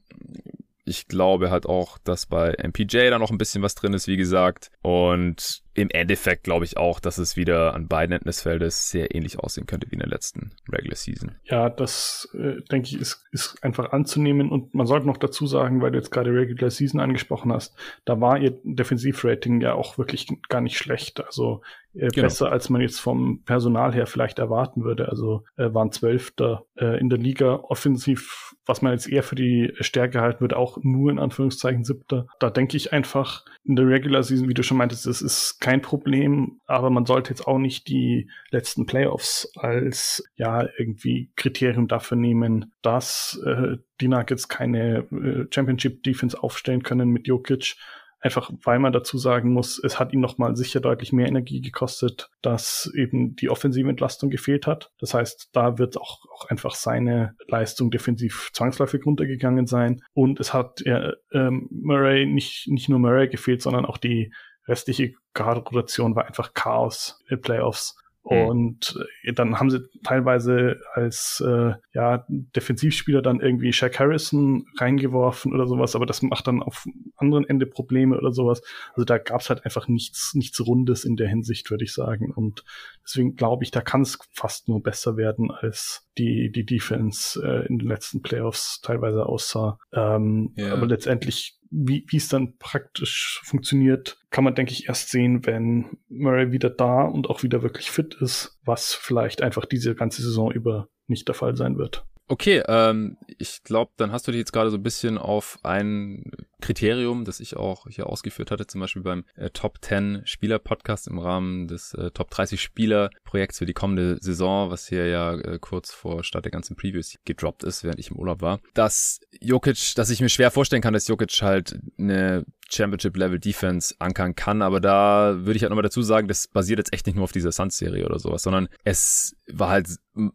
Ich 0.84 1.08
glaube 1.08 1.50
halt 1.50 1.66
auch, 1.66 1.98
dass 1.98 2.26
bei 2.26 2.54
MPJ 2.62 3.10
da 3.10 3.18
noch 3.18 3.30
ein 3.30 3.38
bisschen 3.38 3.62
was 3.62 3.74
drin 3.74 3.94
ist, 3.94 4.06
wie 4.06 4.16
gesagt. 4.16 4.70
Und 4.82 5.62
im 5.74 5.90
Endeffekt 5.90 6.44
glaube 6.44 6.64
ich 6.64 6.76
auch, 6.76 7.00
dass 7.00 7.18
es 7.18 7.36
wieder 7.36 7.74
an 7.74 7.88
beiden 7.88 8.12
Enden 8.12 8.28
des 8.28 8.42
Feldes 8.42 8.90
sehr 8.90 9.14
ähnlich 9.14 9.38
aussehen 9.38 9.66
könnte 9.66 9.90
wie 9.90 9.94
in 9.94 10.00
der 10.00 10.08
letzten 10.08 10.52
Regular 10.70 10.96
Season. 10.96 11.34
Ja, 11.44 11.68
das 11.68 12.28
äh, 12.34 12.60
denke 12.70 12.88
ich 12.88 13.00
ist, 13.00 13.24
ist 13.32 13.62
einfach 13.62 13.92
anzunehmen 13.92 14.50
und 14.50 14.74
man 14.74 14.86
sollte 14.86 15.06
noch 15.06 15.16
dazu 15.16 15.46
sagen, 15.46 15.82
weil 15.82 15.90
du 15.90 15.98
jetzt 15.98 16.10
gerade 16.10 16.30
Regular 16.30 16.70
Season 16.70 17.00
angesprochen 17.00 17.52
hast, 17.52 17.76
da 18.04 18.20
war 18.20 18.38
ihr 18.38 18.58
Defensivrating 18.62 19.60
ja 19.60 19.74
auch 19.74 19.98
wirklich 19.98 20.28
gar 20.48 20.60
nicht 20.60 20.78
schlecht. 20.78 21.24
Also 21.24 21.62
äh, 21.94 22.08
genau. 22.08 22.26
besser, 22.26 22.50
als 22.50 22.68
man 22.70 22.80
jetzt 22.80 23.00
vom 23.00 23.42
Personal 23.44 23.94
her 23.94 24.06
vielleicht 24.06 24.38
erwarten 24.38 24.84
würde. 24.84 25.08
Also 25.08 25.44
äh, 25.56 25.72
waren 25.72 25.92
Zwölfter 25.92 26.64
äh, 26.76 26.98
in 26.98 27.08
der 27.08 27.18
Liga 27.18 27.54
offensiv, 27.54 28.53
was 28.66 28.82
man 28.82 28.92
jetzt 28.92 29.08
eher 29.08 29.22
für 29.22 29.34
die 29.34 29.72
Stärke 29.80 30.20
halten 30.20 30.40
würde, 30.40 30.56
auch 30.56 30.78
nur 30.82 31.10
in 31.10 31.18
Anführungszeichen 31.18 31.84
Siebter. 31.84 32.26
Da 32.38 32.50
denke 32.50 32.76
ich 32.76 32.92
einfach, 32.92 33.44
in 33.64 33.76
der 33.76 33.86
Regular 33.86 34.22
Season, 34.22 34.48
wie 34.48 34.54
du 34.54 34.62
schon 34.62 34.76
meintest, 34.76 35.06
das 35.06 35.22
ist 35.22 35.58
kein 35.60 35.82
Problem, 35.82 36.60
aber 36.66 36.90
man 36.90 37.06
sollte 37.06 37.30
jetzt 37.30 37.46
auch 37.46 37.58
nicht 37.58 37.88
die 37.88 38.28
letzten 38.50 38.86
Playoffs 38.86 39.50
als 39.56 40.22
ja 40.36 40.66
irgendwie 40.78 41.30
Kriterium 41.36 41.88
dafür 41.88 42.16
nehmen, 42.16 42.72
dass 42.82 43.40
äh, 43.44 43.78
die 44.00 44.08
Nuggets 44.08 44.48
keine 44.48 45.06
äh, 45.10 45.46
Championship 45.50 46.02
Defense 46.02 46.42
aufstellen 46.42 46.82
können 46.82 47.08
mit 47.10 47.26
Jokic. 47.26 47.76
Einfach 48.24 48.50
weil 48.62 48.78
man 48.78 48.94
dazu 48.94 49.18
sagen 49.18 49.52
muss, 49.52 49.78
es 49.84 50.00
hat 50.00 50.14
ihn 50.14 50.20
nochmal 50.20 50.56
sicher 50.56 50.80
deutlich 50.80 51.12
mehr 51.12 51.28
Energie 51.28 51.60
gekostet, 51.60 52.30
dass 52.40 52.90
eben 52.96 53.36
die 53.36 53.50
offensive 53.50 53.86
Entlastung 53.86 54.30
gefehlt 54.30 54.66
hat. 54.66 54.90
Das 54.98 55.12
heißt, 55.12 55.50
da 55.52 55.76
wird 55.76 55.98
auch, 55.98 56.24
auch 56.32 56.48
einfach 56.48 56.74
seine 56.74 57.36
Leistung 57.48 57.90
defensiv 57.90 58.48
zwangsläufig 58.54 59.04
runtergegangen 59.04 59.66
sein. 59.66 60.00
Und 60.14 60.40
es 60.40 60.54
hat 60.54 60.80
äh, 60.86 61.12
ähm, 61.34 61.68
Murray 61.70 62.24
nicht, 62.24 62.66
nicht 62.68 62.88
nur 62.88 62.98
Murray 62.98 63.28
gefehlt, 63.28 63.60
sondern 63.60 63.84
auch 63.84 63.98
die 63.98 64.32
restliche 64.66 65.12
Guard-Rotation 65.34 66.16
war 66.16 66.24
einfach 66.24 66.54
Chaos 66.54 67.22
in 67.28 67.42
Playoffs. 67.42 67.94
Mhm. 68.24 68.46
Und 68.46 69.06
äh, 69.22 69.32
dann 69.32 69.58
haben 69.58 69.70
sie 69.70 69.80
teilweise 70.02 70.80
als 70.94 71.42
äh, 71.46 71.74
ja, 71.92 72.24
Defensivspieler 72.28 73.22
dann 73.22 73.40
irgendwie 73.40 73.72
Shaq 73.72 73.98
Harrison 73.98 74.66
reingeworfen 74.78 75.52
oder 75.52 75.66
sowas, 75.66 75.94
aber 75.94 76.06
das 76.06 76.22
macht 76.22 76.46
dann 76.46 76.62
auf 76.62 76.86
anderen 77.16 77.44
Ende 77.48 77.66
Probleme 77.66 78.16
oder 78.16 78.32
sowas. 78.32 78.62
Also 78.94 79.04
da 79.04 79.18
gab 79.18 79.40
es 79.40 79.50
halt 79.50 79.64
einfach 79.64 79.88
nichts, 79.88 80.34
nichts 80.34 80.64
Rundes 80.66 81.04
in 81.04 81.16
der 81.16 81.28
Hinsicht, 81.28 81.70
würde 81.70 81.84
ich 81.84 81.92
sagen. 81.92 82.32
Und 82.32 82.64
deswegen 83.04 83.36
glaube 83.36 83.64
ich, 83.64 83.70
da 83.70 83.80
kann 83.82 84.02
es 84.02 84.18
fast 84.32 84.68
nur 84.68 84.82
besser 84.82 85.16
werden, 85.16 85.50
als 85.50 86.03
die, 86.18 86.50
die 86.50 86.64
Defense 86.64 87.40
äh, 87.42 87.66
in 87.66 87.78
den 87.78 87.88
letzten 87.88 88.22
Playoffs 88.22 88.80
teilweise 88.80 89.26
aussah. 89.26 89.78
Ähm, 89.92 90.52
yeah. 90.56 90.72
Aber 90.72 90.86
letztendlich 90.86 91.58
wie, 91.76 92.06
wie 92.08 92.16
es 92.18 92.28
dann 92.28 92.56
praktisch 92.58 93.40
funktioniert, 93.44 94.18
kann 94.30 94.44
man, 94.44 94.54
denke 94.54 94.72
ich, 94.72 94.88
erst 94.88 95.10
sehen, 95.10 95.44
wenn 95.44 95.98
Murray 96.08 96.52
wieder 96.52 96.70
da 96.70 97.02
und 97.02 97.28
auch 97.28 97.42
wieder 97.42 97.62
wirklich 97.62 97.90
fit 97.90 98.14
ist, 98.20 98.58
was 98.64 98.94
vielleicht 98.94 99.42
einfach 99.42 99.64
diese 99.64 99.94
ganze 99.94 100.22
Saison 100.22 100.52
über 100.52 100.88
nicht 101.08 101.26
der 101.26 101.34
Fall 101.34 101.56
sein 101.56 101.76
wird. 101.76 102.06
Okay, 102.26 102.62
ähm, 102.68 103.18
ich 103.38 103.62
glaube, 103.64 103.92
dann 103.96 104.10
hast 104.10 104.26
du 104.26 104.32
dich 104.32 104.38
jetzt 104.38 104.52
gerade 104.52 104.70
so 104.70 104.78
ein 104.78 104.82
bisschen 104.82 105.18
auf 105.18 105.58
ein 105.62 106.30
Kriterium, 106.62 107.26
das 107.26 107.40
ich 107.40 107.56
auch 107.56 107.86
hier 107.88 108.06
ausgeführt 108.06 108.50
hatte, 108.50 108.66
zum 108.66 108.80
Beispiel 108.80 109.02
beim 109.02 109.24
äh, 109.36 109.50
Top 109.50 109.78
10 109.82 110.22
Spieler 110.24 110.58
Podcast 110.58 111.06
im 111.06 111.18
Rahmen 111.18 111.68
des 111.68 111.92
äh, 111.92 112.10
Top 112.12 112.30
30 112.30 112.62
Spieler 112.62 113.10
Projekts 113.24 113.58
für 113.58 113.66
die 113.66 113.74
kommende 113.74 114.16
Saison, 114.22 114.70
was 114.70 114.88
hier 114.88 115.06
ja 115.06 115.34
äh, 115.34 115.58
kurz 115.60 115.92
vor 115.92 116.24
Start 116.24 116.46
der 116.46 116.52
ganzen 116.52 116.76
Previews 116.76 117.18
gedroppt 117.26 117.62
ist, 117.62 117.84
während 117.84 118.00
ich 118.00 118.10
im 118.10 118.16
Urlaub 118.16 118.40
war, 118.40 118.60
dass 118.72 119.20
Jokic, 119.40 119.94
dass 119.96 120.08
ich 120.08 120.22
mir 120.22 120.30
schwer 120.30 120.50
vorstellen 120.50 120.80
kann, 120.80 120.94
dass 120.94 121.08
Jokic 121.08 121.42
halt 121.42 121.78
eine 121.98 122.46
Championship-Level-Defense 122.74 123.96
ankern 123.98 124.34
kann, 124.34 124.62
aber 124.62 124.80
da 124.80 125.34
würde 125.38 125.56
ich 125.56 125.62
halt 125.62 125.70
nochmal 125.70 125.82
dazu 125.82 126.02
sagen, 126.02 126.28
das 126.28 126.48
basiert 126.48 126.78
jetzt 126.78 126.92
echt 126.92 127.06
nicht 127.06 127.16
nur 127.16 127.24
auf 127.24 127.32
dieser 127.32 127.52
Suns-Serie 127.52 128.04
oder 128.04 128.18
sowas, 128.18 128.42
sondern 128.42 128.68
es 128.84 129.36
war 129.52 129.70
halt 129.70 129.88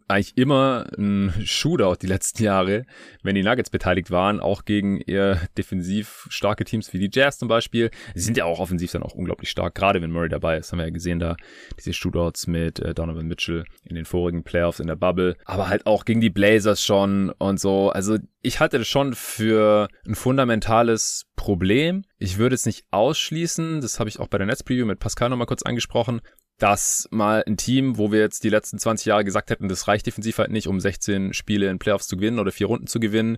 eigentlich 0.08 0.38
immer 0.38 0.88
ein 0.98 1.34
Shootout 1.46 1.98
die 2.02 2.08
letzten 2.08 2.44
Jahre, 2.44 2.86
wenn 3.24 3.36
die 3.36 3.44
Nuggets 3.44 3.70
beteiligt 3.70 4.12
waren, 4.12 4.40
auch 4.40 4.66
gegen 4.66 5.00
eher 5.00 5.40
defensiv 5.58 6.28
starke 6.30 6.66
Teams 6.66 6.92
wie 6.94 7.00
die 7.00 7.10
Jazz 7.12 7.38
zum 7.38 7.48
Beispiel. 7.48 7.90
Sie 8.14 8.24
sind 8.24 8.36
ja 8.36 8.46
auch 8.46 8.60
offensiv 8.60 8.92
dann 8.92 9.04
auch 9.04 9.14
unglaublich 9.14 9.50
stark, 9.50 9.76
gerade 9.76 10.02
wenn 10.02 10.12
Murray 10.12 10.30
dabei 10.30 10.58
ist, 10.58 10.72
haben 10.72 10.80
wir 10.80 10.86
ja 10.86 10.92
gesehen 10.92 11.20
da, 11.20 11.38
diese 11.78 11.94
Shootouts 11.94 12.48
mit 12.48 12.80
äh, 12.80 12.94
Donovan 12.94 13.28
Mitchell 13.28 13.64
in 13.86 13.96
den 13.96 14.06
vorigen 14.06 14.44
Playoffs 14.44 14.80
in 14.80 14.88
der 14.88 14.98
Bubble, 14.98 15.38
aber 15.46 15.70
halt 15.70 15.86
auch 15.86 16.04
gegen 16.04 16.22
die 16.22 16.30
Blazers 16.30 16.84
schon 16.84 17.30
und 17.38 17.60
so, 17.60 17.90
also 17.90 18.18
ich 18.42 18.60
halte 18.60 18.78
das 18.78 18.88
schon 18.88 19.14
für 19.14 19.90
ein 20.06 20.16
fundamentales 20.16 21.26
Problem. 21.36 22.04
Ich 22.18 22.38
würde 22.38 22.56
es 22.56 22.66
nicht 22.66 22.86
ausschließen, 22.92 23.82
das 23.82 24.00
habe 24.00 24.10
ich 24.10 24.20
auch 24.20 24.28
bei 24.28 24.38
der 24.38 24.48
Netzpreview 24.48 24.86
mit 24.86 25.00
Pascal 25.00 25.30
nochmal 25.30 25.48
kurz 25.48 25.64
angesprochen, 25.64 26.22
dass 26.58 27.08
mal 27.12 27.44
ein 27.46 27.58
Team, 27.58 27.98
wo 27.98 28.12
wir 28.12 28.20
jetzt 28.20 28.44
die 28.44 28.50
letzten 28.50 28.80
20 28.80 29.08
Jahre 29.08 29.26
gesagt 29.26 29.50
hätten, 29.50 29.68
das 29.68 29.88
reicht 29.88 30.06
defensiv 30.06 30.38
halt 30.38 30.52
nicht, 30.52 30.68
um 30.68 30.80
16 30.80 31.34
Spiele 31.34 31.70
in 31.70 31.80
Playoffs 31.80 32.08
zu 32.08 32.18
gewinnen 32.18 32.40
oder 32.40 32.52
vier 32.52 32.68
Runden 32.68 32.88
zu 32.88 33.00
gewinnen, 33.00 33.38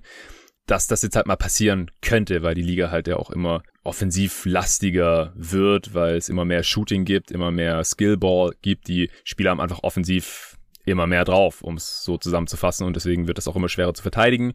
dass 0.67 0.87
das 0.87 1.01
jetzt 1.01 1.15
halt 1.15 1.25
mal 1.25 1.35
passieren 1.35 1.89
könnte, 2.01 2.43
weil 2.43 2.53
die 2.53 2.61
Liga 2.61 2.91
halt 2.91 3.07
ja 3.07 3.17
auch 3.17 3.31
immer 3.31 3.63
offensiv 3.83 4.45
lastiger 4.45 5.33
wird, 5.35 5.95
weil 5.95 6.15
es 6.15 6.29
immer 6.29 6.45
mehr 6.45 6.63
Shooting 6.63 7.05
gibt, 7.05 7.31
immer 7.31 7.49
mehr 7.49 7.83
Skillball 7.83 8.53
gibt. 8.61 8.87
Die 8.87 9.09
Spieler 9.23 9.51
haben 9.51 9.61
einfach 9.61 9.81
offensiv 9.81 10.57
immer 10.85 11.07
mehr 11.07 11.25
drauf, 11.25 11.61
um 11.61 11.77
es 11.77 12.03
so 12.03 12.17
zusammenzufassen 12.17 12.85
und 12.85 12.95
deswegen 12.95 13.27
wird 13.27 13.37
das 13.37 13.47
auch 13.47 13.55
immer 13.55 13.69
schwerer 13.69 13.93
zu 13.93 14.01
verteidigen 14.01 14.53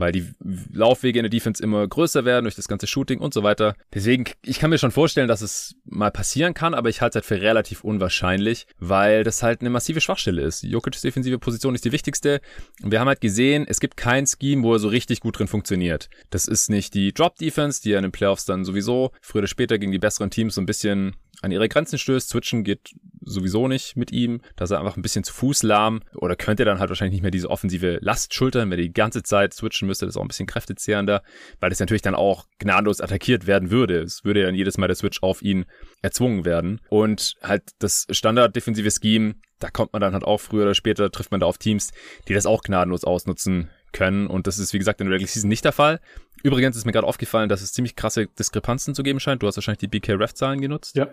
weil 0.00 0.12
die 0.12 0.26
Laufwege 0.72 1.18
in 1.18 1.24
der 1.24 1.30
Defense 1.30 1.62
immer 1.62 1.86
größer 1.86 2.24
werden 2.24 2.44
durch 2.44 2.54
das 2.54 2.68
ganze 2.68 2.86
Shooting 2.86 3.20
und 3.20 3.34
so 3.34 3.42
weiter. 3.42 3.74
Deswegen, 3.92 4.24
ich 4.42 4.58
kann 4.58 4.70
mir 4.70 4.78
schon 4.78 4.90
vorstellen, 4.90 5.28
dass 5.28 5.40
es 5.40 5.76
mal 5.84 6.10
passieren 6.10 6.54
kann, 6.54 6.74
aber 6.74 6.88
ich 6.88 7.00
halte 7.00 7.18
es 7.18 7.28
halt 7.30 7.40
für 7.40 7.44
relativ 7.44 7.84
unwahrscheinlich, 7.84 8.66
weil 8.78 9.24
das 9.24 9.42
halt 9.42 9.60
eine 9.60 9.70
massive 9.70 10.00
Schwachstelle 10.00 10.42
ist. 10.42 10.62
Jokic's 10.62 11.02
defensive 11.02 11.38
Position 11.38 11.74
ist 11.74 11.84
die 11.84 11.92
wichtigste 11.92 12.40
und 12.82 12.90
wir 12.90 13.00
haben 13.00 13.08
halt 13.08 13.20
gesehen, 13.20 13.66
es 13.68 13.80
gibt 13.80 13.96
kein 13.96 14.26
Scheme, 14.26 14.62
wo 14.62 14.74
er 14.74 14.78
so 14.78 14.88
richtig 14.88 15.20
gut 15.20 15.38
drin 15.38 15.48
funktioniert. 15.48 16.08
Das 16.30 16.46
ist 16.46 16.70
nicht 16.70 16.94
die 16.94 17.12
Drop-Defense, 17.12 17.82
die 17.82 17.90
ja 17.90 17.98
in 17.98 18.02
den 18.02 18.12
Playoffs 18.12 18.44
dann 18.44 18.64
sowieso 18.64 19.12
früher 19.20 19.40
oder 19.40 19.48
später 19.48 19.78
gegen 19.78 19.92
die 19.92 19.98
besseren 19.98 20.30
Teams 20.30 20.54
so 20.54 20.60
ein 20.60 20.66
bisschen 20.66 21.16
an 21.42 21.50
ihre 21.50 21.68
Grenzen 21.68 21.98
stößt. 21.98 22.28
Switchen 22.28 22.64
geht 22.64 22.94
sowieso 23.20 23.68
nicht 23.68 23.96
mit 23.96 24.10
ihm, 24.10 24.40
dass 24.56 24.70
er 24.70 24.80
einfach 24.80 24.96
ein 24.96 25.02
bisschen 25.02 25.24
zu 25.24 25.32
Fuß 25.32 25.62
lahm 25.62 26.00
oder 26.14 26.36
könnte 26.36 26.64
dann 26.64 26.78
halt 26.78 26.88
wahrscheinlich 26.88 27.12
nicht 27.12 27.22
mehr 27.22 27.30
diese 27.30 27.50
offensive 27.50 27.98
Last 28.00 28.34
schultern, 28.34 28.70
wenn 28.70 28.78
er 28.78 28.84
die 28.84 28.92
ganze 28.92 29.22
Zeit 29.22 29.54
switchen 29.54 29.86
müsste, 29.86 30.06
das 30.06 30.14
ist 30.14 30.18
auch 30.18 30.24
ein 30.24 30.28
bisschen 30.28 30.46
kräftezehrender, 30.46 31.22
weil 31.60 31.70
das 31.70 31.80
natürlich 31.80 32.02
dann 32.02 32.14
auch 32.14 32.46
gnadenlos 32.58 33.00
attackiert 33.00 33.46
werden 33.46 33.70
würde. 33.70 34.00
Es 34.00 34.24
würde 34.24 34.42
dann 34.42 34.54
jedes 34.54 34.78
Mal 34.78 34.88
der 34.88 34.96
Switch 34.96 35.22
auf 35.22 35.42
ihn 35.42 35.66
erzwungen 36.02 36.44
werden 36.44 36.80
und 36.88 37.34
halt 37.42 37.62
das 37.78 38.06
Standard-defensive 38.10 38.90
Scheme, 38.90 39.34
da 39.58 39.70
kommt 39.70 39.92
man 39.92 40.00
dann 40.00 40.12
halt 40.12 40.24
auch 40.24 40.38
früher 40.38 40.62
oder 40.62 40.74
später, 40.74 41.10
trifft 41.10 41.30
man 41.30 41.40
da 41.40 41.46
auf 41.46 41.58
Teams, 41.58 41.90
die 42.28 42.34
das 42.34 42.46
auch 42.46 42.62
gnadenlos 42.62 43.04
ausnutzen 43.04 43.70
können 43.92 44.26
und 44.26 44.46
das 44.46 44.58
ist 44.58 44.72
wie 44.72 44.78
gesagt 44.78 45.00
in 45.00 45.06
der 45.06 45.14
Regular 45.14 45.28
Season 45.28 45.48
nicht 45.48 45.64
der 45.64 45.72
Fall. 45.72 46.00
Übrigens 46.42 46.76
ist 46.76 46.84
mir 46.84 46.92
gerade 46.92 47.06
aufgefallen, 47.06 47.48
dass 47.48 47.62
es 47.62 47.72
ziemlich 47.72 47.96
krasse 47.96 48.26
Diskrepanzen 48.26 48.94
zu 48.94 49.02
geben 49.02 49.18
scheint. 49.18 49.42
Du 49.42 49.46
hast 49.46 49.56
wahrscheinlich 49.56 49.80
die 49.80 49.88
BK-Ref-Zahlen 49.88 50.60
genutzt. 50.60 50.94
Ja 50.94 51.08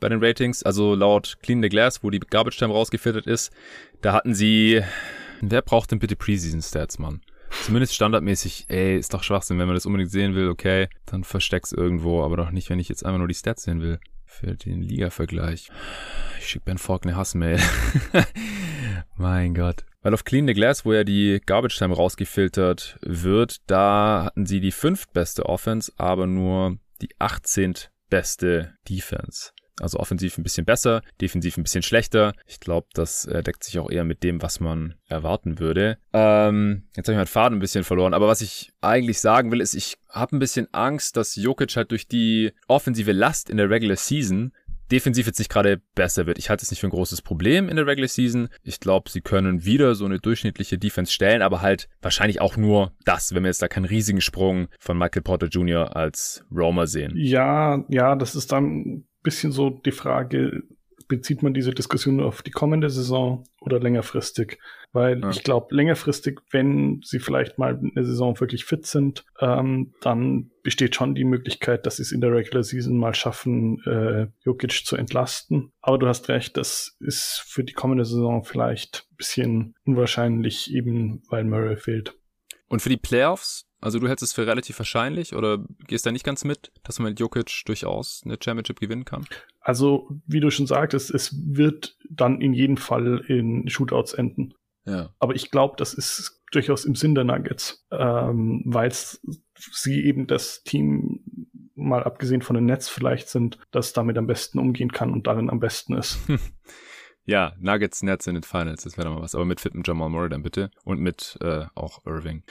bei 0.00 0.08
den 0.08 0.22
Ratings. 0.22 0.62
Also 0.62 0.94
laut 0.94 1.38
Clean 1.42 1.62
the 1.62 1.68
Glass, 1.68 2.02
wo 2.02 2.10
die 2.10 2.20
Garbage 2.20 2.58
Time 2.58 2.72
rausgefiltert 2.72 3.26
ist, 3.26 3.52
da 4.00 4.12
hatten 4.12 4.34
sie. 4.34 4.82
Wer 5.40 5.62
braucht 5.62 5.92
denn 5.92 6.00
bitte 6.00 6.16
Preseason 6.16 6.62
Stats, 6.62 6.98
Mann? 6.98 7.20
Zumindest 7.62 7.94
standardmäßig, 7.94 8.66
ey, 8.68 8.98
ist 8.98 9.14
doch 9.14 9.22
Schwachsinn. 9.22 9.58
Wenn 9.58 9.66
man 9.66 9.76
das 9.76 9.86
unbedingt 9.86 10.10
sehen 10.10 10.34
will, 10.34 10.48
okay, 10.48 10.88
dann 11.06 11.24
versteck's 11.24 11.72
irgendwo, 11.72 12.22
aber 12.22 12.36
doch 12.36 12.50
nicht, 12.50 12.68
wenn 12.70 12.78
ich 12.78 12.88
jetzt 12.88 13.04
einfach 13.04 13.18
nur 13.18 13.28
die 13.28 13.34
Stats 13.34 13.62
sehen 13.62 13.80
will. 13.80 13.98
Für 14.26 14.54
den 14.54 14.82
Liga-Vergleich. 14.82 15.70
Ich 16.38 16.48
schick 16.48 16.64
Ben 16.64 16.76
Falk 16.76 17.04
eine 17.04 17.16
Hassmail. 17.16 17.58
mein 19.16 19.54
Gott. 19.54 19.84
Weil 20.02 20.14
auf 20.14 20.24
Clean 20.24 20.46
the 20.46 20.52
Glass, 20.52 20.84
wo 20.84 20.92
ja 20.92 21.02
die 21.02 21.40
Garbage 21.44 21.78
Time 21.78 21.94
rausgefiltert 21.94 22.98
wird, 23.00 23.56
da 23.66 24.24
hatten 24.26 24.46
sie 24.46 24.60
die 24.60 24.70
fünftbeste 24.70 25.46
Offense, 25.46 25.92
aber 25.96 26.26
nur 26.26 26.78
die 27.00 27.08
18. 27.18 27.74
beste 28.10 28.74
Defense. 28.88 29.52
Also 29.80 29.98
offensiv 29.98 30.38
ein 30.38 30.42
bisschen 30.42 30.64
besser, 30.64 31.02
defensiv 31.20 31.56
ein 31.56 31.62
bisschen 31.62 31.82
schlechter. 31.82 32.32
Ich 32.46 32.60
glaube, 32.60 32.88
das 32.94 33.26
äh, 33.26 33.42
deckt 33.42 33.64
sich 33.64 33.78
auch 33.78 33.90
eher 33.90 34.04
mit 34.04 34.22
dem, 34.22 34.42
was 34.42 34.60
man 34.60 34.94
erwarten 35.08 35.58
würde. 35.58 35.98
Ähm, 36.12 36.84
jetzt 36.96 37.06
habe 37.06 37.12
ich 37.12 37.18
meinen 37.18 37.26
Faden 37.26 37.58
ein 37.58 37.60
bisschen 37.60 37.84
verloren, 37.84 38.14
aber 38.14 38.28
was 38.28 38.40
ich 38.40 38.72
eigentlich 38.80 39.20
sagen 39.20 39.50
will, 39.50 39.60
ist, 39.60 39.74
ich 39.74 39.96
habe 40.10 40.36
ein 40.36 40.40
bisschen 40.40 40.68
Angst, 40.72 41.16
dass 41.16 41.36
Jokic 41.36 41.76
halt 41.76 41.90
durch 41.90 42.08
die 42.08 42.52
offensive 42.66 43.12
Last 43.12 43.50
in 43.50 43.56
der 43.56 43.70
Regular 43.70 43.96
Season 43.96 44.52
defensiv 44.90 45.26
jetzt 45.26 45.38
nicht 45.38 45.50
gerade 45.50 45.80
besser 45.94 46.26
wird. 46.26 46.38
Ich 46.38 46.50
halte 46.50 46.62
es 46.62 46.70
nicht 46.70 46.80
für 46.80 46.86
ein 46.86 46.90
großes 46.90 47.22
Problem 47.22 47.68
in 47.68 47.76
der 47.76 47.86
Regular 47.86 48.08
Season. 48.08 48.48
Ich 48.62 48.80
glaube, 48.80 49.10
sie 49.10 49.20
können 49.20 49.64
wieder 49.64 49.94
so 49.94 50.04
eine 50.04 50.18
durchschnittliche 50.18 50.78
Defense 50.78 51.12
stellen, 51.12 51.42
aber 51.42 51.60
halt 51.60 51.88
wahrscheinlich 52.00 52.40
auch 52.40 52.56
nur 52.56 52.92
das, 53.04 53.34
wenn 53.34 53.42
wir 53.42 53.48
jetzt 53.48 53.62
da 53.62 53.68
keinen 53.68 53.84
riesigen 53.84 54.20
Sprung 54.20 54.68
von 54.78 54.98
Michael 54.98 55.22
Porter 55.22 55.48
Jr. 55.48 55.94
als 55.96 56.44
Roamer 56.50 56.86
sehen. 56.86 57.12
Ja, 57.16 57.84
ja, 57.88 58.16
das 58.16 58.34
ist 58.34 58.52
dann 58.52 59.04
bisschen 59.28 59.52
so 59.52 59.68
die 59.68 59.92
Frage, 59.92 60.62
bezieht 61.06 61.42
man 61.42 61.54
diese 61.54 61.72
Diskussion 61.72 62.16
nur 62.16 62.26
auf 62.26 62.42
die 62.42 62.50
kommende 62.50 62.88
Saison 62.88 63.44
oder 63.60 63.78
längerfristig? 63.78 64.58
Weil 64.92 65.20
ja. 65.20 65.30
ich 65.30 65.42
glaube, 65.42 65.74
längerfristig, 65.74 66.40
wenn 66.50 67.00
sie 67.04 67.18
vielleicht 67.18 67.58
mal 67.58 67.78
eine 67.78 68.04
Saison 68.04 68.38
wirklich 68.40 68.64
fit 68.64 68.86
sind, 68.86 69.24
ähm, 69.40 69.92
dann 70.00 70.50
besteht 70.62 70.94
schon 70.94 71.14
die 71.14 71.24
Möglichkeit, 71.24 71.84
dass 71.84 71.96
sie 71.96 72.02
es 72.02 72.12
in 72.12 72.20
der 72.20 72.32
Regular 72.32 72.62
Season 72.62 72.96
mal 72.96 73.14
schaffen, 73.14 73.82
äh, 73.84 74.28
Jokic 74.44 74.86
zu 74.86 74.96
entlasten. 74.96 75.72
Aber 75.80 75.98
du 75.98 76.06
hast 76.06 76.28
recht, 76.28 76.56
das 76.56 76.96
ist 77.00 77.42
für 77.46 77.64
die 77.64 77.74
kommende 77.74 78.04
Saison 78.04 78.44
vielleicht 78.44 79.06
ein 79.10 79.16
bisschen 79.16 79.74
unwahrscheinlich, 79.84 80.72
eben 80.72 81.22
weil 81.28 81.44
Murray 81.44 81.76
fehlt. 81.76 82.14
Und 82.68 82.80
für 82.80 82.90
die 82.90 82.96
Playoffs, 82.96 83.67
also 83.80 83.98
du 83.98 84.08
hältst 84.08 84.22
es 84.22 84.32
für 84.32 84.46
relativ 84.46 84.78
wahrscheinlich 84.78 85.34
oder 85.34 85.64
gehst 85.86 86.06
da 86.06 86.12
nicht 86.12 86.24
ganz 86.24 86.44
mit, 86.44 86.72
dass 86.82 86.98
man 86.98 87.10
mit 87.10 87.20
Jokic 87.20 87.62
durchaus 87.66 88.22
eine 88.24 88.36
Championship 88.42 88.80
gewinnen 88.80 89.04
kann? 89.04 89.26
Also, 89.60 90.08
wie 90.26 90.40
du 90.40 90.50
schon 90.50 90.66
sagtest, 90.66 91.10
es 91.10 91.34
wird 91.46 91.96
dann 92.08 92.40
in 92.40 92.52
jedem 92.52 92.76
Fall 92.76 93.24
in 93.28 93.68
Shootouts 93.68 94.14
enden. 94.14 94.54
Ja. 94.84 95.10
Aber 95.18 95.34
ich 95.34 95.50
glaube, 95.50 95.74
das 95.76 95.94
ist 95.94 96.42
durchaus 96.50 96.84
im 96.84 96.94
Sinn 96.94 97.14
der 97.14 97.24
Nuggets, 97.24 97.86
ähm, 97.90 98.62
weil 98.64 98.90
sie 98.92 100.04
eben 100.04 100.26
das 100.26 100.62
Team, 100.62 101.20
mal 101.74 102.02
abgesehen 102.02 102.42
von 102.42 102.54
den 102.54 102.64
Nets 102.64 102.88
vielleicht 102.88 103.28
sind, 103.28 103.58
das 103.70 103.92
damit 103.92 104.18
am 104.18 104.26
besten 104.26 104.58
umgehen 104.58 104.90
kann 104.90 105.12
und 105.12 105.26
darin 105.26 105.50
am 105.50 105.60
besten 105.60 105.94
ist. 105.94 106.18
Ja, 107.28 107.52
Nuggets, 107.60 108.02
Nets 108.02 108.26
in 108.26 108.32
den 108.32 108.42
Finals, 108.42 108.84
das 108.84 108.96
wäre 108.96 109.06
doch 109.06 109.16
mal 109.16 109.20
was. 109.20 109.34
Aber 109.34 109.44
mit 109.44 109.60
fitem 109.60 109.82
Jamal 109.84 110.08
Murray 110.08 110.30
dann 110.30 110.42
bitte. 110.42 110.70
Und 110.84 110.98
mit 110.98 111.36
äh, 111.42 111.66
auch 111.74 112.06
Irving. 112.06 112.42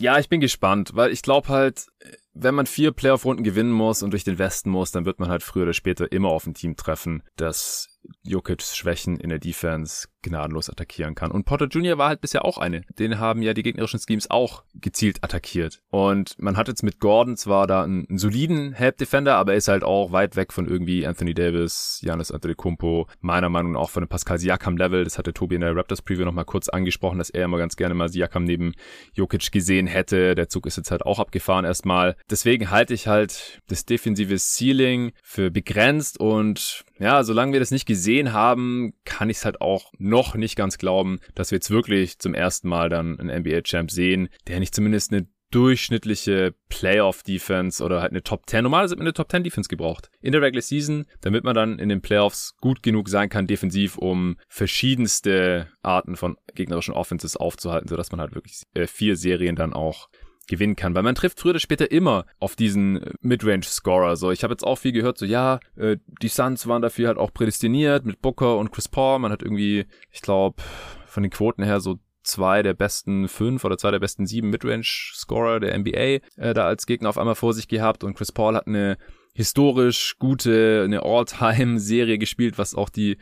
Ja, 0.00 0.18
ich 0.18 0.30
bin 0.30 0.40
gespannt, 0.40 0.92
weil 0.94 1.12
ich 1.12 1.20
glaube 1.20 1.48
halt, 1.48 1.84
wenn 2.32 2.54
man 2.54 2.64
vier 2.64 2.90
Playoff-Runden 2.90 3.44
gewinnen 3.44 3.70
muss 3.70 4.02
und 4.02 4.12
durch 4.12 4.24
den 4.24 4.38
Westen 4.38 4.70
muss, 4.70 4.92
dann 4.92 5.04
wird 5.04 5.20
man 5.20 5.28
halt 5.28 5.42
früher 5.42 5.64
oder 5.64 5.74
später 5.74 6.10
immer 6.10 6.30
auf 6.30 6.46
ein 6.46 6.54
Team 6.54 6.74
treffen, 6.74 7.22
das 7.36 8.00
Jokic's 8.22 8.74
Schwächen 8.74 9.20
in 9.20 9.28
der 9.28 9.38
Defense 9.38 10.08
gnadenlos 10.22 10.70
attackieren 10.70 11.14
kann. 11.14 11.30
Und 11.30 11.44
Potter 11.44 11.66
Jr. 11.66 11.98
war 11.98 12.08
halt 12.08 12.20
bisher 12.20 12.44
auch 12.44 12.58
eine. 12.58 12.82
Den 12.98 13.18
haben 13.18 13.42
ja 13.42 13.54
die 13.54 13.62
gegnerischen 13.62 14.00
Schemes 14.00 14.30
auch 14.30 14.64
gezielt 14.74 15.22
attackiert. 15.22 15.80
Und 15.90 16.38
man 16.38 16.56
hat 16.56 16.68
jetzt 16.68 16.82
mit 16.82 17.00
Gordon 17.00 17.36
zwar 17.36 17.66
da 17.66 17.82
einen, 17.82 18.06
einen 18.08 18.18
soliden 18.18 18.72
Help 18.72 18.98
Defender, 18.98 19.36
aber 19.36 19.52
er 19.52 19.58
ist 19.58 19.68
halt 19.68 19.84
auch 19.84 20.12
weit 20.12 20.36
weg 20.36 20.52
von 20.52 20.68
irgendwie 20.68 21.06
Anthony 21.06 21.34
Davis, 21.34 22.00
Giannis 22.02 22.30
Antetokounmpo, 22.30 23.08
meiner 23.20 23.48
Meinung 23.48 23.72
nach 23.72 23.80
auch 23.80 23.90
von 23.90 24.04
dem 24.04 24.08
Pascal 24.08 24.38
Siakam 24.38 24.76
Level. 24.76 25.04
Das 25.04 25.18
hatte 25.18 25.32
Tobi 25.32 25.56
in 25.56 25.62
der 25.62 25.74
Raptors 25.74 26.02
Preview 26.02 26.24
nochmal 26.24 26.44
kurz 26.44 26.68
angesprochen, 26.68 27.18
dass 27.18 27.30
er 27.30 27.46
immer 27.46 27.58
ganz 27.58 27.76
gerne 27.76 27.94
mal 27.94 28.08
Siakam 28.08 28.44
neben 28.44 28.74
Jokic 29.14 29.50
gesehen 29.50 29.86
hätte. 29.86 30.34
Der 30.34 30.48
Zug 30.48 30.66
ist 30.66 30.76
jetzt 30.76 30.90
halt 30.90 31.02
auch 31.06 31.18
abgefahren 31.18 31.64
erstmal. 31.64 32.16
Deswegen 32.30 32.70
halte 32.70 32.94
ich 32.94 33.08
halt 33.08 33.60
das 33.68 33.86
defensive 33.86 34.36
Ceiling 34.38 35.12
für 35.22 35.50
begrenzt 35.50 36.20
und 36.20 36.84
ja, 36.98 37.24
solange 37.24 37.52
wir 37.54 37.60
das 37.60 37.70
nicht 37.70 37.86
gesehen 37.86 38.34
haben, 38.34 38.92
kann 39.04 39.30
ich 39.30 39.38
es 39.38 39.44
halt 39.46 39.62
auch 39.62 39.90
noch 40.10 40.34
nicht 40.34 40.56
ganz 40.56 40.76
glauben, 40.76 41.20
dass 41.34 41.50
wir 41.50 41.56
jetzt 41.56 41.70
wirklich 41.70 42.18
zum 42.18 42.34
ersten 42.34 42.68
Mal 42.68 42.88
dann 42.88 43.18
einen 43.18 43.40
NBA-Champ 43.40 43.90
sehen, 43.90 44.28
der 44.46 44.60
nicht 44.60 44.74
zumindest 44.74 45.12
eine 45.12 45.26
durchschnittliche 45.50 46.54
Playoff-Defense 46.68 47.82
oder 47.82 48.00
halt 48.00 48.12
eine 48.12 48.22
Top 48.22 48.48
10. 48.48 48.62
Normalerweise 48.62 48.92
hat 48.92 48.98
man 48.98 49.06
eine 49.06 49.14
Top 49.14 49.30
10 49.30 49.42
Defense 49.42 49.68
gebraucht. 49.68 50.10
In 50.20 50.32
der 50.32 50.42
Regular 50.42 50.62
Season, 50.62 51.06
damit 51.20 51.44
man 51.44 51.54
dann 51.54 51.78
in 51.78 51.88
den 51.88 52.00
Playoffs 52.00 52.54
gut 52.60 52.82
genug 52.82 53.08
sein 53.08 53.28
kann, 53.28 53.46
defensiv, 53.46 53.98
um 53.98 54.36
verschiedenste 54.48 55.68
Arten 55.82 56.16
von 56.16 56.36
gegnerischen 56.54 56.94
Offenses 56.94 57.36
aufzuhalten, 57.36 57.88
sodass 57.88 58.12
man 58.12 58.20
halt 58.20 58.34
wirklich 58.34 58.62
äh, 58.74 58.86
vier 58.86 59.16
Serien 59.16 59.56
dann 59.56 59.72
auch 59.72 60.08
gewinnen 60.50 60.76
kann, 60.76 60.94
weil 60.94 61.02
man 61.02 61.14
trifft 61.14 61.40
früher 61.40 61.52
oder 61.52 61.60
später 61.60 61.90
immer 61.90 62.26
auf 62.38 62.56
diesen 62.56 63.02
äh, 63.02 63.12
Midrange-Scorer. 63.22 64.16
So, 64.16 64.30
ich 64.30 64.42
habe 64.42 64.52
jetzt 64.52 64.64
auch 64.64 64.76
viel 64.76 64.92
gehört, 64.92 65.16
so 65.16 65.24
ja, 65.24 65.60
äh, 65.76 65.96
die 66.20 66.28
Suns 66.28 66.66
waren 66.66 66.82
dafür 66.82 67.08
halt 67.08 67.18
auch 67.18 67.32
prädestiniert 67.32 68.04
mit 68.04 68.20
Booker 68.20 68.58
und 68.58 68.70
Chris 68.70 68.88
Paul. 68.88 69.20
Man 69.20 69.32
hat 69.32 69.42
irgendwie, 69.42 69.86
ich 70.10 70.20
glaube, 70.20 70.62
von 71.06 71.22
den 71.22 71.30
Quoten 71.30 71.62
her 71.62 71.80
so 71.80 71.98
zwei 72.22 72.62
der 72.62 72.74
besten 72.74 73.28
fünf 73.28 73.64
oder 73.64 73.78
zwei 73.78 73.90
der 73.90 73.98
besten 73.98 74.26
sieben 74.26 74.50
Midrange-Scorer 74.50 75.60
der 75.60 75.78
NBA 75.78 76.20
äh, 76.36 76.54
da 76.54 76.66
als 76.66 76.86
Gegner 76.86 77.08
auf 77.08 77.18
einmal 77.18 77.34
vor 77.34 77.54
sich 77.54 77.68
gehabt 77.68 78.04
und 78.04 78.14
Chris 78.14 78.32
Paul 78.32 78.56
hat 78.56 78.66
eine 78.66 78.98
historisch 79.32 80.16
gute, 80.18 80.82
eine 80.84 81.02
All-Time-Serie 81.02 82.18
gespielt, 82.18 82.58
was 82.58 82.74
auch 82.74 82.88
die 82.88 83.16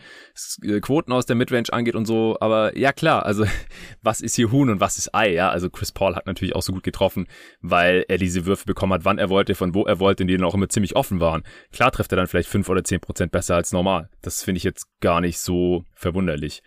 äh, 0.63 0.81
Quoten 0.81 1.13
aus 1.13 1.27
der 1.27 1.37
Midrange 1.37 1.73
angeht 1.73 1.95
und 1.95 2.07
so. 2.07 2.37
Aber 2.41 2.77
ja, 2.77 2.93
klar, 2.93 3.27
also 3.27 3.45
was 4.03 4.21
ist 4.21 4.37
hier 4.37 4.51
Huhn 4.51 4.71
und 4.71 4.81
was 4.81 4.99
ist 4.99 5.15
Ei? 5.15 5.33
Ja, 5.33 5.51
also 5.51 5.71
Chris 5.71 5.93
Paul 5.93 6.17
hat 6.17 6.27
natürlich 6.27 6.55
auch 6.57 6.63
so 6.63 6.73
gut 6.73 6.83
getroffen, 6.83 7.27
weil 7.61 8.05
er 8.09 8.19
diese 8.19 8.47
Würfe 8.47 8.65
bekommen 8.65 8.93
hat, 8.95 9.05
wann 9.05 9.19
er 9.19 9.29
wollte, 9.29 9.55
von 9.55 9.75
wo 9.75 9.85
er 9.85 10.01
wollte, 10.01 10.25
und 10.25 10.29
die 10.29 10.37
dann 10.37 10.47
auch 10.47 10.55
immer 10.55 10.69
ziemlich 10.69 10.97
offen 10.97 11.21
waren. 11.21 11.43
Klar 11.73 11.93
trifft 11.93 12.13
er 12.13 12.17
dann 12.17 12.27
vielleicht 12.27 12.49
fünf 12.49 12.69
oder 12.69 12.85
zehn 12.85 13.01
Prozent 13.01 13.33
besser 13.33 13.57
als 13.57 13.73
normal. 13.73 14.09
Das 14.23 14.43
finde 14.43 14.59
ich 14.59 14.65
jetzt 14.65 14.87
gar 15.01 15.21
nicht 15.21 15.39
so 15.39 15.85
verwunderlich. 15.95 16.63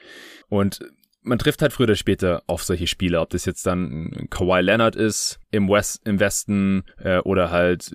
Und 0.49 0.79
man 1.23 1.37
trifft 1.37 1.61
halt 1.61 1.73
früher 1.73 1.85
oder 1.85 1.95
später 1.95 2.43
auf 2.47 2.63
solche 2.63 2.87
Spieler, 2.87 3.21
ob 3.21 3.29
das 3.29 3.45
jetzt 3.45 3.65
dann 3.65 4.27
Kawhi 4.29 4.61
Leonard 4.61 4.95
ist 4.95 5.39
im 5.51 5.69
West, 5.69 6.01
im 6.05 6.19
Westen 6.19 6.83
äh, 6.97 7.19
oder 7.19 7.51
halt 7.51 7.93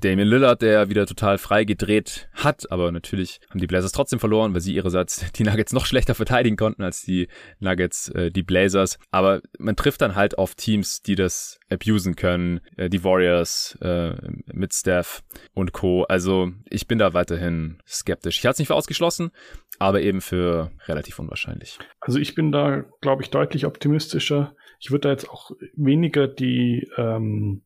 Damien 0.00 0.26
Lillard, 0.26 0.62
der 0.62 0.88
wieder 0.88 1.04
total 1.06 1.36
frei 1.36 1.64
gedreht 1.64 2.30
hat, 2.32 2.72
aber 2.72 2.90
natürlich 2.90 3.40
haben 3.50 3.60
die 3.60 3.66
Blazers 3.66 3.92
trotzdem 3.92 4.18
verloren, 4.18 4.54
weil 4.54 4.62
sie 4.62 4.74
ihrerseits 4.74 5.30
die 5.36 5.44
Nuggets 5.44 5.74
noch 5.74 5.84
schlechter 5.84 6.14
verteidigen 6.14 6.56
konnten 6.56 6.82
als 6.82 7.02
die 7.02 7.28
Nuggets, 7.60 8.08
äh, 8.08 8.30
die 8.30 8.42
Blazers. 8.42 8.98
Aber 9.10 9.42
man 9.58 9.76
trifft 9.76 10.00
dann 10.00 10.14
halt 10.14 10.38
auf 10.38 10.54
Teams, 10.54 11.02
die 11.02 11.14
das 11.14 11.60
abusen 11.70 12.16
können, 12.16 12.60
äh, 12.76 12.88
die 12.88 13.04
Warriors 13.04 13.76
äh, 13.82 14.14
mit 14.52 14.72
Steph 14.72 15.22
und 15.52 15.72
Co. 15.72 16.04
Also 16.04 16.50
ich 16.70 16.88
bin 16.88 16.98
da 16.98 17.12
weiterhin 17.12 17.78
skeptisch. 17.86 18.38
Ich 18.38 18.46
halte 18.46 18.54
es 18.54 18.58
nicht 18.60 18.68
für 18.68 18.74
ausgeschlossen, 18.74 19.30
aber 19.78 20.00
eben 20.00 20.22
für 20.22 20.70
relativ 20.86 21.18
unwahrscheinlich. 21.18 21.78
Also 22.00 22.18
ich 22.18 22.34
bin 22.34 22.50
da, 22.50 22.84
glaube 23.02 23.22
ich, 23.22 23.30
deutlich 23.30 23.66
optimistischer. 23.66 24.56
Ich 24.80 24.90
würde 24.90 25.02
da 25.02 25.10
jetzt 25.10 25.28
auch 25.28 25.50
weniger 25.76 26.28
die 26.28 26.88
ähm, 26.96 27.62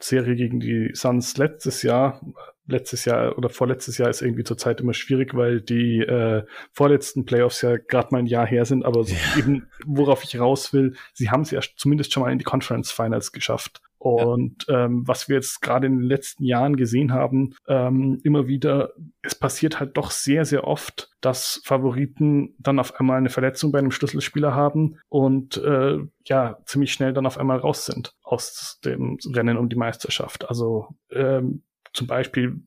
Serie 0.00 0.36
gegen 0.36 0.60
die 0.60 0.90
Suns 0.94 1.36
letztes 1.36 1.82
Jahr, 1.82 2.20
letztes 2.66 3.04
Jahr 3.04 3.36
oder 3.36 3.48
vorletztes 3.48 3.98
Jahr 3.98 4.08
ist 4.08 4.22
irgendwie 4.22 4.44
zurzeit 4.44 4.80
immer 4.80 4.94
schwierig, 4.94 5.34
weil 5.34 5.60
die 5.60 6.00
äh, 6.00 6.44
vorletzten 6.72 7.24
Playoffs 7.24 7.62
ja 7.62 7.76
gerade 7.76 8.08
mal 8.12 8.18
ein 8.18 8.26
Jahr 8.26 8.46
her 8.46 8.64
sind, 8.64 8.84
aber 8.84 9.04
so 9.04 9.14
ja. 9.14 9.38
eben, 9.38 9.68
worauf 9.84 10.24
ich 10.24 10.38
raus 10.38 10.72
will, 10.72 10.94
sie 11.12 11.30
haben 11.30 11.42
es 11.42 11.50
ja 11.50 11.60
zumindest 11.76 12.12
schon 12.12 12.22
mal 12.22 12.32
in 12.32 12.38
die 12.38 12.44
Conference 12.44 12.90
Finals 12.90 13.32
geschafft. 13.32 13.82
Und 13.98 14.64
ja. 14.66 14.86
ähm, 14.86 15.06
was 15.06 15.28
wir 15.28 15.36
jetzt 15.36 15.60
gerade 15.60 15.86
in 15.86 15.98
den 15.98 16.08
letzten 16.08 16.44
Jahren 16.44 16.76
gesehen 16.76 17.12
haben, 17.12 17.54
ähm, 17.68 18.18
immer 18.24 18.48
wieder, 18.48 18.94
es 19.20 19.34
passiert 19.34 19.78
halt 19.78 19.98
doch 19.98 20.10
sehr, 20.10 20.46
sehr 20.46 20.66
oft, 20.66 21.10
dass 21.20 21.60
Favoriten 21.64 22.54
dann 22.58 22.78
auf 22.78 22.98
einmal 22.98 23.18
eine 23.18 23.28
Verletzung 23.28 23.72
bei 23.72 23.78
einem 23.78 23.90
Schlüsselspieler 23.90 24.54
haben 24.54 24.98
und 25.10 25.58
äh, 25.58 25.98
ja, 26.24 26.58
ziemlich 26.64 26.94
schnell 26.94 27.12
dann 27.12 27.26
auf 27.26 27.36
einmal 27.36 27.58
raus 27.58 27.84
sind 27.84 28.14
aus 28.30 28.78
dem 28.84 29.18
Rennen 29.34 29.56
um 29.56 29.68
die 29.68 29.76
Meisterschaft. 29.76 30.48
Also 30.48 30.88
ähm, 31.10 31.64
zum 31.92 32.06
Beispiel 32.06 32.62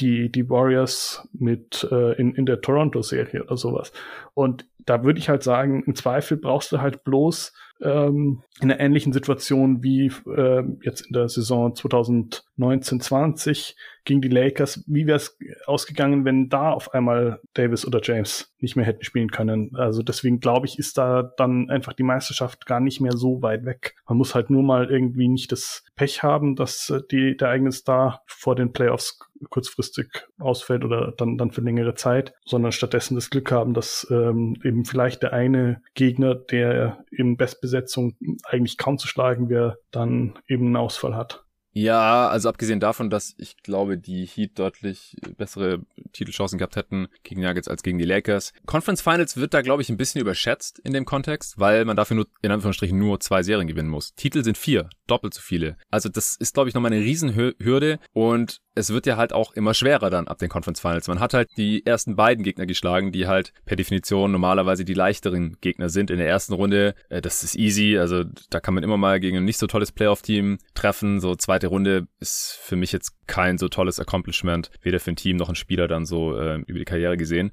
die, 0.00 0.30
die 0.30 0.50
Warriors 0.50 1.28
mit 1.32 1.86
äh, 1.90 2.20
in, 2.20 2.34
in 2.34 2.46
der 2.46 2.60
Toronto-Serie 2.60 3.44
oder 3.44 3.56
sowas. 3.56 3.92
Und 4.34 4.66
da 4.78 5.04
würde 5.04 5.18
ich 5.18 5.28
halt 5.28 5.42
sagen, 5.42 5.82
im 5.86 5.94
Zweifel 5.94 6.36
brauchst 6.36 6.72
du 6.72 6.80
halt 6.80 7.04
bloß 7.04 7.52
ähm, 7.80 8.42
in 8.60 8.70
einer 8.70 8.80
ähnlichen 8.80 9.12
Situation 9.12 9.82
wie 9.82 10.12
äh, 10.26 10.62
jetzt 10.82 11.06
in 11.06 11.12
der 11.12 11.28
Saison 11.28 11.74
2019-20 11.74 13.74
gegen 14.04 14.20
die 14.20 14.28
Lakers. 14.28 14.84
Wie 14.86 15.06
wäre 15.06 15.16
es 15.16 15.36
ausgegangen, 15.66 16.24
wenn 16.24 16.48
da 16.48 16.70
auf 16.70 16.94
einmal 16.94 17.40
Davis 17.54 17.86
oder 17.86 18.00
James 18.02 18.54
nicht 18.60 18.76
mehr 18.76 18.86
hätten 18.86 19.04
spielen 19.04 19.30
können? 19.30 19.74
Also 19.74 20.02
deswegen 20.02 20.40
glaube 20.40 20.66
ich, 20.66 20.78
ist 20.78 20.98
da 20.98 21.32
dann 21.36 21.68
einfach 21.68 21.94
die 21.94 22.04
Meisterschaft 22.04 22.66
gar 22.66 22.80
nicht 22.80 23.00
mehr 23.00 23.16
so 23.16 23.42
weit 23.42 23.64
weg. 23.64 23.96
Man 24.06 24.18
muss 24.18 24.34
halt 24.34 24.50
nur 24.50 24.62
mal 24.62 24.90
irgendwie 24.90 25.28
nicht 25.28 25.52
das 25.52 25.84
Pech 25.96 26.22
haben, 26.22 26.56
dass 26.56 26.90
äh, 26.90 27.00
die, 27.10 27.36
der 27.36 27.48
eigene 27.48 27.72
Star 27.72 28.22
vor 28.26 28.54
den 28.54 28.72
Playoffs 28.72 29.18
kurzfristig 29.50 30.06
ausfällt 30.38 30.84
oder 30.84 31.12
dann, 31.16 31.38
dann 31.38 31.50
für 31.50 31.60
längere 31.60 31.94
Zeit, 31.94 32.34
sondern 32.44 32.72
stattdessen 32.72 33.14
das 33.14 33.30
Glück 33.30 33.52
haben, 33.52 33.74
dass 33.74 34.04
ähm, 34.30 34.56
eben 34.64 34.84
vielleicht 34.84 35.22
der 35.22 35.32
eine 35.32 35.82
Gegner, 35.94 36.34
der 36.34 37.04
in 37.10 37.36
Bestbesetzung 37.36 38.16
eigentlich 38.44 38.78
kaum 38.78 38.98
zu 38.98 39.08
schlagen 39.08 39.48
wäre, 39.48 39.78
dann 39.90 40.38
eben 40.46 40.66
einen 40.66 40.76
Ausfall 40.76 41.14
hat. 41.14 41.44
Ja, 41.76 42.28
also 42.28 42.48
abgesehen 42.48 42.78
davon, 42.78 43.10
dass 43.10 43.34
ich 43.36 43.56
glaube, 43.56 43.98
die 43.98 44.26
Heat 44.26 44.60
deutlich 44.60 45.16
bessere 45.36 45.80
Titelchancen 46.12 46.56
gehabt 46.56 46.76
hätten 46.76 47.08
gegen 47.24 47.40
Nuggets 47.40 47.66
als 47.66 47.82
gegen 47.82 47.98
die 47.98 48.04
Lakers. 48.04 48.52
Conference 48.64 49.02
Finals 49.02 49.36
wird 49.36 49.54
da, 49.54 49.60
glaube 49.60 49.82
ich, 49.82 49.88
ein 49.88 49.96
bisschen 49.96 50.20
überschätzt 50.20 50.78
in 50.78 50.92
dem 50.92 51.04
Kontext, 51.04 51.58
weil 51.58 51.84
man 51.84 51.96
dafür 51.96 52.14
nur, 52.14 52.26
in 52.42 52.52
Anführungsstrichen, 52.52 52.96
nur 52.96 53.18
zwei 53.18 53.42
Serien 53.42 53.66
gewinnen 53.66 53.88
muss. 53.88 54.14
Titel 54.14 54.44
sind 54.44 54.56
vier, 54.56 54.88
doppelt 55.08 55.34
so 55.34 55.40
viele. 55.40 55.76
Also 55.90 56.08
das 56.08 56.36
ist, 56.36 56.54
glaube 56.54 56.68
ich, 56.68 56.76
nochmal 56.76 56.92
eine 56.92 57.02
Riesenhürde 57.02 57.98
und 58.12 58.60
es 58.74 58.90
wird 58.90 59.06
ja 59.06 59.16
halt 59.16 59.32
auch 59.32 59.52
immer 59.52 59.74
schwerer 59.74 60.10
dann 60.10 60.28
ab 60.28 60.38
den 60.38 60.48
Conference 60.48 60.80
Finals. 60.80 61.08
Man 61.08 61.20
hat 61.20 61.34
halt 61.34 61.48
die 61.56 61.84
ersten 61.86 62.16
beiden 62.16 62.42
Gegner 62.42 62.66
geschlagen, 62.66 63.12
die 63.12 63.26
halt 63.26 63.52
per 63.64 63.76
Definition 63.76 64.32
normalerweise 64.32 64.84
die 64.84 64.94
leichteren 64.94 65.56
Gegner 65.60 65.88
sind. 65.88 66.10
In 66.10 66.18
der 66.18 66.28
ersten 66.28 66.54
Runde, 66.54 66.94
äh, 67.08 67.20
das 67.20 67.42
ist 67.44 67.56
easy, 67.56 67.98
also 67.98 68.24
da 68.50 68.60
kann 68.60 68.74
man 68.74 68.82
immer 68.82 68.96
mal 68.96 69.20
gegen 69.20 69.36
ein 69.36 69.44
nicht 69.44 69.58
so 69.58 69.66
tolles 69.66 69.92
Playoff-Team 69.92 70.58
treffen. 70.74 71.20
So 71.20 71.34
zweite 71.36 71.68
Runde 71.68 72.08
ist 72.20 72.58
für 72.60 72.76
mich 72.76 72.92
jetzt 72.92 73.12
kein 73.26 73.58
so 73.58 73.68
tolles 73.68 74.00
Accomplishment, 74.00 74.70
weder 74.82 75.00
für 75.00 75.12
ein 75.12 75.16
Team 75.16 75.36
noch 75.36 75.48
ein 75.48 75.54
Spieler 75.54 75.88
dann 75.88 76.06
so 76.06 76.36
äh, 76.36 76.56
über 76.66 76.78
die 76.78 76.84
Karriere 76.84 77.16
gesehen. 77.16 77.52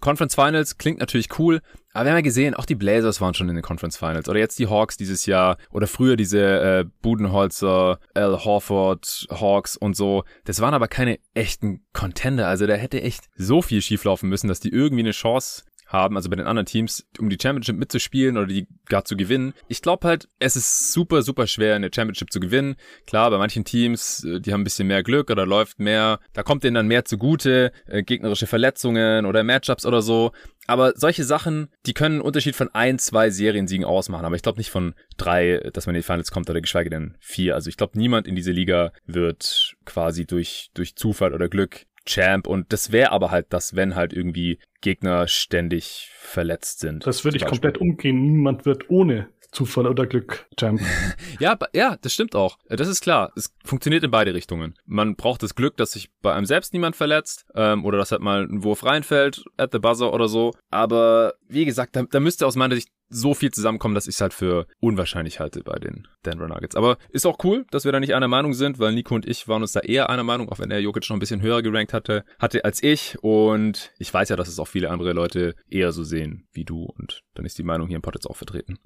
Conference 0.00 0.34
Finals 0.34 0.78
klingt 0.78 0.98
natürlich 0.98 1.38
cool, 1.38 1.60
aber 1.92 2.04
wir 2.04 2.10
haben 2.12 2.18
ja 2.18 2.22
gesehen, 2.22 2.54
auch 2.54 2.66
die 2.66 2.76
Blazers 2.76 3.20
waren 3.20 3.34
schon 3.34 3.48
in 3.48 3.56
den 3.56 3.64
Conference 3.64 3.96
Finals. 3.96 4.28
Oder 4.28 4.38
jetzt 4.38 4.58
die 4.58 4.68
Hawks 4.68 4.96
dieses 4.96 5.26
Jahr. 5.26 5.56
Oder 5.72 5.88
früher 5.88 6.16
diese 6.16 6.40
äh, 6.40 6.84
Budenholzer, 7.02 7.98
Al 8.14 8.44
Horford, 8.44 9.26
Hawks 9.30 9.76
und 9.76 9.96
so. 9.96 10.22
Das 10.44 10.60
waren 10.60 10.74
aber 10.74 10.86
keine 10.86 11.18
echten 11.34 11.84
Contender. 11.92 12.46
Also 12.46 12.66
da 12.66 12.74
hätte 12.74 13.02
echt 13.02 13.24
so 13.36 13.60
viel 13.60 13.82
schieflaufen 13.82 14.28
müssen, 14.28 14.46
dass 14.46 14.60
die 14.60 14.72
irgendwie 14.72 15.02
eine 15.02 15.10
Chance 15.10 15.64
haben, 15.90 16.16
also 16.16 16.30
bei 16.30 16.36
den 16.36 16.46
anderen 16.46 16.66
Teams, 16.66 17.04
um 17.18 17.28
die 17.28 17.38
Championship 17.40 17.76
mitzuspielen 17.76 18.36
oder 18.36 18.46
die 18.46 18.66
gar 18.86 19.04
zu 19.04 19.16
gewinnen. 19.16 19.52
Ich 19.68 19.82
glaube 19.82 20.06
halt, 20.06 20.28
es 20.38 20.56
ist 20.56 20.92
super, 20.92 21.22
super 21.22 21.46
schwer, 21.46 21.74
eine 21.74 21.90
Championship 21.92 22.32
zu 22.32 22.40
gewinnen. 22.40 22.76
Klar, 23.06 23.30
bei 23.30 23.38
manchen 23.38 23.64
Teams, 23.64 24.24
äh, 24.24 24.40
die 24.40 24.52
haben 24.52 24.62
ein 24.62 24.64
bisschen 24.64 24.88
mehr 24.88 25.02
Glück 25.02 25.30
oder 25.30 25.46
läuft 25.46 25.80
mehr, 25.80 26.20
da 26.32 26.42
kommt 26.42 26.64
denen 26.64 26.74
dann 26.74 26.86
mehr 26.86 27.04
zugute, 27.04 27.72
äh, 27.86 28.02
gegnerische 28.02 28.46
Verletzungen 28.46 29.26
oder 29.26 29.42
Matchups 29.42 29.84
oder 29.84 30.00
so. 30.00 30.32
Aber 30.66 30.92
solche 30.94 31.24
Sachen, 31.24 31.68
die 31.86 31.94
können 31.94 32.16
einen 32.16 32.20
Unterschied 32.20 32.54
von 32.54 32.68
ein, 32.72 33.00
zwei 33.00 33.30
Seriensiegen 33.30 33.84
ausmachen. 33.84 34.24
Aber 34.24 34.36
ich 34.36 34.42
glaube 34.42 34.58
nicht 34.58 34.70
von 34.70 34.94
drei, 35.16 35.68
dass 35.72 35.86
man 35.86 35.96
in 35.96 36.00
die 36.00 36.06
Finals 36.06 36.30
kommt 36.30 36.48
oder 36.48 36.60
geschweige 36.60 36.90
denn 36.90 37.16
vier. 37.18 37.56
Also 37.56 37.68
ich 37.68 37.76
glaube, 37.76 37.98
niemand 37.98 38.28
in 38.28 38.36
dieser 38.36 38.52
Liga 38.52 38.92
wird 39.04 39.74
quasi 39.84 40.26
durch, 40.26 40.70
durch 40.74 40.94
Zufall 40.94 41.34
oder 41.34 41.48
Glück 41.48 41.86
Champ 42.06 42.46
und 42.46 42.72
das 42.72 42.92
wäre 42.92 43.12
aber 43.12 43.30
halt 43.30 43.46
das, 43.50 43.76
wenn 43.76 43.94
halt 43.94 44.12
irgendwie 44.12 44.58
Gegner 44.80 45.28
ständig 45.28 46.10
verletzt 46.14 46.80
sind. 46.80 47.06
Das 47.06 47.24
würde 47.24 47.36
ich 47.36 47.44
komplett 47.44 47.78
umgehen. 47.78 48.20
Niemand 48.20 48.64
wird 48.64 48.88
ohne 48.90 49.28
Zufall 49.52 49.86
oder 49.86 50.06
Glück 50.06 50.46
Champ. 50.56 50.80
ja, 51.40 51.58
ja, 51.72 51.96
das 52.00 52.12
stimmt 52.12 52.34
auch. 52.34 52.58
Das 52.68 52.88
ist 52.88 53.00
klar. 53.00 53.32
Es 53.36 53.54
funktioniert 53.64 54.04
in 54.04 54.10
beide 54.10 54.34
Richtungen. 54.34 54.74
Man 54.86 55.16
braucht 55.16 55.42
das 55.42 55.54
Glück, 55.54 55.76
dass 55.76 55.92
sich 55.92 56.10
bei 56.22 56.32
einem 56.32 56.46
selbst 56.46 56.72
niemand 56.72 56.96
verletzt 56.96 57.46
ähm, 57.54 57.84
oder 57.84 57.98
dass 57.98 58.12
halt 58.12 58.22
mal 58.22 58.44
ein 58.44 58.62
Wurf 58.62 58.84
reinfällt 58.84 59.44
at 59.56 59.72
the 59.72 59.78
buzzer 59.78 60.12
oder 60.12 60.28
so. 60.28 60.52
Aber 60.70 61.34
wie 61.48 61.64
gesagt, 61.64 61.96
da, 61.96 62.02
da 62.02 62.20
müsste 62.20 62.46
aus 62.46 62.56
meiner 62.56 62.74
Sicht 62.74 62.90
so 63.10 63.34
viel 63.34 63.50
zusammenkommen, 63.50 63.94
dass 63.94 64.06
ich 64.06 64.14
es 64.14 64.20
halt 64.20 64.32
für 64.32 64.66
unwahrscheinlich 64.78 65.40
halte 65.40 65.62
bei 65.62 65.78
den 65.78 66.06
Denver 66.24 66.46
Nuggets. 66.46 66.76
Aber 66.76 66.96
ist 67.10 67.26
auch 67.26 67.38
cool, 67.44 67.66
dass 67.70 67.84
wir 67.84 67.92
da 67.92 67.98
nicht 67.98 68.14
einer 68.14 68.28
Meinung 68.28 68.54
sind, 68.54 68.78
weil 68.78 68.92
Nico 68.92 69.16
und 69.16 69.26
ich 69.26 69.48
waren 69.48 69.62
uns 69.62 69.72
da 69.72 69.80
eher 69.80 70.08
einer 70.08 70.22
Meinung, 70.22 70.48
auch 70.48 70.60
wenn 70.60 70.70
er 70.70 70.78
Jokic 70.78 71.10
noch 71.10 71.16
ein 71.16 71.20
bisschen 71.20 71.42
höher 71.42 71.60
gerankt 71.60 71.92
hatte, 71.92 72.24
hatte 72.38 72.64
als 72.64 72.82
ich. 72.82 73.18
Und 73.20 73.92
ich 73.98 74.14
weiß 74.14 74.28
ja, 74.28 74.36
dass 74.36 74.48
es 74.48 74.60
auch 74.60 74.68
viele 74.68 74.90
andere 74.90 75.12
Leute 75.12 75.56
eher 75.68 75.90
so 75.90 76.04
sehen 76.04 76.46
wie 76.52 76.64
du. 76.64 76.84
Und 76.84 77.22
dann 77.34 77.44
ist 77.44 77.58
die 77.58 77.64
Meinung 77.64 77.88
hier 77.88 77.96
im 77.96 78.02
Pod 78.02 78.14
jetzt 78.14 78.26
auch 78.26 78.36
vertreten. 78.36 78.78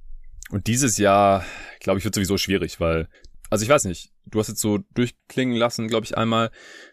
Und 0.50 0.66
dieses 0.66 0.98
Jahr, 0.98 1.44
glaube 1.80 1.98
ich, 1.98 2.04
wird 2.04 2.14
sowieso 2.14 2.36
schwierig, 2.36 2.80
weil, 2.80 3.08
also 3.50 3.64
ich 3.64 3.68
weiß 3.68 3.84
nicht, 3.84 4.10
du 4.26 4.38
hast 4.38 4.48
jetzt 4.48 4.60
so 4.60 4.78
durchklingen 4.94 5.56
lassen, 5.56 5.88
glaube 5.88 6.06
ich, 6.06 6.16
einmal, 6.16 6.50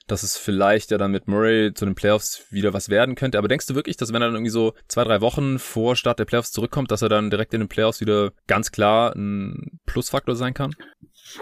dass 0.08 0.24
es 0.24 0.38
vielleicht 0.38 0.92
ja 0.92 0.98
dann 0.98 1.12
mit 1.12 1.28
Murray 1.28 1.74
zu 1.74 1.86
den 1.86 1.96
Playoffs 1.96 2.46
wieder 2.50 2.74
was 2.74 2.90
werden 2.90 3.16
könnte. 3.16 3.38
Aber 3.38 3.48
denkst 3.48 3.68
du 3.68 3.76
wirklich, 3.76 3.98
dass 3.98 4.14
wenn 4.14 4.22
er 4.22 4.28
dann 4.28 4.36
irgendwie 4.36 4.52
so 4.52 4.74
zwei, 4.88 5.04
drei 5.04 5.22
Wochen 5.22 5.60
vor 5.60 5.96
Start 5.96 6.20
der 6.20 6.26
Playoffs 6.26 6.52
zurückkommt, 6.52 6.92
dass 6.92 7.02
er 7.02 7.10
dann 7.10 7.30
direkt 7.30 7.54
in 7.54 7.62
den 7.62 7.70
Playoffs 7.70 8.02
wieder 8.02 8.32
ganz 8.48 8.72
klar 8.72 9.16
ein 9.16 9.80
Plusfaktor 9.86 10.36
sein 10.36 10.54
kann? 10.54 10.74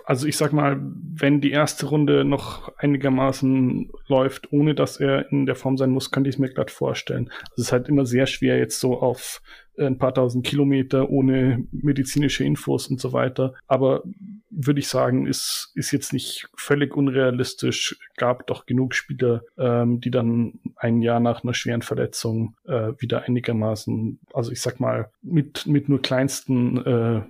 Also 0.05 0.27
ich 0.27 0.37
sag 0.37 0.53
mal, 0.53 0.79
wenn 0.81 1.41
die 1.41 1.51
erste 1.51 1.87
Runde 1.87 2.23
noch 2.23 2.71
einigermaßen 2.77 3.89
läuft, 4.07 4.51
ohne 4.51 4.75
dass 4.75 4.97
er 4.97 5.31
in 5.31 5.45
der 5.45 5.55
Form 5.55 5.77
sein 5.77 5.89
muss, 5.89 6.11
könnte 6.11 6.29
ich 6.29 6.35
es 6.35 6.39
mir 6.39 6.49
glatt 6.49 6.69
vorstellen. 6.69 7.31
Es 7.55 7.63
ist 7.63 7.71
halt 7.71 7.87
immer 7.87 8.05
sehr 8.05 8.27
schwer, 8.27 8.57
jetzt 8.57 8.79
so 8.79 8.99
auf 8.99 9.41
ein 9.79 9.97
paar 9.97 10.13
tausend 10.13 10.45
Kilometer 10.45 11.09
ohne 11.09 11.65
medizinische 11.71 12.43
Infos 12.43 12.87
und 12.87 12.99
so 12.99 13.13
weiter. 13.13 13.53
Aber 13.67 14.03
würde 14.49 14.79
ich 14.79 14.87
sagen, 14.87 15.27
ist, 15.27 15.71
ist 15.75 15.91
jetzt 15.91 16.11
nicht 16.13 16.47
völlig 16.55 16.95
unrealistisch. 16.95 17.97
Gab 18.17 18.47
doch 18.47 18.65
genug 18.65 18.93
Spieler, 18.93 19.43
ähm, 19.57 20.01
die 20.01 20.11
dann 20.11 20.59
ein 20.75 21.01
Jahr 21.01 21.19
nach 21.19 21.43
einer 21.43 21.53
schweren 21.53 21.81
Verletzung 21.81 22.55
äh, 22.65 22.91
wieder 22.97 23.23
einigermaßen, 23.23 24.19
also 24.33 24.51
ich 24.51 24.61
sag 24.61 24.79
mal, 24.79 25.11
mit, 25.21 25.65
mit 25.65 25.87
nur 25.87 26.01
kleinsten 26.01 26.85
äh, 26.85 27.21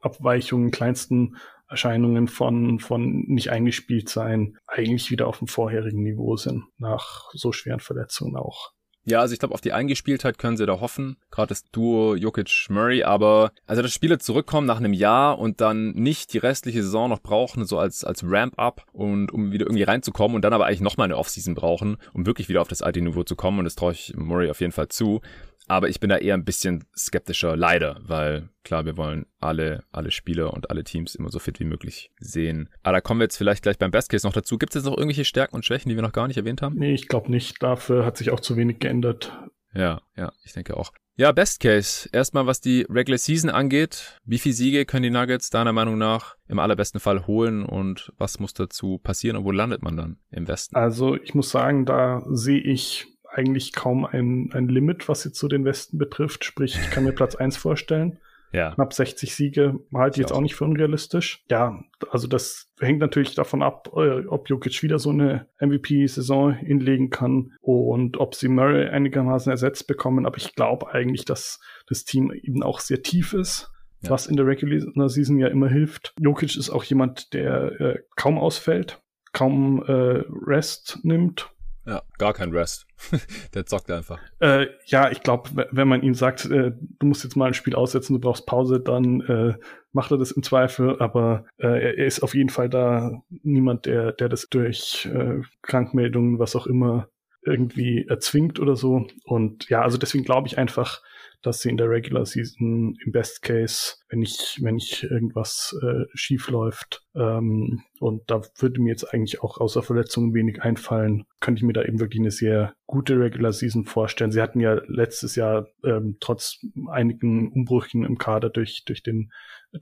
Abweichungen, 0.00 0.70
kleinsten 0.70 1.36
Erscheinungen 1.68 2.28
von, 2.28 2.78
von 2.78 3.24
nicht 3.26 3.50
eingespielt 3.50 4.08
sein, 4.08 4.56
eigentlich 4.66 5.10
wieder 5.10 5.26
auf 5.26 5.38
dem 5.38 5.48
vorherigen 5.48 6.02
Niveau 6.02 6.36
sind, 6.36 6.64
nach 6.78 7.30
so 7.32 7.52
schweren 7.52 7.80
Verletzungen 7.80 8.36
auch. 8.36 8.72
Ja, 9.08 9.20
also 9.20 9.32
ich 9.32 9.38
glaube, 9.38 9.54
auf 9.54 9.60
die 9.60 9.72
Eingespieltheit 9.72 10.36
können 10.36 10.56
sie 10.56 10.66
da 10.66 10.80
hoffen. 10.80 11.16
Gerade 11.30 11.50
das 11.50 11.62
Duo 11.70 12.16
Jokic-Murray. 12.16 13.04
Aber 13.04 13.52
also 13.64 13.80
dass 13.80 13.92
Spieler 13.92 14.18
zurückkommen 14.18 14.66
nach 14.66 14.78
einem 14.78 14.92
Jahr 14.92 15.38
und 15.38 15.60
dann 15.60 15.92
nicht 15.92 16.32
die 16.32 16.38
restliche 16.38 16.82
Saison 16.82 17.08
noch 17.08 17.20
brauchen, 17.20 17.64
so 17.66 17.78
als, 17.78 18.02
als 18.02 18.24
Ramp-up 18.24 18.84
und 18.92 19.30
um 19.30 19.52
wieder 19.52 19.66
irgendwie 19.66 19.84
reinzukommen 19.84 20.34
und 20.34 20.42
dann 20.42 20.52
aber 20.52 20.66
eigentlich 20.66 20.80
nochmal 20.80 21.04
eine 21.04 21.18
Offseason 21.18 21.54
brauchen, 21.54 21.98
um 22.14 22.26
wirklich 22.26 22.48
wieder 22.48 22.60
auf 22.60 22.68
das 22.68 22.82
alte 22.82 23.00
Niveau 23.00 23.22
zu 23.22 23.36
kommen. 23.36 23.60
Und 23.60 23.64
das 23.64 23.76
traue 23.76 23.92
ich 23.92 24.12
Murray 24.16 24.50
auf 24.50 24.60
jeden 24.60 24.72
Fall 24.72 24.88
zu. 24.88 25.20
Aber 25.66 25.88
ich 25.88 26.00
bin 26.00 26.10
da 26.10 26.18
eher 26.18 26.34
ein 26.34 26.44
bisschen 26.44 26.84
skeptischer, 26.96 27.56
leider, 27.56 28.00
weil 28.02 28.50
klar, 28.62 28.84
wir 28.84 28.96
wollen 28.96 29.26
alle, 29.40 29.84
alle 29.90 30.10
Spieler 30.10 30.52
und 30.52 30.70
alle 30.70 30.84
Teams 30.84 31.14
immer 31.14 31.30
so 31.30 31.38
fit 31.38 31.60
wie 31.60 31.64
möglich 31.64 32.12
sehen. 32.18 32.68
Aber 32.82 32.94
da 32.94 33.00
kommen 33.00 33.20
wir 33.20 33.24
jetzt 33.24 33.36
vielleicht 33.36 33.62
gleich 33.62 33.78
beim 33.78 33.90
Best 33.90 34.10
Case 34.10 34.26
noch 34.26 34.32
dazu. 34.32 34.58
Gibt 34.58 34.70
es 34.74 34.82
jetzt 34.82 34.90
noch 34.90 34.96
irgendwelche 34.96 35.24
Stärken 35.24 35.56
und 35.56 35.64
Schwächen, 35.64 35.88
die 35.88 35.96
wir 35.96 36.02
noch 36.02 36.12
gar 36.12 36.28
nicht 36.28 36.36
erwähnt 36.36 36.62
haben? 36.62 36.76
Nee, 36.76 36.94
ich 36.94 37.08
glaube 37.08 37.30
nicht. 37.30 37.62
Dafür 37.62 38.04
hat 38.04 38.16
sich 38.16 38.30
auch 38.30 38.40
zu 38.40 38.56
wenig 38.56 38.78
geändert. 38.78 39.32
Ja, 39.74 40.00
ja, 40.16 40.32
ich 40.44 40.52
denke 40.52 40.76
auch. 40.76 40.92
Ja, 41.18 41.32
Best 41.32 41.60
Case. 41.60 42.08
Erstmal, 42.12 42.46
was 42.46 42.60
die 42.60 42.86
Regular 42.90 43.18
Season 43.18 43.48
angeht. 43.48 44.20
Wie 44.24 44.38
viele 44.38 44.54
Siege 44.54 44.84
können 44.84 45.02
die 45.02 45.10
Nuggets 45.10 45.48
deiner 45.48 45.72
Meinung 45.72 45.96
nach 45.96 46.36
im 46.46 46.58
allerbesten 46.58 47.00
Fall 47.00 47.26
holen 47.26 47.64
und 47.64 48.12
was 48.18 48.38
muss 48.38 48.52
dazu 48.52 48.98
passieren 48.98 49.38
und 49.38 49.44
wo 49.44 49.50
landet 49.50 49.82
man 49.82 49.96
dann 49.96 50.18
im 50.30 50.46
Westen? 50.46 50.76
Also, 50.76 51.16
ich 51.16 51.34
muss 51.34 51.50
sagen, 51.50 51.86
da 51.86 52.22
sehe 52.28 52.60
ich 52.60 53.06
eigentlich 53.36 53.72
kaum 53.72 54.04
ein, 54.06 54.50
ein 54.52 54.68
Limit, 54.68 55.08
was 55.08 55.24
jetzt 55.24 55.38
so 55.38 55.46
den 55.46 55.64
Westen 55.64 55.98
betrifft. 55.98 56.44
Sprich, 56.44 56.78
ich 56.80 56.90
kann 56.90 57.04
mir 57.04 57.12
Platz 57.12 57.34
eins 57.34 57.56
vorstellen. 57.56 58.18
Ja. 58.52 58.72
Knapp 58.74 58.94
60 58.94 59.34
Siege 59.34 59.80
halte 59.92 60.16
ich 60.16 60.24
jetzt 60.24 60.32
auch 60.32 60.40
nicht 60.40 60.54
für 60.54 60.64
unrealistisch. 60.64 61.44
Ja, 61.50 61.82
also 62.10 62.26
das 62.26 62.72
hängt 62.80 63.00
natürlich 63.00 63.34
davon 63.34 63.62
ab, 63.62 63.90
äh, 63.94 64.24
ob 64.26 64.48
Jokic 64.48 64.82
wieder 64.82 64.98
so 64.98 65.10
eine 65.10 65.48
MVP-Saison 65.60 66.54
hinlegen 66.54 67.10
kann 67.10 67.52
und 67.60 68.16
ob 68.16 68.34
sie 68.34 68.48
Murray 68.48 68.88
einigermaßen 68.88 69.50
ersetzt 69.50 69.86
bekommen. 69.86 70.24
Aber 70.24 70.38
ich 70.38 70.54
glaube 70.54 70.92
eigentlich, 70.92 71.26
dass 71.26 71.60
das 71.86 72.04
Team 72.04 72.32
eben 72.32 72.62
auch 72.62 72.80
sehr 72.80 73.02
tief 73.02 73.34
ist. 73.34 73.70
Ja. 74.00 74.10
Was 74.10 74.26
in 74.26 74.36
der 74.36 74.46
Regular 74.46 75.08
Season 75.08 75.38
ja 75.38 75.48
immer 75.48 75.68
hilft. 75.68 76.14
Jokic 76.18 76.56
ist 76.56 76.70
auch 76.70 76.84
jemand, 76.84 77.34
der 77.34 77.80
äh, 77.80 77.98
kaum 78.14 78.38
ausfällt, 78.38 79.02
kaum 79.32 79.82
äh, 79.82 80.22
Rest 80.46 81.00
nimmt 81.02 81.50
ja, 81.86 82.02
gar 82.18 82.34
kein 82.34 82.50
Rest. 82.50 82.86
der 83.54 83.66
zockt 83.66 83.90
einfach. 83.90 84.20
Äh, 84.40 84.66
ja, 84.86 85.10
ich 85.10 85.22
glaube, 85.22 85.68
wenn 85.70 85.88
man 85.88 86.02
ihm 86.02 86.14
sagt, 86.14 86.44
äh, 86.46 86.72
du 86.98 87.06
musst 87.06 87.24
jetzt 87.24 87.36
mal 87.36 87.46
ein 87.46 87.54
Spiel 87.54 87.74
aussetzen, 87.74 88.14
du 88.14 88.20
brauchst 88.20 88.46
Pause, 88.46 88.80
dann 88.80 89.20
äh, 89.22 89.54
macht 89.92 90.10
er 90.10 90.18
das 90.18 90.32
im 90.32 90.42
Zweifel. 90.42 91.00
Aber 91.00 91.46
äh, 91.58 91.96
er 91.96 92.06
ist 92.06 92.22
auf 92.22 92.34
jeden 92.34 92.50
Fall 92.50 92.68
da 92.68 93.22
niemand, 93.42 93.86
der, 93.86 94.12
der 94.12 94.28
das 94.28 94.48
durch 94.48 95.08
äh, 95.12 95.42
Krankmeldungen, 95.62 96.38
was 96.38 96.56
auch 96.56 96.66
immer, 96.66 97.08
irgendwie 97.42 98.04
erzwingt 98.08 98.58
oder 98.58 98.74
so. 98.74 99.06
Und 99.24 99.68
ja, 99.68 99.82
also 99.82 99.98
deswegen 99.98 100.24
glaube 100.24 100.48
ich 100.48 100.58
einfach, 100.58 101.02
dass 101.46 101.60
sie 101.60 101.70
in 101.70 101.76
der 101.76 101.88
Regular 101.88 102.26
Season 102.26 102.96
im 103.04 103.12
Best 103.12 103.42
Case, 103.42 103.94
wenn 104.08 104.20
ich, 104.20 104.58
wenn 104.62 104.76
ich 104.76 105.04
irgendwas 105.04 105.78
äh, 105.80 106.04
schief 106.12 106.48
läuft, 106.50 107.04
ähm, 107.14 107.82
und 108.00 108.28
da 108.30 108.42
würde 108.58 108.80
mir 108.80 108.90
jetzt 108.90 109.14
eigentlich 109.14 109.42
auch 109.42 109.58
außer 109.58 109.82
Verletzungen 109.82 110.34
wenig 110.34 110.62
einfallen, 110.62 111.24
könnte 111.40 111.60
ich 111.60 111.64
mir 111.64 111.72
da 111.72 111.84
eben 111.84 112.00
wirklich 112.00 112.20
eine 112.20 112.32
sehr 112.32 112.74
gute 112.86 113.18
Regular 113.18 113.52
Season 113.52 113.84
vorstellen. 113.84 114.32
Sie 114.32 114.42
hatten 114.42 114.60
ja 114.60 114.80
letztes 114.86 115.36
Jahr 115.36 115.68
ähm, 115.84 116.16
trotz 116.20 116.58
einigen 116.88 117.52
Umbrüchen 117.52 118.04
im 118.04 118.18
Kader 118.18 118.50
durch, 118.50 118.84
durch 118.84 119.02
den 119.02 119.30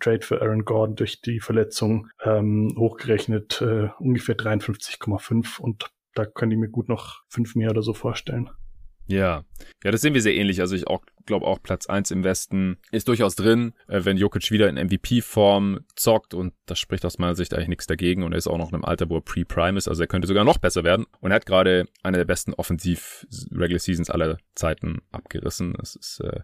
Trade 0.01 0.21
für 0.21 0.43
Aaron 0.43 0.65
Gordon, 0.65 0.97
durch 0.97 1.23
die 1.23 1.41
Verletzung 1.41 2.09
ähm, 2.25 2.75
hochgerechnet 2.79 3.63
äh, 3.63 3.89
ungefähr 3.99 4.37
53,5 4.37 5.61
und 5.61 5.91
da 6.15 6.27
könnte 6.27 6.55
ich 6.55 6.61
mir 6.61 6.69
gut 6.69 6.89
noch 6.89 7.23
fünf 7.29 7.55
mehr 7.55 7.71
oder 7.71 7.83
so 7.83 7.95
vorstellen. 7.95 8.51
Ja, 9.07 9.45
ja, 9.83 9.91
das 9.91 10.01
sehen 10.01 10.15
wir 10.15 10.23
sehr 10.23 10.35
ähnlich. 10.35 10.61
Also 10.61 10.75
ich 10.75 10.87
auch 10.87 11.05
glaube 11.27 11.47
auch 11.47 11.63
Platz 11.63 11.87
eins 11.87 12.11
im 12.11 12.25
Westen 12.25 12.79
ist 12.91 13.09
durchaus 13.09 13.37
drin, 13.37 13.73
äh, 13.89 14.05
wenn 14.05 14.17
Jokic 14.17 14.51
wieder 14.51 14.69
in 14.69 14.77
MVP-Form 14.77 15.81
zockt 15.97 16.35
und 16.35 16.55
das 16.67 16.79
spricht 16.79 17.05
aus 17.05 17.19
meiner 17.19 17.35
Sicht 17.35 17.55
eigentlich 17.55 17.69
nichts 17.69 17.87
dagegen 17.87 18.23
und 18.23 18.33
er 18.33 18.39
ist 18.39 18.47
auch 18.47 18.59
noch 18.59 18.69
in 18.69 18.75
einem 18.75 18.85
Alter, 18.85 19.09
wo 19.09 19.17
er 19.17 19.23
Pre-Prime 19.23 19.79
ist, 19.79 19.89
also 19.89 20.03
er 20.03 20.07
könnte 20.07 20.29
sogar 20.29 20.45
noch 20.45 20.59
besser 20.59 20.85
werden 20.85 21.07
und 21.21 21.31
er 21.31 21.37
hat 21.37 21.47
gerade 21.47 21.87
eine 22.03 22.19
der 22.19 22.25
besten 22.25 22.55
Offensiv-Regular 22.55 23.79
Seasons 23.79 24.11
aller 24.11 24.39
Zeiten 24.55 25.01
abgerissen. 25.13 25.75
Das 25.79 25.97
ist 25.97 26.21
äh, 26.21 26.41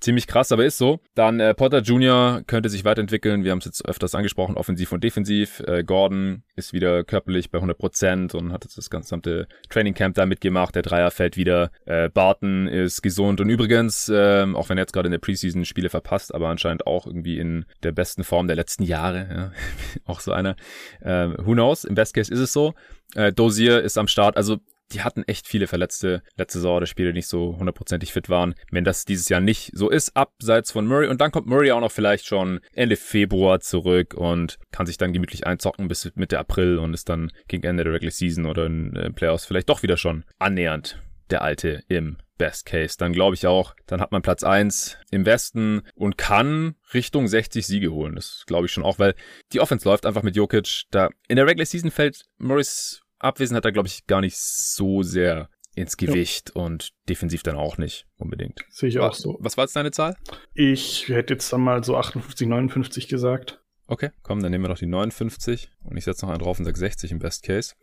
ziemlich 0.00 0.26
krass, 0.26 0.52
aber 0.52 0.64
ist 0.64 0.78
so. 0.78 1.00
Dann 1.14 1.40
äh, 1.40 1.54
Potter 1.54 1.80
Jr. 1.80 2.42
könnte 2.46 2.68
sich 2.68 2.84
weiterentwickeln, 2.84 3.44
wir 3.44 3.50
haben 3.50 3.58
es 3.58 3.64
jetzt 3.64 3.86
öfters 3.86 4.14
angesprochen, 4.14 4.56
offensiv 4.56 4.92
und 4.92 5.04
defensiv. 5.04 5.60
Äh, 5.60 5.84
Gordon 5.84 6.42
ist 6.56 6.72
wieder 6.72 7.04
körperlich 7.04 7.50
bei 7.50 7.58
100% 7.58 8.34
und 8.34 8.52
hat 8.52 8.64
jetzt 8.64 8.78
das 8.78 8.90
gesamte 8.90 9.48
Training 9.68 9.94
Camp 9.94 10.14
da 10.14 10.26
mitgemacht, 10.26 10.74
der 10.74 10.82
Dreier 10.82 11.10
fällt 11.10 11.36
wieder. 11.36 11.70
Äh, 11.84 12.08
Barton 12.08 12.68
ist 12.68 13.02
gesund 13.02 13.40
und 13.40 13.48
übrigens 13.48 14.08
ähm, 14.12 14.56
auch 14.56 14.68
wenn 14.68 14.78
er 14.78 14.82
jetzt 14.82 14.92
gerade 14.92 15.06
in 15.06 15.12
der 15.12 15.18
Preseason 15.18 15.64
Spiele 15.64 15.88
verpasst, 15.88 16.34
aber 16.34 16.48
anscheinend 16.48 16.86
auch 16.86 17.06
irgendwie 17.06 17.38
in 17.38 17.64
der 17.82 17.92
besten 17.92 18.24
Form 18.24 18.46
der 18.46 18.56
letzten 18.56 18.84
Jahre. 18.84 19.28
Ja. 19.34 19.52
auch 20.06 20.20
so 20.20 20.32
einer. 20.32 20.56
Äh, 21.00 21.30
who 21.38 21.52
knows? 21.52 21.84
Im 21.84 21.94
Best 21.94 22.14
Case 22.14 22.32
ist 22.32 22.40
es 22.40 22.52
so. 22.52 22.74
Äh, 23.14 23.32
Dozier 23.32 23.82
ist 23.82 23.98
am 23.98 24.08
Start. 24.08 24.36
Also 24.36 24.58
die 24.92 25.02
hatten 25.02 25.22
echt 25.24 25.46
viele 25.46 25.66
Verletzte 25.66 26.22
letzte 26.36 26.58
Saison, 26.58 26.80
der 26.80 26.86
Spieler 26.86 27.12
nicht 27.12 27.26
so 27.26 27.56
hundertprozentig 27.58 28.12
fit 28.12 28.28
waren. 28.28 28.54
Wenn 28.70 28.84
das 28.84 29.04
dieses 29.04 29.28
Jahr 29.28 29.40
nicht 29.40 29.70
so 29.74 29.88
ist, 29.88 30.16
abseits 30.16 30.72
von 30.72 30.86
Murray 30.86 31.08
und 31.08 31.20
dann 31.20 31.30
kommt 31.30 31.46
Murray 31.46 31.72
auch 31.72 31.80
noch 31.80 31.92
vielleicht 31.92 32.26
schon 32.26 32.60
Ende 32.72 32.96
Februar 32.96 33.60
zurück 33.60 34.14
und 34.14 34.58
kann 34.70 34.86
sich 34.86 34.98
dann 34.98 35.12
gemütlich 35.12 35.46
einzocken 35.46 35.88
bis 35.88 36.10
Mitte 36.14 36.38
April 36.38 36.78
und 36.78 36.94
ist 36.94 37.08
dann 37.08 37.32
gegen 37.48 37.64
Ende 37.64 37.84
der 37.84 37.94
Regular 37.94 38.12
Season 38.12 38.46
oder 38.46 38.66
in 38.66 38.94
äh, 38.96 39.10
Playoffs 39.10 39.46
vielleicht 39.46 39.68
doch 39.68 39.82
wieder 39.82 39.96
schon 39.96 40.24
annähernd 40.38 41.00
der 41.30 41.42
alte 41.42 41.82
im 41.88 42.18
Best 42.38 42.66
Case. 42.66 42.96
Dann 42.98 43.12
glaube 43.12 43.34
ich 43.34 43.46
auch, 43.46 43.74
dann 43.86 44.00
hat 44.00 44.12
man 44.12 44.22
Platz 44.22 44.42
eins 44.42 44.98
im 45.10 45.24
Westen 45.24 45.82
und 45.94 46.18
kann 46.18 46.74
Richtung 46.92 47.28
60 47.28 47.66
Siege 47.66 47.92
holen. 47.92 48.16
Das 48.16 48.44
glaube 48.46 48.66
ich 48.66 48.72
schon 48.72 48.84
auch, 48.84 48.98
weil 48.98 49.14
die 49.52 49.60
Offense 49.60 49.88
läuft 49.88 50.06
einfach 50.06 50.22
mit 50.22 50.36
Jokic. 50.36 50.84
Da 50.90 51.10
in 51.28 51.36
der 51.36 51.46
Regular 51.46 51.66
Season 51.66 51.90
fällt 51.90 52.24
Morris 52.38 53.02
Abwesenheit 53.18 53.64
da, 53.64 53.70
glaube 53.70 53.88
ich, 53.88 54.06
gar 54.06 54.20
nicht 54.20 54.36
so 54.36 55.02
sehr 55.02 55.48
ins 55.74 55.96
Gewicht 55.96 56.52
ja. 56.54 56.62
und 56.62 56.90
defensiv 57.08 57.42
dann 57.42 57.56
auch 57.56 57.78
nicht 57.78 58.06
unbedingt. 58.16 58.60
Sehe 58.68 58.88
ich 58.88 58.98
auch 58.98 59.14
so. 59.14 59.38
Was 59.40 59.56
war 59.56 59.64
jetzt 59.64 59.76
deine 59.76 59.90
Zahl? 59.90 60.16
Ich 60.54 61.08
hätte 61.08 61.34
jetzt 61.34 61.52
dann 61.52 61.62
mal 61.62 61.82
so 61.82 61.96
58, 61.96 62.46
59 62.46 63.08
gesagt. 63.08 63.60
Okay, 63.86 64.10
komm, 64.22 64.40
dann 64.40 64.50
nehmen 64.50 64.64
wir 64.64 64.68
noch 64.68 64.78
die 64.78 64.86
59 64.86 65.70
und 65.82 65.96
ich 65.96 66.04
setze 66.04 66.24
noch 66.24 66.32
einen 66.32 66.42
drauf 66.42 66.58
und 66.58 66.64
sage 66.64 66.78
60 66.78 67.12
im 67.12 67.18
Best 67.18 67.42
Case. 67.42 67.74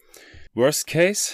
Worst 0.53 0.87
Case, 0.87 1.33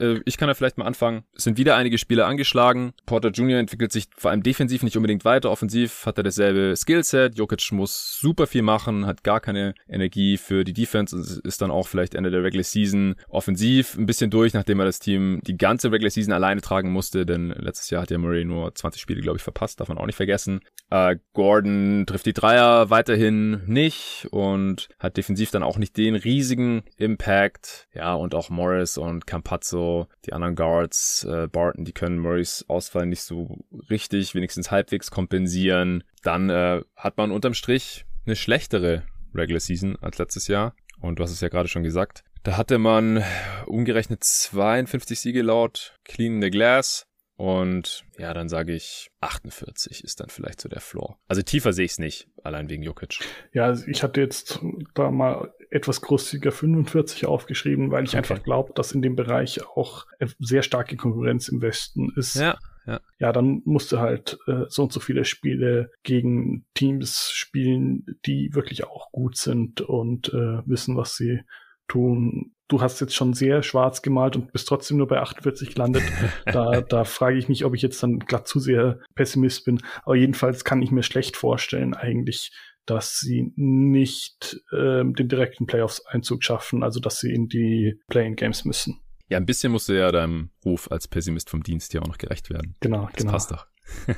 äh, 0.00 0.20
ich 0.24 0.36
kann 0.36 0.48
ja 0.48 0.54
vielleicht 0.54 0.78
mal 0.78 0.86
anfangen. 0.86 1.24
Es 1.34 1.44
sind 1.44 1.58
wieder 1.58 1.76
einige 1.76 1.98
Spieler 1.98 2.26
angeschlagen. 2.26 2.92
Porter 3.06 3.30
Jr. 3.30 3.58
entwickelt 3.58 3.92
sich 3.92 4.06
vor 4.16 4.30
allem 4.30 4.42
defensiv 4.42 4.82
nicht 4.82 4.96
unbedingt 4.96 5.24
weiter. 5.24 5.50
Offensiv 5.50 6.06
hat 6.06 6.18
er 6.18 6.24
dasselbe 6.24 6.74
Skillset. 6.76 7.36
Jokic 7.36 7.72
muss 7.72 8.18
super 8.20 8.46
viel 8.46 8.62
machen, 8.62 9.06
hat 9.06 9.24
gar 9.24 9.40
keine 9.40 9.74
Energie 9.88 10.36
für 10.36 10.64
die 10.64 10.72
Defense 10.72 11.16
und 11.16 11.44
ist 11.44 11.62
dann 11.62 11.70
auch 11.70 11.88
vielleicht 11.88 12.14
Ende 12.14 12.30
der 12.30 12.42
Regular 12.42 12.64
Season 12.64 13.14
offensiv 13.28 13.96
ein 13.96 14.06
bisschen 14.06 14.30
durch, 14.30 14.54
nachdem 14.54 14.80
er 14.80 14.86
das 14.86 14.98
Team 14.98 15.40
die 15.46 15.56
ganze 15.56 15.90
Regular 15.90 16.10
Season 16.10 16.32
alleine 16.32 16.60
tragen 16.60 16.92
musste, 16.92 17.26
denn 17.26 17.50
letztes 17.50 17.90
Jahr 17.90 18.02
hat 18.02 18.10
ja 18.10 18.18
Murray 18.18 18.44
nur 18.44 18.74
20 18.74 19.00
Spiele, 19.00 19.20
glaube 19.20 19.38
ich, 19.38 19.42
verpasst, 19.42 19.80
darf 19.80 19.88
man 19.88 19.98
auch 19.98 20.06
nicht 20.06 20.16
vergessen. 20.16 20.60
Äh, 20.90 21.16
Gordon 21.32 22.04
trifft 22.06 22.26
die 22.26 22.32
Dreier 22.32 22.90
weiterhin 22.90 23.62
nicht 23.66 24.28
und 24.30 24.88
hat 24.98 25.16
defensiv 25.16 25.50
dann 25.50 25.62
auch 25.62 25.78
nicht 25.78 25.96
den 25.96 26.14
riesigen 26.14 26.82
Impact. 26.96 27.88
Ja, 27.94 28.14
und 28.14 28.34
auch 28.34 28.50
Morris 28.50 28.98
und 28.98 29.26
Campazzo 29.26 29.83
die 30.24 30.32
anderen 30.32 30.54
Guards, 30.54 31.24
äh, 31.24 31.48
Barton, 31.48 31.84
die 31.84 31.92
können 31.92 32.18
Murrays 32.18 32.64
Ausfall 32.68 33.06
nicht 33.06 33.22
so 33.22 33.58
richtig, 33.90 34.34
wenigstens 34.34 34.70
halbwegs 34.70 35.10
kompensieren. 35.10 36.04
Dann 36.22 36.50
äh, 36.50 36.82
hat 36.96 37.16
man 37.16 37.30
unterm 37.30 37.54
Strich 37.54 38.04
eine 38.26 38.36
schlechtere 38.36 39.04
Regular 39.34 39.60
Season 39.60 39.96
als 40.00 40.18
letztes 40.18 40.48
Jahr. 40.48 40.74
Und 41.00 41.18
du 41.18 41.22
hast 41.22 41.32
es 41.32 41.40
ja 41.40 41.48
gerade 41.48 41.68
schon 41.68 41.82
gesagt. 41.82 42.24
Da 42.44 42.56
hatte 42.56 42.78
man 42.78 43.24
umgerechnet 43.66 44.22
52 44.22 45.18
Siege 45.18 45.42
laut 45.42 45.98
Clean 46.04 46.42
the 46.42 46.50
Glass. 46.50 47.06
Und 47.44 48.06
ja, 48.16 48.32
dann 48.32 48.48
sage 48.48 48.72
ich 48.72 49.10
48 49.20 50.02
ist 50.02 50.18
dann 50.20 50.30
vielleicht 50.30 50.62
so 50.62 50.70
der 50.70 50.80
Floor. 50.80 51.18
Also 51.28 51.42
tiefer 51.42 51.74
sehe 51.74 51.84
ich 51.84 51.90
es 51.90 51.98
nicht, 51.98 52.26
allein 52.42 52.70
wegen 52.70 52.82
Jokic. 52.82 53.18
Ja, 53.52 53.66
also 53.66 53.86
ich 53.86 54.02
hatte 54.02 54.22
jetzt 54.22 54.60
da 54.94 55.10
mal 55.10 55.52
etwas 55.68 56.00
großzügiger 56.00 56.52
45 56.52 57.26
aufgeschrieben, 57.26 57.90
weil 57.90 58.04
ich 58.04 58.12
okay. 58.12 58.16
einfach 58.16 58.42
glaube, 58.42 58.72
dass 58.74 58.92
in 58.92 59.02
dem 59.02 59.14
Bereich 59.14 59.62
auch 59.62 60.06
sehr 60.38 60.62
starke 60.62 60.96
Konkurrenz 60.96 61.48
im 61.48 61.60
Westen 61.60 62.14
ist. 62.16 62.36
Ja. 62.36 62.56
Ja. 62.86 63.00
ja, 63.18 63.32
dann 63.32 63.60
musst 63.66 63.92
du 63.92 63.98
halt 63.98 64.38
äh, 64.46 64.64
so 64.68 64.84
und 64.84 64.92
so 64.92 65.00
viele 65.00 65.26
Spiele 65.26 65.90
gegen 66.02 66.64
Teams 66.72 67.30
spielen, 67.30 68.06
die 68.24 68.54
wirklich 68.54 68.84
auch 68.84 69.10
gut 69.10 69.36
sind 69.36 69.82
und 69.82 70.28
äh, 70.28 70.66
wissen, 70.66 70.96
was 70.96 71.16
sie 71.16 71.40
tun 71.88 72.53
du 72.68 72.80
hast 72.80 73.00
jetzt 73.00 73.14
schon 73.14 73.34
sehr 73.34 73.62
schwarz 73.62 74.02
gemalt 74.02 74.36
und 74.36 74.52
bist 74.52 74.68
trotzdem 74.68 74.96
nur 74.96 75.06
bei 75.06 75.20
48 75.20 75.74
gelandet. 75.74 76.02
da, 76.46 76.80
da 76.80 77.04
frage 77.04 77.38
ich 77.38 77.48
mich, 77.48 77.64
ob 77.64 77.74
ich 77.74 77.82
jetzt 77.82 78.02
dann 78.02 78.18
glatt 78.20 78.48
zu 78.48 78.60
sehr 78.60 79.00
Pessimist 79.14 79.64
bin. 79.64 79.80
Aber 80.04 80.16
jedenfalls 80.16 80.64
kann 80.64 80.82
ich 80.82 80.90
mir 80.90 81.02
schlecht 81.02 81.36
vorstellen, 81.36 81.94
eigentlich, 81.94 82.52
dass 82.86 83.18
sie 83.18 83.52
nicht 83.56 84.60
ähm, 84.72 85.14
den 85.14 85.28
direkten 85.28 85.66
Playoffs-Einzug 85.66 86.44
schaffen, 86.44 86.82
also 86.82 87.00
dass 87.00 87.18
sie 87.18 87.32
in 87.32 87.48
die 87.48 88.00
Play-in-Games 88.08 88.64
müssen. 88.64 89.00
Ja, 89.28 89.38
ein 89.38 89.46
bisschen 89.46 89.72
musst 89.72 89.88
du 89.88 89.94
ja 89.98 90.12
deinem 90.12 90.50
Ruf 90.64 90.90
als 90.90 91.08
Pessimist 91.08 91.48
vom 91.48 91.62
Dienst 91.62 91.94
ja 91.94 92.02
auch 92.02 92.06
noch 92.06 92.18
gerecht 92.18 92.50
werden. 92.50 92.76
Genau, 92.80 93.06
das 93.06 93.16
genau. 93.16 93.32
passt 93.32 93.50
doch. 93.50 93.66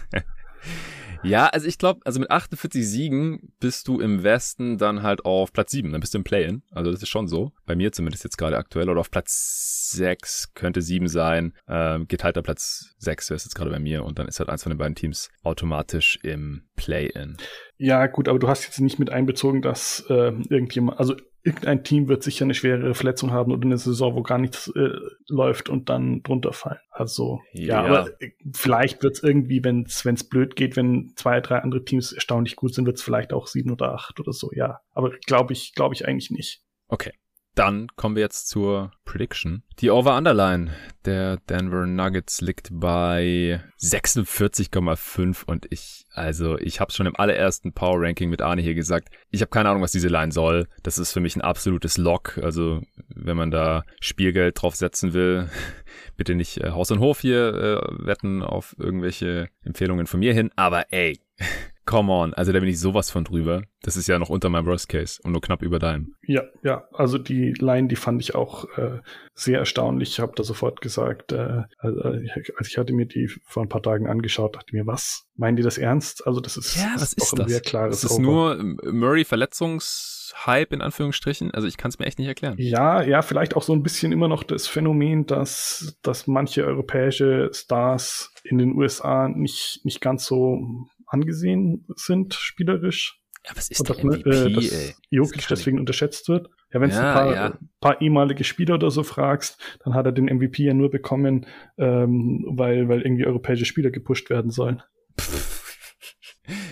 Ja, 1.27 1.47
also 1.47 1.67
ich 1.67 1.79
glaube, 1.79 2.01
also 2.05 2.21
mit 2.21 2.31
48 2.31 2.87
Siegen 2.87 3.53
bist 3.59 3.89
du 3.89 4.01
im 4.01 4.23
Westen 4.23 4.79
dann 4.79 5.03
halt 5.03 5.25
auf 5.25 5.53
Platz 5.53 5.73
7, 5.73 5.91
dann 5.93 6.01
bist 6.01 6.15
du 6.15 6.19
im 6.19 6.25
Play-In. 6.25 6.63
Also 6.71 6.93
das 6.93 7.03
ist 7.03 7.09
schon 7.09 7.27
so. 7.27 7.53
Bei 7.67 7.75
mir 7.75 7.93
zumindest 7.93 8.25
jetzt 8.25 8.39
gerade 8.39 8.57
aktuell. 8.57 8.89
Oder 8.89 9.01
auf 9.01 9.11
Platz 9.11 9.91
6 9.93 10.55
könnte 10.55 10.83
7 10.83 11.09
sein. 11.09 11.53
Ähm, 11.69 12.07
geteilter 12.07 12.43
Platz 12.43 12.95
6 12.99 13.31
wäre 13.31 13.37
es 13.37 13.45
jetzt 13.45 13.55
gerade 13.55 13.71
bei 13.71 13.81
mir. 13.81 14.05
Und 14.05 14.19
dann 14.19 14.29
ist 14.29 14.39
halt 14.39 14.49
eins 14.49 14.63
von 14.63 14.71
den 14.71 14.79
beiden 14.79 14.95
Teams 14.95 15.29
automatisch 15.43 16.19
im 16.23 16.63
Play-In. 16.77 17.37
Ja, 17.79 18.07
gut, 18.07 18.29
aber 18.29 18.39
du 18.39 18.49
hast 18.49 18.65
jetzt 18.65 18.81
nicht 18.81 18.99
mit 18.99 19.11
einbezogen, 19.11 19.63
dass 19.63 20.05
äh, 20.09 20.33
irgendjemand, 20.49 20.99
also 20.99 21.15
irgendein 21.47 21.85
Team 21.85 22.09
wird 22.09 22.25
sicher 22.25 22.45
eine 22.45 22.55
schwere 22.55 22.95
Verletzung 22.95 23.31
haben 23.31 23.53
oder 23.53 23.65
eine 23.65 23.79
Saison, 23.79 24.17
wo 24.17 24.23
gar 24.23 24.39
nichts 24.39 24.69
äh, 24.75 24.91
läuft 25.29 25.69
und 25.69 25.89
dann 25.89 26.23
drunter 26.23 26.53
fallen. 26.53 26.81
Also 26.91 27.41
ja, 27.53 27.67
ja 27.67 27.85
aber 27.85 28.21
äh, 28.21 28.33
vielleicht 28.53 29.03
wird 29.03 29.15
es 29.15 29.23
irgendwie, 29.23 29.63
wenn 29.63 29.85
es 29.87 30.29
blöd 30.29 30.57
geht, 30.57 30.77
wenn 30.77 31.13
zwei, 31.15 31.41
drei 31.41 31.59
andere 31.59 31.85
Teams 31.85 32.13
erstaunlich 32.13 32.57
gut 32.57 32.75
sind, 32.75 32.87
wird 32.87 32.97
es 32.97 33.03
vielleicht 33.03 33.33
auch 33.33 33.47
sieben 33.47 33.71
oder 33.71 33.95
acht 33.95 34.19
oder 34.19 34.33
so, 34.33 34.51
ja. 34.53 34.81
Aber 34.93 35.11
glaube 35.27 35.53
ich, 35.53 35.73
glaube 35.75 35.95
ich 35.95 36.07
eigentlich 36.07 36.31
nicht. 36.31 36.63
Okay. 36.89 37.13
Dann 37.57 37.89
kommen 37.97 38.17
wir 38.17 38.23
jetzt 38.23 38.49
zur 38.49 38.93
Prediction. 39.07 39.63
Die 39.81 39.91
Over-Underline 39.91 40.73
der 41.07 41.39
Denver 41.49 41.87
Nuggets 41.87 42.43
liegt 42.43 42.69
bei 42.71 43.63
46,5 43.81 45.43
und 45.47 45.67
ich, 45.71 46.05
also 46.13 46.59
ich 46.59 46.81
habe 46.81 46.93
schon 46.93 47.07
im 47.07 47.17
allerersten 47.17 47.73
Power 47.73 48.03
Ranking 48.03 48.29
mit 48.29 48.43
Arne 48.43 48.61
hier 48.61 48.75
gesagt, 48.75 49.09
ich 49.31 49.41
habe 49.41 49.49
keine 49.49 49.71
Ahnung, 49.71 49.81
was 49.81 49.93
diese 49.93 50.09
Line 50.09 50.33
soll. 50.33 50.69
Das 50.83 50.99
ist 50.99 51.13
für 51.13 51.21
mich 51.21 51.35
ein 51.35 51.41
absolutes 51.41 51.97
Lock. 51.97 52.39
Also 52.43 52.83
wenn 53.09 53.39
man 53.39 53.51
da 53.51 53.85
Spielgeld 54.01 54.61
drauf 54.61 54.77
setzen 54.77 55.15
will, 55.15 55.49
bitte 56.19 56.35
nicht 56.35 56.59
äh, 56.59 56.73
Haus 56.73 56.91
und 56.91 57.01
Hof 57.01 57.21
hier 57.21 57.55
äh, 57.55 58.07
wetten 58.07 58.43
auf 58.43 58.77
irgendwelche 58.79 59.49
Empfehlungen 59.65 60.07
von 60.07 60.21
mir 60.21 60.35
hin. 60.35 60.51
Aber 60.57 60.93
ey, 60.93 61.19
Come 61.87 62.13
on, 62.13 62.35
also 62.35 62.51
da 62.51 62.59
bin 62.59 62.69
ich 62.69 62.81
sowas 62.81 63.11
von 63.11 63.23
drüber. 63.23 63.63
Das 63.83 63.97
ist 63.97 64.09
ja 64.09 64.19
noch 64.19 64.29
unter 64.29 64.49
meinem 64.49 64.67
Worst 64.67 64.89
Case 64.89 65.21
und 65.23 65.31
nur 65.31 65.41
knapp 65.41 65.63
über 65.63 65.79
deinem. 65.79 66.17
Ja, 66.27 66.43
ja, 66.65 66.89
also 66.93 67.17
die 67.17 67.53
Line, 67.53 67.87
die 67.87 67.95
fand 67.95 68.21
ich 68.21 68.35
auch 68.35 68.65
äh, 68.77 68.99
sehr 69.35 69.61
erstaunlich. 69.61 70.11
Ich 70.11 70.19
habe 70.19 70.33
da 70.35 70.43
sofort 70.43 70.81
gesagt, 70.81 71.31
äh, 71.31 71.63
also, 71.79 72.01
als 72.03 72.69
ich 72.69 72.77
hatte 72.77 72.93
mir 72.93 73.07
die 73.07 73.31
vor 73.45 73.63
ein 73.63 73.69
paar 73.69 73.83
Tagen 73.83 74.09
angeschaut, 74.09 74.57
dachte 74.57 74.75
mir, 74.75 74.85
was? 74.85 75.29
Meinen 75.37 75.57
die 75.57 75.63
das 75.63 75.79
ernst? 75.79 76.27
Also 76.27 76.41
das 76.41 76.57
ist, 76.57 76.75
ja, 76.75 76.91
was 76.95 77.13
ist, 77.13 77.23
ist 77.23 77.33
das? 77.35 77.41
ein 77.41 77.49
sehr 77.49 77.61
klares 77.61 78.01
Das 78.01 78.11
ist 78.11 78.19
Over. 78.19 78.57
nur 78.57 78.77
Murray 78.93 79.25
Verletzungshype 79.25 80.75
in 80.75 80.83
Anführungsstrichen. 80.83 81.53
Also 81.53 81.69
ich 81.69 81.77
kann 81.77 81.91
es 81.91 82.01
mir 82.01 82.07
echt 82.07 82.19
nicht 82.19 82.27
erklären. 82.27 82.57
Ja, 82.59 83.03
ja, 83.03 83.23
vielleicht 83.23 83.55
auch 83.55 83.63
so 83.63 83.73
ein 83.73 83.85
bisschen 83.85 84.11
immer 84.11 84.27
noch 84.27 84.43
das 84.43 84.67
Phänomen, 84.67 85.27
dass, 85.27 85.97
dass 86.03 86.27
manche 86.27 86.65
europäische 86.65 87.51
Stars 87.53 88.33
in 88.43 88.59
den 88.59 88.75
USA 88.75 89.29
nicht, 89.29 89.81
nicht 89.85 90.01
ganz 90.01 90.27
so 90.27 90.89
angesehen 91.07 91.87
sind, 91.97 92.35
spielerisch. 92.35 93.21
Ja, 93.47 93.57
was 93.57 93.71
ist 93.71 93.89
der 93.89 94.05
MVP, 94.05 94.29
äh, 94.29 94.53
dass? 94.53 95.01
Jokic 95.11 95.47
deswegen 95.49 95.79
unterschätzt 95.79 96.29
wird. 96.29 96.49
Ja, 96.73 96.81
wenn 96.81 96.91
du 96.91 96.97
ja, 96.97 97.09
ein 97.09 97.15
paar, 97.15 97.35
ja. 97.35 97.59
paar 97.81 98.01
ehemalige 98.01 98.43
Spieler 98.43 98.75
oder 98.75 98.91
so 98.91 99.05
fragst, 99.05 99.61
dann 99.85 99.95
hat 99.95 100.07
er 100.07 100.13
den 100.13 100.25
MVP 100.25 100.65
ja 100.65 100.75
nur 100.75 100.91
bekommen, 100.91 101.47
ähm, 101.79 102.45
weil, 102.49 102.89
weil 102.89 103.03
irgendwie 103.03 103.27
europäische 103.27 103.65
Spieler 103.65 103.91
gepusht 103.91 104.31
werden 104.31 104.51
sollen. 104.51 104.83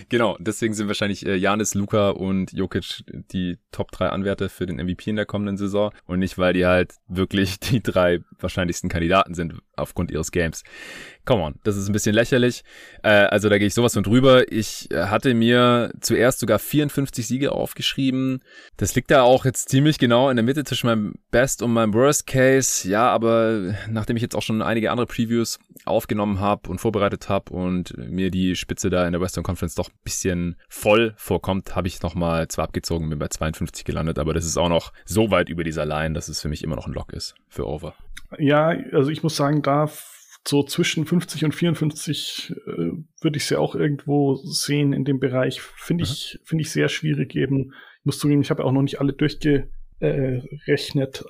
Genau, 0.08 0.36
deswegen 0.38 0.74
sind 0.74 0.86
wahrscheinlich 0.86 1.26
äh, 1.26 1.34
Janis, 1.34 1.74
Luca 1.74 2.10
und 2.10 2.52
Jokic 2.52 3.02
die 3.32 3.58
Top 3.72 3.90
3 3.90 4.10
Anwärter 4.10 4.48
für 4.48 4.66
den 4.66 4.76
MVP 4.76 5.10
in 5.10 5.16
der 5.16 5.26
kommenden 5.26 5.56
Saison 5.56 5.92
und 6.06 6.20
nicht, 6.20 6.38
weil 6.38 6.52
die 6.52 6.66
halt 6.66 6.94
wirklich 7.08 7.58
die 7.58 7.82
drei 7.82 8.20
wahrscheinlichsten 8.38 8.88
Kandidaten 8.88 9.34
sind 9.34 9.54
aufgrund 9.76 10.10
ihres 10.10 10.30
Games 10.30 10.62
come 11.24 11.42
on, 11.42 11.54
das 11.64 11.76
ist 11.76 11.88
ein 11.88 11.92
bisschen 11.92 12.14
lächerlich. 12.14 12.64
Äh, 13.02 13.08
also 13.08 13.48
da 13.48 13.58
gehe 13.58 13.66
ich 13.66 13.74
sowas 13.74 13.94
von 13.94 14.02
drüber. 14.02 14.50
Ich 14.52 14.90
äh, 14.90 15.06
hatte 15.06 15.34
mir 15.34 15.92
zuerst 16.00 16.40
sogar 16.40 16.58
54 16.58 17.26
Siege 17.26 17.52
aufgeschrieben. 17.52 18.42
Das 18.76 18.94
liegt 18.94 19.10
da 19.10 19.22
auch 19.22 19.44
jetzt 19.44 19.68
ziemlich 19.68 19.98
genau 19.98 20.30
in 20.30 20.36
der 20.36 20.44
Mitte 20.44 20.64
zwischen 20.64 20.86
meinem 20.86 21.14
Best 21.30 21.62
und 21.62 21.72
meinem 21.72 21.94
Worst 21.94 22.26
Case. 22.26 22.88
Ja, 22.88 23.08
aber 23.08 23.74
nachdem 23.88 24.16
ich 24.16 24.22
jetzt 24.22 24.34
auch 24.34 24.42
schon 24.42 24.62
einige 24.62 24.90
andere 24.90 25.06
Previews 25.06 25.58
aufgenommen 25.84 26.40
habe 26.40 26.70
und 26.70 26.80
vorbereitet 26.80 27.28
habe 27.28 27.52
und 27.52 27.96
mir 27.96 28.30
die 28.30 28.56
Spitze 28.56 28.90
da 28.90 29.06
in 29.06 29.12
der 29.12 29.20
Western 29.20 29.44
Conference 29.44 29.74
doch 29.74 29.88
ein 29.88 29.98
bisschen 30.04 30.56
voll 30.68 31.14
vorkommt, 31.16 31.74
habe 31.76 31.88
ich 31.88 32.02
nochmal 32.02 32.48
zwar 32.48 32.66
abgezogen, 32.66 33.08
bin 33.10 33.18
bei 33.18 33.28
52 33.28 33.84
gelandet, 33.84 34.18
aber 34.18 34.34
das 34.34 34.44
ist 34.44 34.56
auch 34.56 34.68
noch 34.68 34.92
so 35.04 35.30
weit 35.30 35.48
über 35.48 35.64
dieser 35.64 35.84
Line, 35.84 36.14
dass 36.14 36.28
es 36.28 36.40
für 36.40 36.48
mich 36.48 36.62
immer 36.62 36.76
noch 36.76 36.86
ein 36.86 36.92
Lock 36.92 37.12
ist 37.12 37.34
für 37.48 37.66
Over. 37.66 37.94
Ja, 38.38 38.74
also 38.92 39.10
ich 39.10 39.22
muss 39.22 39.36
sagen, 39.36 39.62
da 39.62 39.88
so 40.46 40.62
zwischen 40.62 41.06
50 41.06 41.44
und 41.44 41.54
54 41.54 42.54
äh, 42.66 42.72
würde 43.20 43.36
ich 43.36 43.46
sie 43.46 43.56
auch 43.56 43.74
irgendwo 43.74 44.36
sehen 44.36 44.92
in 44.92 45.04
dem 45.04 45.18
Bereich. 45.18 45.60
Finde 45.60 46.04
ich, 46.04 46.38
finde 46.44 46.62
ich 46.62 46.70
sehr 46.70 46.88
schwierig 46.88 47.34
eben. 47.34 47.72
Ich 48.00 48.04
muss 48.04 48.18
zugeben, 48.18 48.42
ich 48.42 48.50
habe 48.50 48.64
auch 48.64 48.72
noch 48.72 48.82
nicht 48.82 49.00
alle 49.00 49.12
durchge 49.12 49.70
äh, 50.00 50.42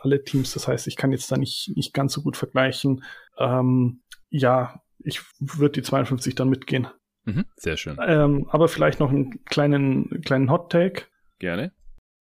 alle 0.02 0.24
Teams. 0.24 0.52
Das 0.54 0.66
heißt, 0.66 0.86
ich 0.86 0.96
kann 0.96 1.12
jetzt 1.12 1.30
da 1.30 1.36
nicht, 1.36 1.72
nicht 1.76 1.94
ganz 1.94 2.12
so 2.12 2.22
gut 2.22 2.36
vergleichen. 2.36 3.04
Ähm, 3.38 4.02
ja, 4.30 4.82
ich 4.98 5.20
würde 5.38 5.80
die 5.80 5.82
52 5.82 6.34
dann 6.34 6.48
mitgehen. 6.48 6.88
Mhm, 7.24 7.44
sehr 7.56 7.76
schön. 7.76 7.96
Ähm, 8.04 8.46
aber 8.50 8.68
vielleicht 8.68 9.00
noch 9.00 9.10
einen 9.10 9.44
kleinen, 9.44 10.22
kleinen 10.22 10.50
Hot-Take. 10.50 11.04
Gerne. 11.38 11.72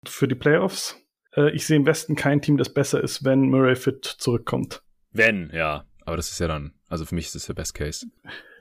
Für 0.07 0.28
die 0.28 0.35
Playoffs. 0.35 1.01
Äh, 1.35 1.51
ich 1.53 1.66
sehe 1.66 1.76
im 1.76 1.87
Westen 1.87 2.14
kein 2.14 2.43
Team, 2.43 2.57
das 2.57 2.72
besser 2.72 3.03
ist, 3.03 3.24
wenn 3.24 3.49
Murray 3.49 3.76
fit 3.76 4.05
zurückkommt. 4.05 4.82
Wenn, 5.11 5.51
ja. 5.53 5.85
Aber 6.05 6.17
das 6.17 6.31
ist 6.31 6.39
ja 6.39 6.49
dann, 6.49 6.73
also 6.89 7.05
für 7.05 7.15
mich 7.15 7.27
ist 7.27 7.35
das 7.35 7.47
der 7.47 7.55
Best 7.55 7.75
Case. 7.75 8.07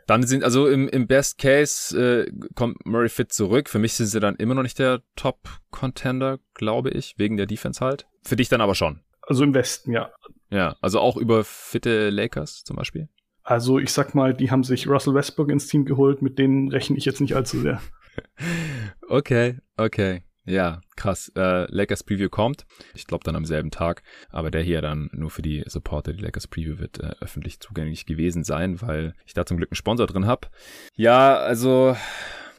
Dann 0.08 0.24
sind, 0.24 0.44
also 0.44 0.68
im, 0.68 0.90
im 0.90 1.08
Best 1.08 1.38
Case 1.38 1.98
äh, 1.98 2.32
kommt 2.56 2.86
Murray 2.86 3.10
fit 3.10 3.32
zurück. 3.32 3.70
Für 3.70 3.80
mich 3.80 3.94
sind 3.94 4.08
sie 4.08 4.20
dann 4.20 4.36
immer 4.36 4.54
noch 4.54 4.64
nicht 4.64 4.80
der 4.80 5.02
Top-Contender, 5.16 6.40
glaube 6.54 6.90
ich, 6.90 7.16
wegen 7.18 7.38
der 7.38 7.46
Defense 7.46 7.84
halt. 7.84 8.06
Für 8.24 8.36
dich 8.36 8.50
dann 8.50 8.62
aber 8.62 8.76
schon. 8.76 9.00
Also 9.22 9.44
im 9.44 9.54
Westen, 9.54 9.92
ja. 9.92 10.12
Ja, 10.50 10.76
also 10.82 11.00
auch 11.00 11.16
über 11.16 11.44
fitte 11.44 12.10
Lakers 12.10 12.64
zum 12.64 12.76
Beispiel. 12.76 13.08
Also 13.44 13.80
ich 13.80 13.92
sag 13.92 14.16
mal, 14.16 14.34
die 14.34 14.52
haben 14.52 14.64
sich 14.64 14.88
Russell 14.88 15.14
Westbrook 15.14 15.50
ins 15.50 15.68
Team 15.68 15.86
geholt, 15.86 16.22
mit 16.22 16.38
denen 16.38 16.70
rechne 16.70 16.98
ich 16.98 17.06
jetzt 17.06 17.22
nicht 17.22 17.36
allzu 17.36 17.60
sehr. 17.60 17.82
okay, 19.10 19.58
okay. 19.78 20.24
Ja, 20.46 20.82
krass. 20.98 21.32
Äh, 21.38 21.72
Lakers 21.74 22.04
Preview 22.04 22.30
kommt. 22.30 22.66
Ich 22.94 23.08
glaube 23.08 23.24
dann 23.24 23.36
am 23.36 23.46
selben 23.46 23.72
Tag. 23.72 24.04
Aber 24.30 24.52
der 24.52 24.62
hier 24.62 24.82
dann 24.82 25.10
nur 25.14 25.30
für 25.30 25.42
die 25.42 25.64
Supporter, 25.66 26.12
die 26.12 26.22
Lakers 26.22 26.48
Preview 26.48 26.80
wird 26.80 27.00
äh, 27.00 27.14
öffentlich 27.22 27.60
zugänglich 27.60 28.06
gewesen 28.06 28.44
sein, 28.44 28.82
weil 28.82 29.14
ich 29.26 29.34
da 29.34 29.46
zum 29.46 29.58
Glück 29.58 29.72
einen 29.72 29.78
Sponsor 29.78 30.06
drin 30.06 30.26
habe. 30.26 30.50
Ja, 30.96 31.38
also 31.38 31.96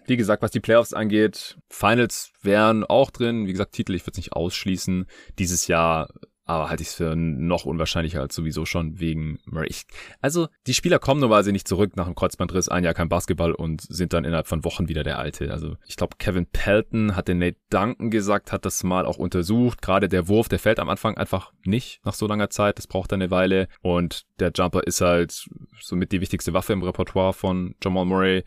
wie 0.06 0.16
gesagt, 0.16 0.42
was 0.42 0.50
die 0.50 0.60
Playoffs 0.60 0.92
angeht, 0.92 1.56
Finals 1.68 2.32
wären 2.42 2.84
auch 2.84 3.10
drin. 3.10 3.46
Wie 3.46 3.52
gesagt, 3.52 3.72
Titel, 3.72 3.94
ich 3.94 4.02
würde 4.02 4.12
es 4.12 4.18
nicht 4.18 4.32
ausschließen. 4.32 5.06
Dieses 5.38 5.66
Jahr 5.66 6.08
aber 6.44 6.68
halte 6.68 6.82
ich 6.82 6.88
es 6.88 6.94
für 6.94 7.16
noch 7.16 7.64
unwahrscheinlicher 7.64 8.20
als 8.20 8.34
sowieso 8.34 8.66
schon 8.66 9.00
wegen 9.00 9.38
Murray. 9.46 9.74
Also, 10.20 10.48
die 10.66 10.74
Spieler 10.74 10.98
kommen 10.98 11.20
normalerweise 11.20 11.52
nicht 11.52 11.66
zurück 11.66 11.96
nach 11.96 12.06
dem 12.06 12.14
Kreuzbandriss, 12.14 12.68
ein 12.68 12.84
Jahr 12.84 12.94
kein 12.94 13.08
Basketball 13.08 13.52
und 13.52 13.80
sind 13.80 14.12
dann 14.12 14.24
innerhalb 14.24 14.46
von 14.46 14.64
Wochen 14.64 14.88
wieder 14.88 15.04
der 15.04 15.18
Alte. 15.18 15.50
Also, 15.50 15.76
ich 15.86 15.96
glaube, 15.96 16.16
Kevin 16.18 16.46
Pelton 16.46 17.16
hat 17.16 17.28
den 17.28 17.38
Nate 17.38 17.56
Duncan 17.70 18.10
gesagt, 18.10 18.52
hat 18.52 18.64
das 18.64 18.84
mal 18.84 19.06
auch 19.06 19.16
untersucht. 19.16 19.82
Gerade 19.82 20.08
der 20.08 20.28
Wurf, 20.28 20.48
der 20.48 20.58
fällt 20.58 20.78
am 20.78 20.88
Anfang 20.88 21.16
einfach 21.16 21.52
nicht 21.64 22.00
nach 22.04 22.14
so 22.14 22.26
langer 22.26 22.50
Zeit. 22.50 22.78
Das 22.78 22.86
braucht 22.86 23.12
eine 23.12 23.30
Weile. 23.30 23.68
Und 23.80 24.26
der 24.38 24.52
Jumper 24.54 24.84
ist 24.84 25.00
halt 25.00 25.48
somit 25.80 26.12
die 26.12 26.20
wichtigste 26.20 26.52
Waffe 26.52 26.72
im 26.72 26.82
Repertoire 26.82 27.32
von 27.32 27.74
Jamal 27.82 28.04
Murray 28.04 28.44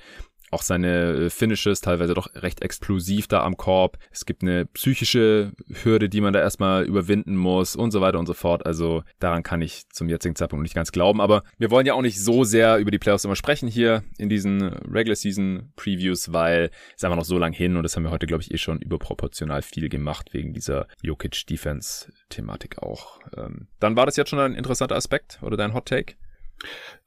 auch 0.52 0.62
seine 0.62 1.14
äh, 1.14 1.30
Finishes 1.30 1.82
teilweise 1.82 2.14
doch 2.14 2.34
recht 2.36 2.62
explosiv 2.62 3.28
da 3.28 3.44
am 3.44 3.58
Korb. 3.58 3.98
Es 4.12 4.26
gibt 4.26 4.44
eine 4.44 4.66
psychische 4.66 5.52
Hürde, 5.84 6.10
die 6.10 6.22
man 6.22 6.34
da 6.34 6.40
erstmal 6.40 6.86
überwinden 6.86 7.36
muss 7.36 7.76
und 7.76 7.92
so 7.92 8.02
weiter 8.02 8.20
und 8.20 8.26
so 8.26 8.34
fort. 8.34 8.66
Also 8.66 9.04
daran 9.20 9.44
kann 9.44 9.62
ich 9.62 9.90
zum 9.90 10.10
jetzigen 10.10 10.36
Zeitpunkt 10.36 10.64
nicht 10.64 10.76
ganz 10.76 10.92
glauben. 10.92 11.22
Aber 11.22 11.44
wir 11.58 11.72
wollen 11.72 11.86
ja 11.86 11.94
auch 11.94 12.02
nicht 12.02 12.22
so 12.22 12.44
sehr 12.44 12.78
über 12.78 12.92
die 12.92 13.00
Playoffs 13.00 13.26
immer 13.26 13.36
sprechen 13.36 13.68
hier 13.68 14.04
in 14.18 14.30
diesen 14.30 14.62
Regular 14.62 15.16
Season 15.16 15.72
Previews, 15.76 16.32
weil 16.32 16.72
es 16.96 17.04
einfach 17.04 17.18
noch 17.18 17.26
so 17.26 17.38
lang 17.38 17.54
hin 17.54 17.76
und 17.76 17.84
das 17.84 17.96
haben 17.96 18.04
wir 18.04 18.12
heute, 18.12 18.28
glaube 18.28 18.44
ich, 18.44 18.54
eh 18.54 18.58
schon 18.58 18.80
überproportional 18.80 19.62
viel 19.62 19.90
gemacht 19.90 20.34
wegen 20.34 20.54
dieser 20.54 20.88
Jokic 21.02 21.46
Defense 21.48 22.12
Thematik 22.30 22.82
auch. 22.82 23.20
Ähm, 23.36 23.68
dann 23.80 23.96
war 23.96 24.06
das 24.06 24.16
jetzt 24.16 24.30
schon 24.30 24.40
ein 24.40 24.56
interessanter 24.56 24.96
Aspekt 24.96 25.40
oder 25.42 25.58
dein 25.58 25.74
Hot 25.74 25.88
Take? 25.88 26.16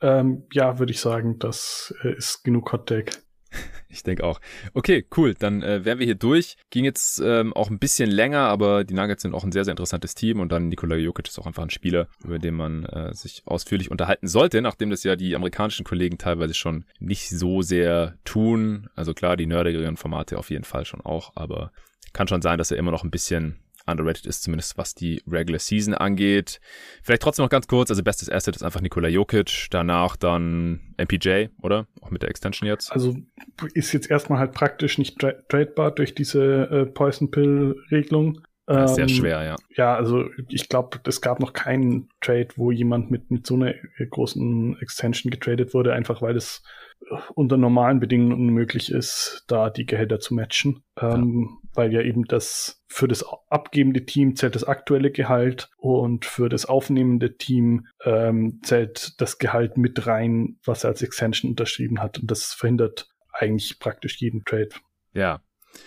Ähm, 0.00 0.44
ja, 0.52 0.78
würde 0.78 0.92
ich 0.92 1.00
sagen, 1.00 1.38
das 1.38 1.94
äh, 2.02 2.14
ist 2.14 2.44
genug 2.44 2.72
Hot 2.72 2.86
Take. 2.86 3.12
Ich 3.92 4.04
denke 4.04 4.22
auch. 4.22 4.40
Okay, 4.72 5.04
cool. 5.16 5.34
Dann 5.34 5.62
äh, 5.62 5.84
wären 5.84 5.98
wir 5.98 6.06
hier 6.06 6.14
durch. 6.14 6.56
Ging 6.70 6.84
jetzt 6.84 7.20
ähm, 7.24 7.52
auch 7.52 7.70
ein 7.70 7.80
bisschen 7.80 8.08
länger, 8.08 8.42
aber 8.42 8.84
die 8.84 8.94
Nuggets 8.94 9.22
sind 9.22 9.34
auch 9.34 9.42
ein 9.42 9.50
sehr, 9.50 9.64
sehr 9.64 9.72
interessantes 9.72 10.14
Team 10.14 10.38
und 10.38 10.52
dann 10.52 10.68
Nikola 10.68 10.94
Jokic 10.94 11.26
ist 11.26 11.40
auch 11.40 11.46
einfach 11.46 11.64
ein 11.64 11.70
Spieler, 11.70 12.06
über 12.24 12.38
den 12.38 12.54
man 12.54 12.84
äh, 12.84 13.12
sich 13.14 13.42
ausführlich 13.46 13.90
unterhalten 13.90 14.28
sollte, 14.28 14.62
nachdem 14.62 14.90
das 14.90 15.02
ja 15.02 15.16
die 15.16 15.34
amerikanischen 15.34 15.84
Kollegen 15.84 16.18
teilweise 16.18 16.54
schon 16.54 16.84
nicht 17.00 17.30
so 17.30 17.62
sehr 17.62 18.14
tun. 18.24 18.88
Also 18.94 19.12
klar, 19.12 19.36
die 19.36 19.46
nerdigeren 19.46 19.96
Formate 19.96 20.38
auf 20.38 20.50
jeden 20.50 20.64
Fall 20.64 20.84
schon 20.84 21.00
auch, 21.00 21.32
aber 21.34 21.72
kann 22.12 22.28
schon 22.28 22.42
sein, 22.42 22.58
dass 22.58 22.70
er 22.70 22.76
immer 22.76 22.92
noch 22.92 23.02
ein 23.02 23.10
bisschen 23.10 23.56
underrated 23.86 24.26
ist, 24.26 24.42
zumindest 24.42 24.78
was 24.78 24.94
die 24.94 25.22
Regular 25.26 25.58
Season 25.58 25.94
angeht. 25.94 26.60
Vielleicht 27.02 27.22
trotzdem 27.22 27.44
noch 27.44 27.50
ganz 27.50 27.66
kurz, 27.66 27.90
also 27.90 28.02
bestes 28.02 28.30
Asset 28.30 28.56
ist 28.56 28.62
einfach 28.62 28.80
Nikola 28.80 29.08
Jokic, 29.08 29.68
danach 29.70 30.16
dann 30.16 30.94
MPJ, 30.98 31.46
oder? 31.62 31.86
Auch 32.00 32.10
mit 32.10 32.22
der 32.22 32.30
Extension 32.30 32.68
jetzt. 32.68 32.92
Also 32.92 33.16
ist 33.74 33.92
jetzt 33.92 34.10
erstmal 34.10 34.38
halt 34.38 34.52
praktisch 34.52 34.98
nicht 34.98 35.18
tra 35.18 35.32
tradebar 35.48 35.90
durch 35.90 36.14
diese 36.14 36.70
äh, 36.70 36.86
Poison 36.86 37.30
Pill 37.30 37.76
Regelung. 37.90 38.40
Ja, 38.68 38.86
sehr 38.86 39.02
ähm, 39.02 39.08
schwer, 39.08 39.42
ja. 39.42 39.56
Ja, 39.76 39.96
also 39.96 40.26
ich 40.48 40.68
glaube, 40.68 41.00
es 41.04 41.20
gab 41.20 41.40
noch 41.40 41.52
keinen 41.52 42.08
Trade, 42.20 42.48
wo 42.54 42.70
jemand 42.70 43.10
mit, 43.10 43.30
mit 43.30 43.44
so 43.44 43.54
einer 43.54 43.74
großen 44.10 44.78
Extension 44.80 45.30
getradet 45.30 45.74
wurde, 45.74 45.92
einfach 45.92 46.22
weil 46.22 46.36
es 46.36 46.62
unter 47.34 47.56
normalen 47.56 48.00
Bedingungen 48.00 48.32
unmöglich 48.32 48.90
ist, 48.90 49.44
da 49.48 49.70
die 49.70 49.86
Gehälter 49.86 50.20
zu 50.20 50.34
matchen. 50.34 50.82
Ähm, 51.00 51.58
weil 51.72 51.92
ja 51.92 52.02
eben 52.02 52.24
das 52.24 52.82
für 52.88 53.06
das 53.06 53.24
abgebende 53.48 54.04
Team 54.04 54.34
zählt 54.34 54.54
das 54.54 54.64
aktuelle 54.64 55.10
Gehalt 55.10 55.70
und 55.76 56.24
für 56.24 56.48
das 56.48 56.66
aufnehmende 56.66 57.36
Team 57.36 57.86
ähm, 58.04 58.60
zählt 58.62 59.20
das 59.20 59.38
Gehalt 59.38 59.76
mit 59.76 60.06
rein, 60.06 60.58
was 60.64 60.84
er 60.84 60.90
als 60.90 61.02
Extension 61.02 61.50
unterschrieben 61.50 62.00
hat. 62.00 62.18
Und 62.18 62.30
das 62.30 62.52
verhindert 62.52 63.08
eigentlich 63.32 63.78
praktisch 63.78 64.20
jeden 64.20 64.44
Trade. 64.44 64.70
Ja, 65.12 65.40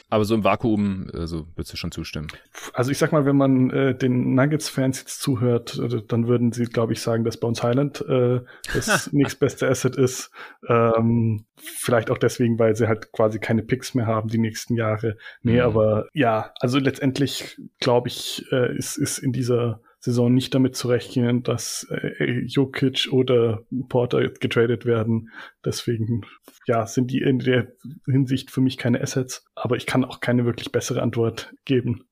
aber 0.09 0.25
so 0.25 0.35
im 0.35 0.43
Vakuum, 0.43 1.09
also 1.13 1.47
würdest 1.55 1.73
du 1.73 1.77
schon 1.77 1.91
zustimmen? 1.91 2.27
Also 2.73 2.91
ich 2.91 2.97
sag 2.97 3.11
mal, 3.11 3.25
wenn 3.25 3.35
man 3.35 3.71
äh, 3.71 3.95
den 3.95 4.35
Nuggets-Fans 4.35 4.99
jetzt 4.99 5.21
zuhört, 5.21 5.79
äh, 5.79 6.03
dann 6.07 6.27
würden 6.27 6.51
sie, 6.51 6.65
glaube 6.65 6.93
ich, 6.93 7.01
sagen, 7.01 7.23
dass 7.23 7.37
Bones 7.37 7.63
Highland 7.63 8.01
äh, 8.07 8.41
das 8.73 9.11
nächstbeste 9.13 9.67
Asset 9.67 9.95
ist. 9.95 10.29
Ähm, 10.67 11.45
vielleicht 11.55 12.11
auch 12.11 12.17
deswegen, 12.17 12.59
weil 12.59 12.75
sie 12.75 12.87
halt 12.87 13.11
quasi 13.11 13.39
keine 13.39 13.63
Picks 13.63 13.95
mehr 13.95 14.05
haben 14.05 14.29
die 14.29 14.37
nächsten 14.37 14.75
Jahre. 14.75 15.17
Nee, 15.41 15.55
mhm. 15.55 15.61
aber 15.61 16.07
ja, 16.13 16.53
also 16.59 16.77
letztendlich, 16.77 17.59
glaube 17.79 18.09
ich, 18.09 18.45
äh, 18.51 18.77
ist, 18.77 18.97
ist 18.97 19.17
in 19.17 19.31
dieser 19.31 19.81
Saison 20.03 20.33
nicht 20.33 20.53
damit 20.53 20.75
zu 20.75 20.89
rechnen, 20.89 21.43
dass 21.43 21.87
äh, 21.89 22.41
Jokic 22.41 23.07
oder 23.09 23.63
Porter 23.87 24.27
getradet 24.27 24.85
werden. 24.85 25.31
Deswegen, 25.63 26.25
ja, 26.67 26.85
sind 26.85 27.09
die 27.09 27.19
in 27.19 27.39
der 27.39 27.71
Hinsicht 28.05 28.51
für 28.51 28.59
mich 28.59 28.77
keine 28.77 28.99
Assets, 28.99 29.45
aber 29.55 29.77
ich 29.77 29.85
kann 29.85 30.03
auch 30.03 30.19
keine 30.19 30.43
wirklich 30.43 30.73
bessere 30.73 31.01
Antwort 31.01 31.53
geben. 31.63 32.03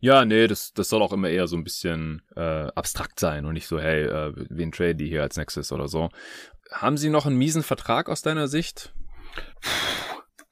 Ja, 0.00 0.26
nee, 0.26 0.48
das, 0.48 0.74
das 0.74 0.90
soll 0.90 1.00
auch 1.00 1.14
immer 1.14 1.30
eher 1.30 1.46
so 1.46 1.56
ein 1.56 1.64
bisschen 1.64 2.20
äh, 2.36 2.40
abstrakt 2.74 3.18
sein 3.18 3.46
und 3.46 3.54
nicht 3.54 3.68
so, 3.68 3.80
hey, 3.80 4.04
äh, 4.04 4.34
wen 4.50 4.70
trade 4.70 4.96
die 4.96 5.08
hier 5.08 5.22
als 5.22 5.38
nächstes 5.38 5.72
oder 5.72 5.88
so. 5.88 6.10
Haben 6.70 6.98
Sie 6.98 7.08
noch 7.08 7.24
einen 7.24 7.38
miesen 7.38 7.62
Vertrag 7.62 8.10
aus 8.10 8.20
deiner 8.20 8.48
Sicht? 8.48 8.92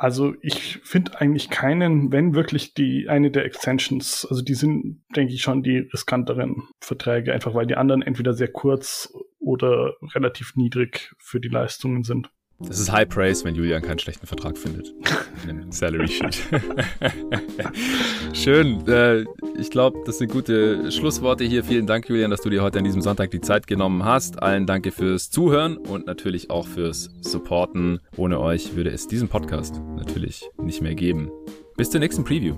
Also 0.00 0.34
ich 0.42 0.78
finde 0.84 1.20
eigentlich 1.20 1.50
keinen, 1.50 2.12
wenn 2.12 2.32
wirklich 2.32 2.72
die 2.72 3.08
eine 3.08 3.32
der 3.32 3.44
Extensions, 3.44 4.24
also 4.30 4.42
die 4.42 4.54
sind, 4.54 5.02
denke 5.16 5.34
ich, 5.34 5.42
schon 5.42 5.64
die 5.64 5.78
riskanteren 5.78 6.68
Verträge, 6.80 7.32
einfach 7.32 7.52
weil 7.52 7.66
die 7.66 7.74
anderen 7.74 8.02
entweder 8.02 8.32
sehr 8.32 8.46
kurz 8.46 9.12
oder 9.40 9.94
relativ 10.14 10.54
niedrig 10.54 11.12
für 11.18 11.40
die 11.40 11.48
Leistungen 11.48 12.04
sind. 12.04 12.30
Das 12.60 12.80
ist 12.80 12.90
High 12.90 13.08
Praise, 13.08 13.44
wenn 13.44 13.54
Julian 13.54 13.82
keinen 13.82 14.00
schlechten 14.00 14.26
Vertrag 14.26 14.58
findet. 14.58 14.92
In 15.48 15.70
Salary 15.70 16.08
Sheet. 16.08 16.42
Schön. 18.32 18.86
Äh, 18.88 19.24
ich 19.58 19.70
glaube, 19.70 20.00
das 20.04 20.18
sind 20.18 20.32
gute 20.32 20.90
Schlussworte 20.90 21.44
hier. 21.44 21.62
Vielen 21.62 21.86
Dank, 21.86 22.08
Julian, 22.08 22.32
dass 22.32 22.40
du 22.40 22.50
dir 22.50 22.62
heute 22.62 22.78
an 22.78 22.84
diesem 22.84 23.00
Sonntag 23.00 23.30
die 23.30 23.40
Zeit 23.40 23.68
genommen 23.68 24.04
hast. 24.04 24.42
Allen 24.42 24.66
danke 24.66 24.90
fürs 24.90 25.30
Zuhören 25.30 25.76
und 25.76 26.06
natürlich 26.06 26.50
auch 26.50 26.66
fürs 26.66 27.10
Supporten. 27.20 28.00
Ohne 28.16 28.40
euch 28.40 28.74
würde 28.74 28.90
es 28.90 29.06
diesen 29.06 29.28
Podcast 29.28 29.80
natürlich 29.96 30.50
nicht 30.60 30.82
mehr 30.82 30.96
geben. 30.96 31.30
Bis 31.76 31.90
zur 31.90 32.00
nächsten 32.00 32.24
Preview. 32.24 32.56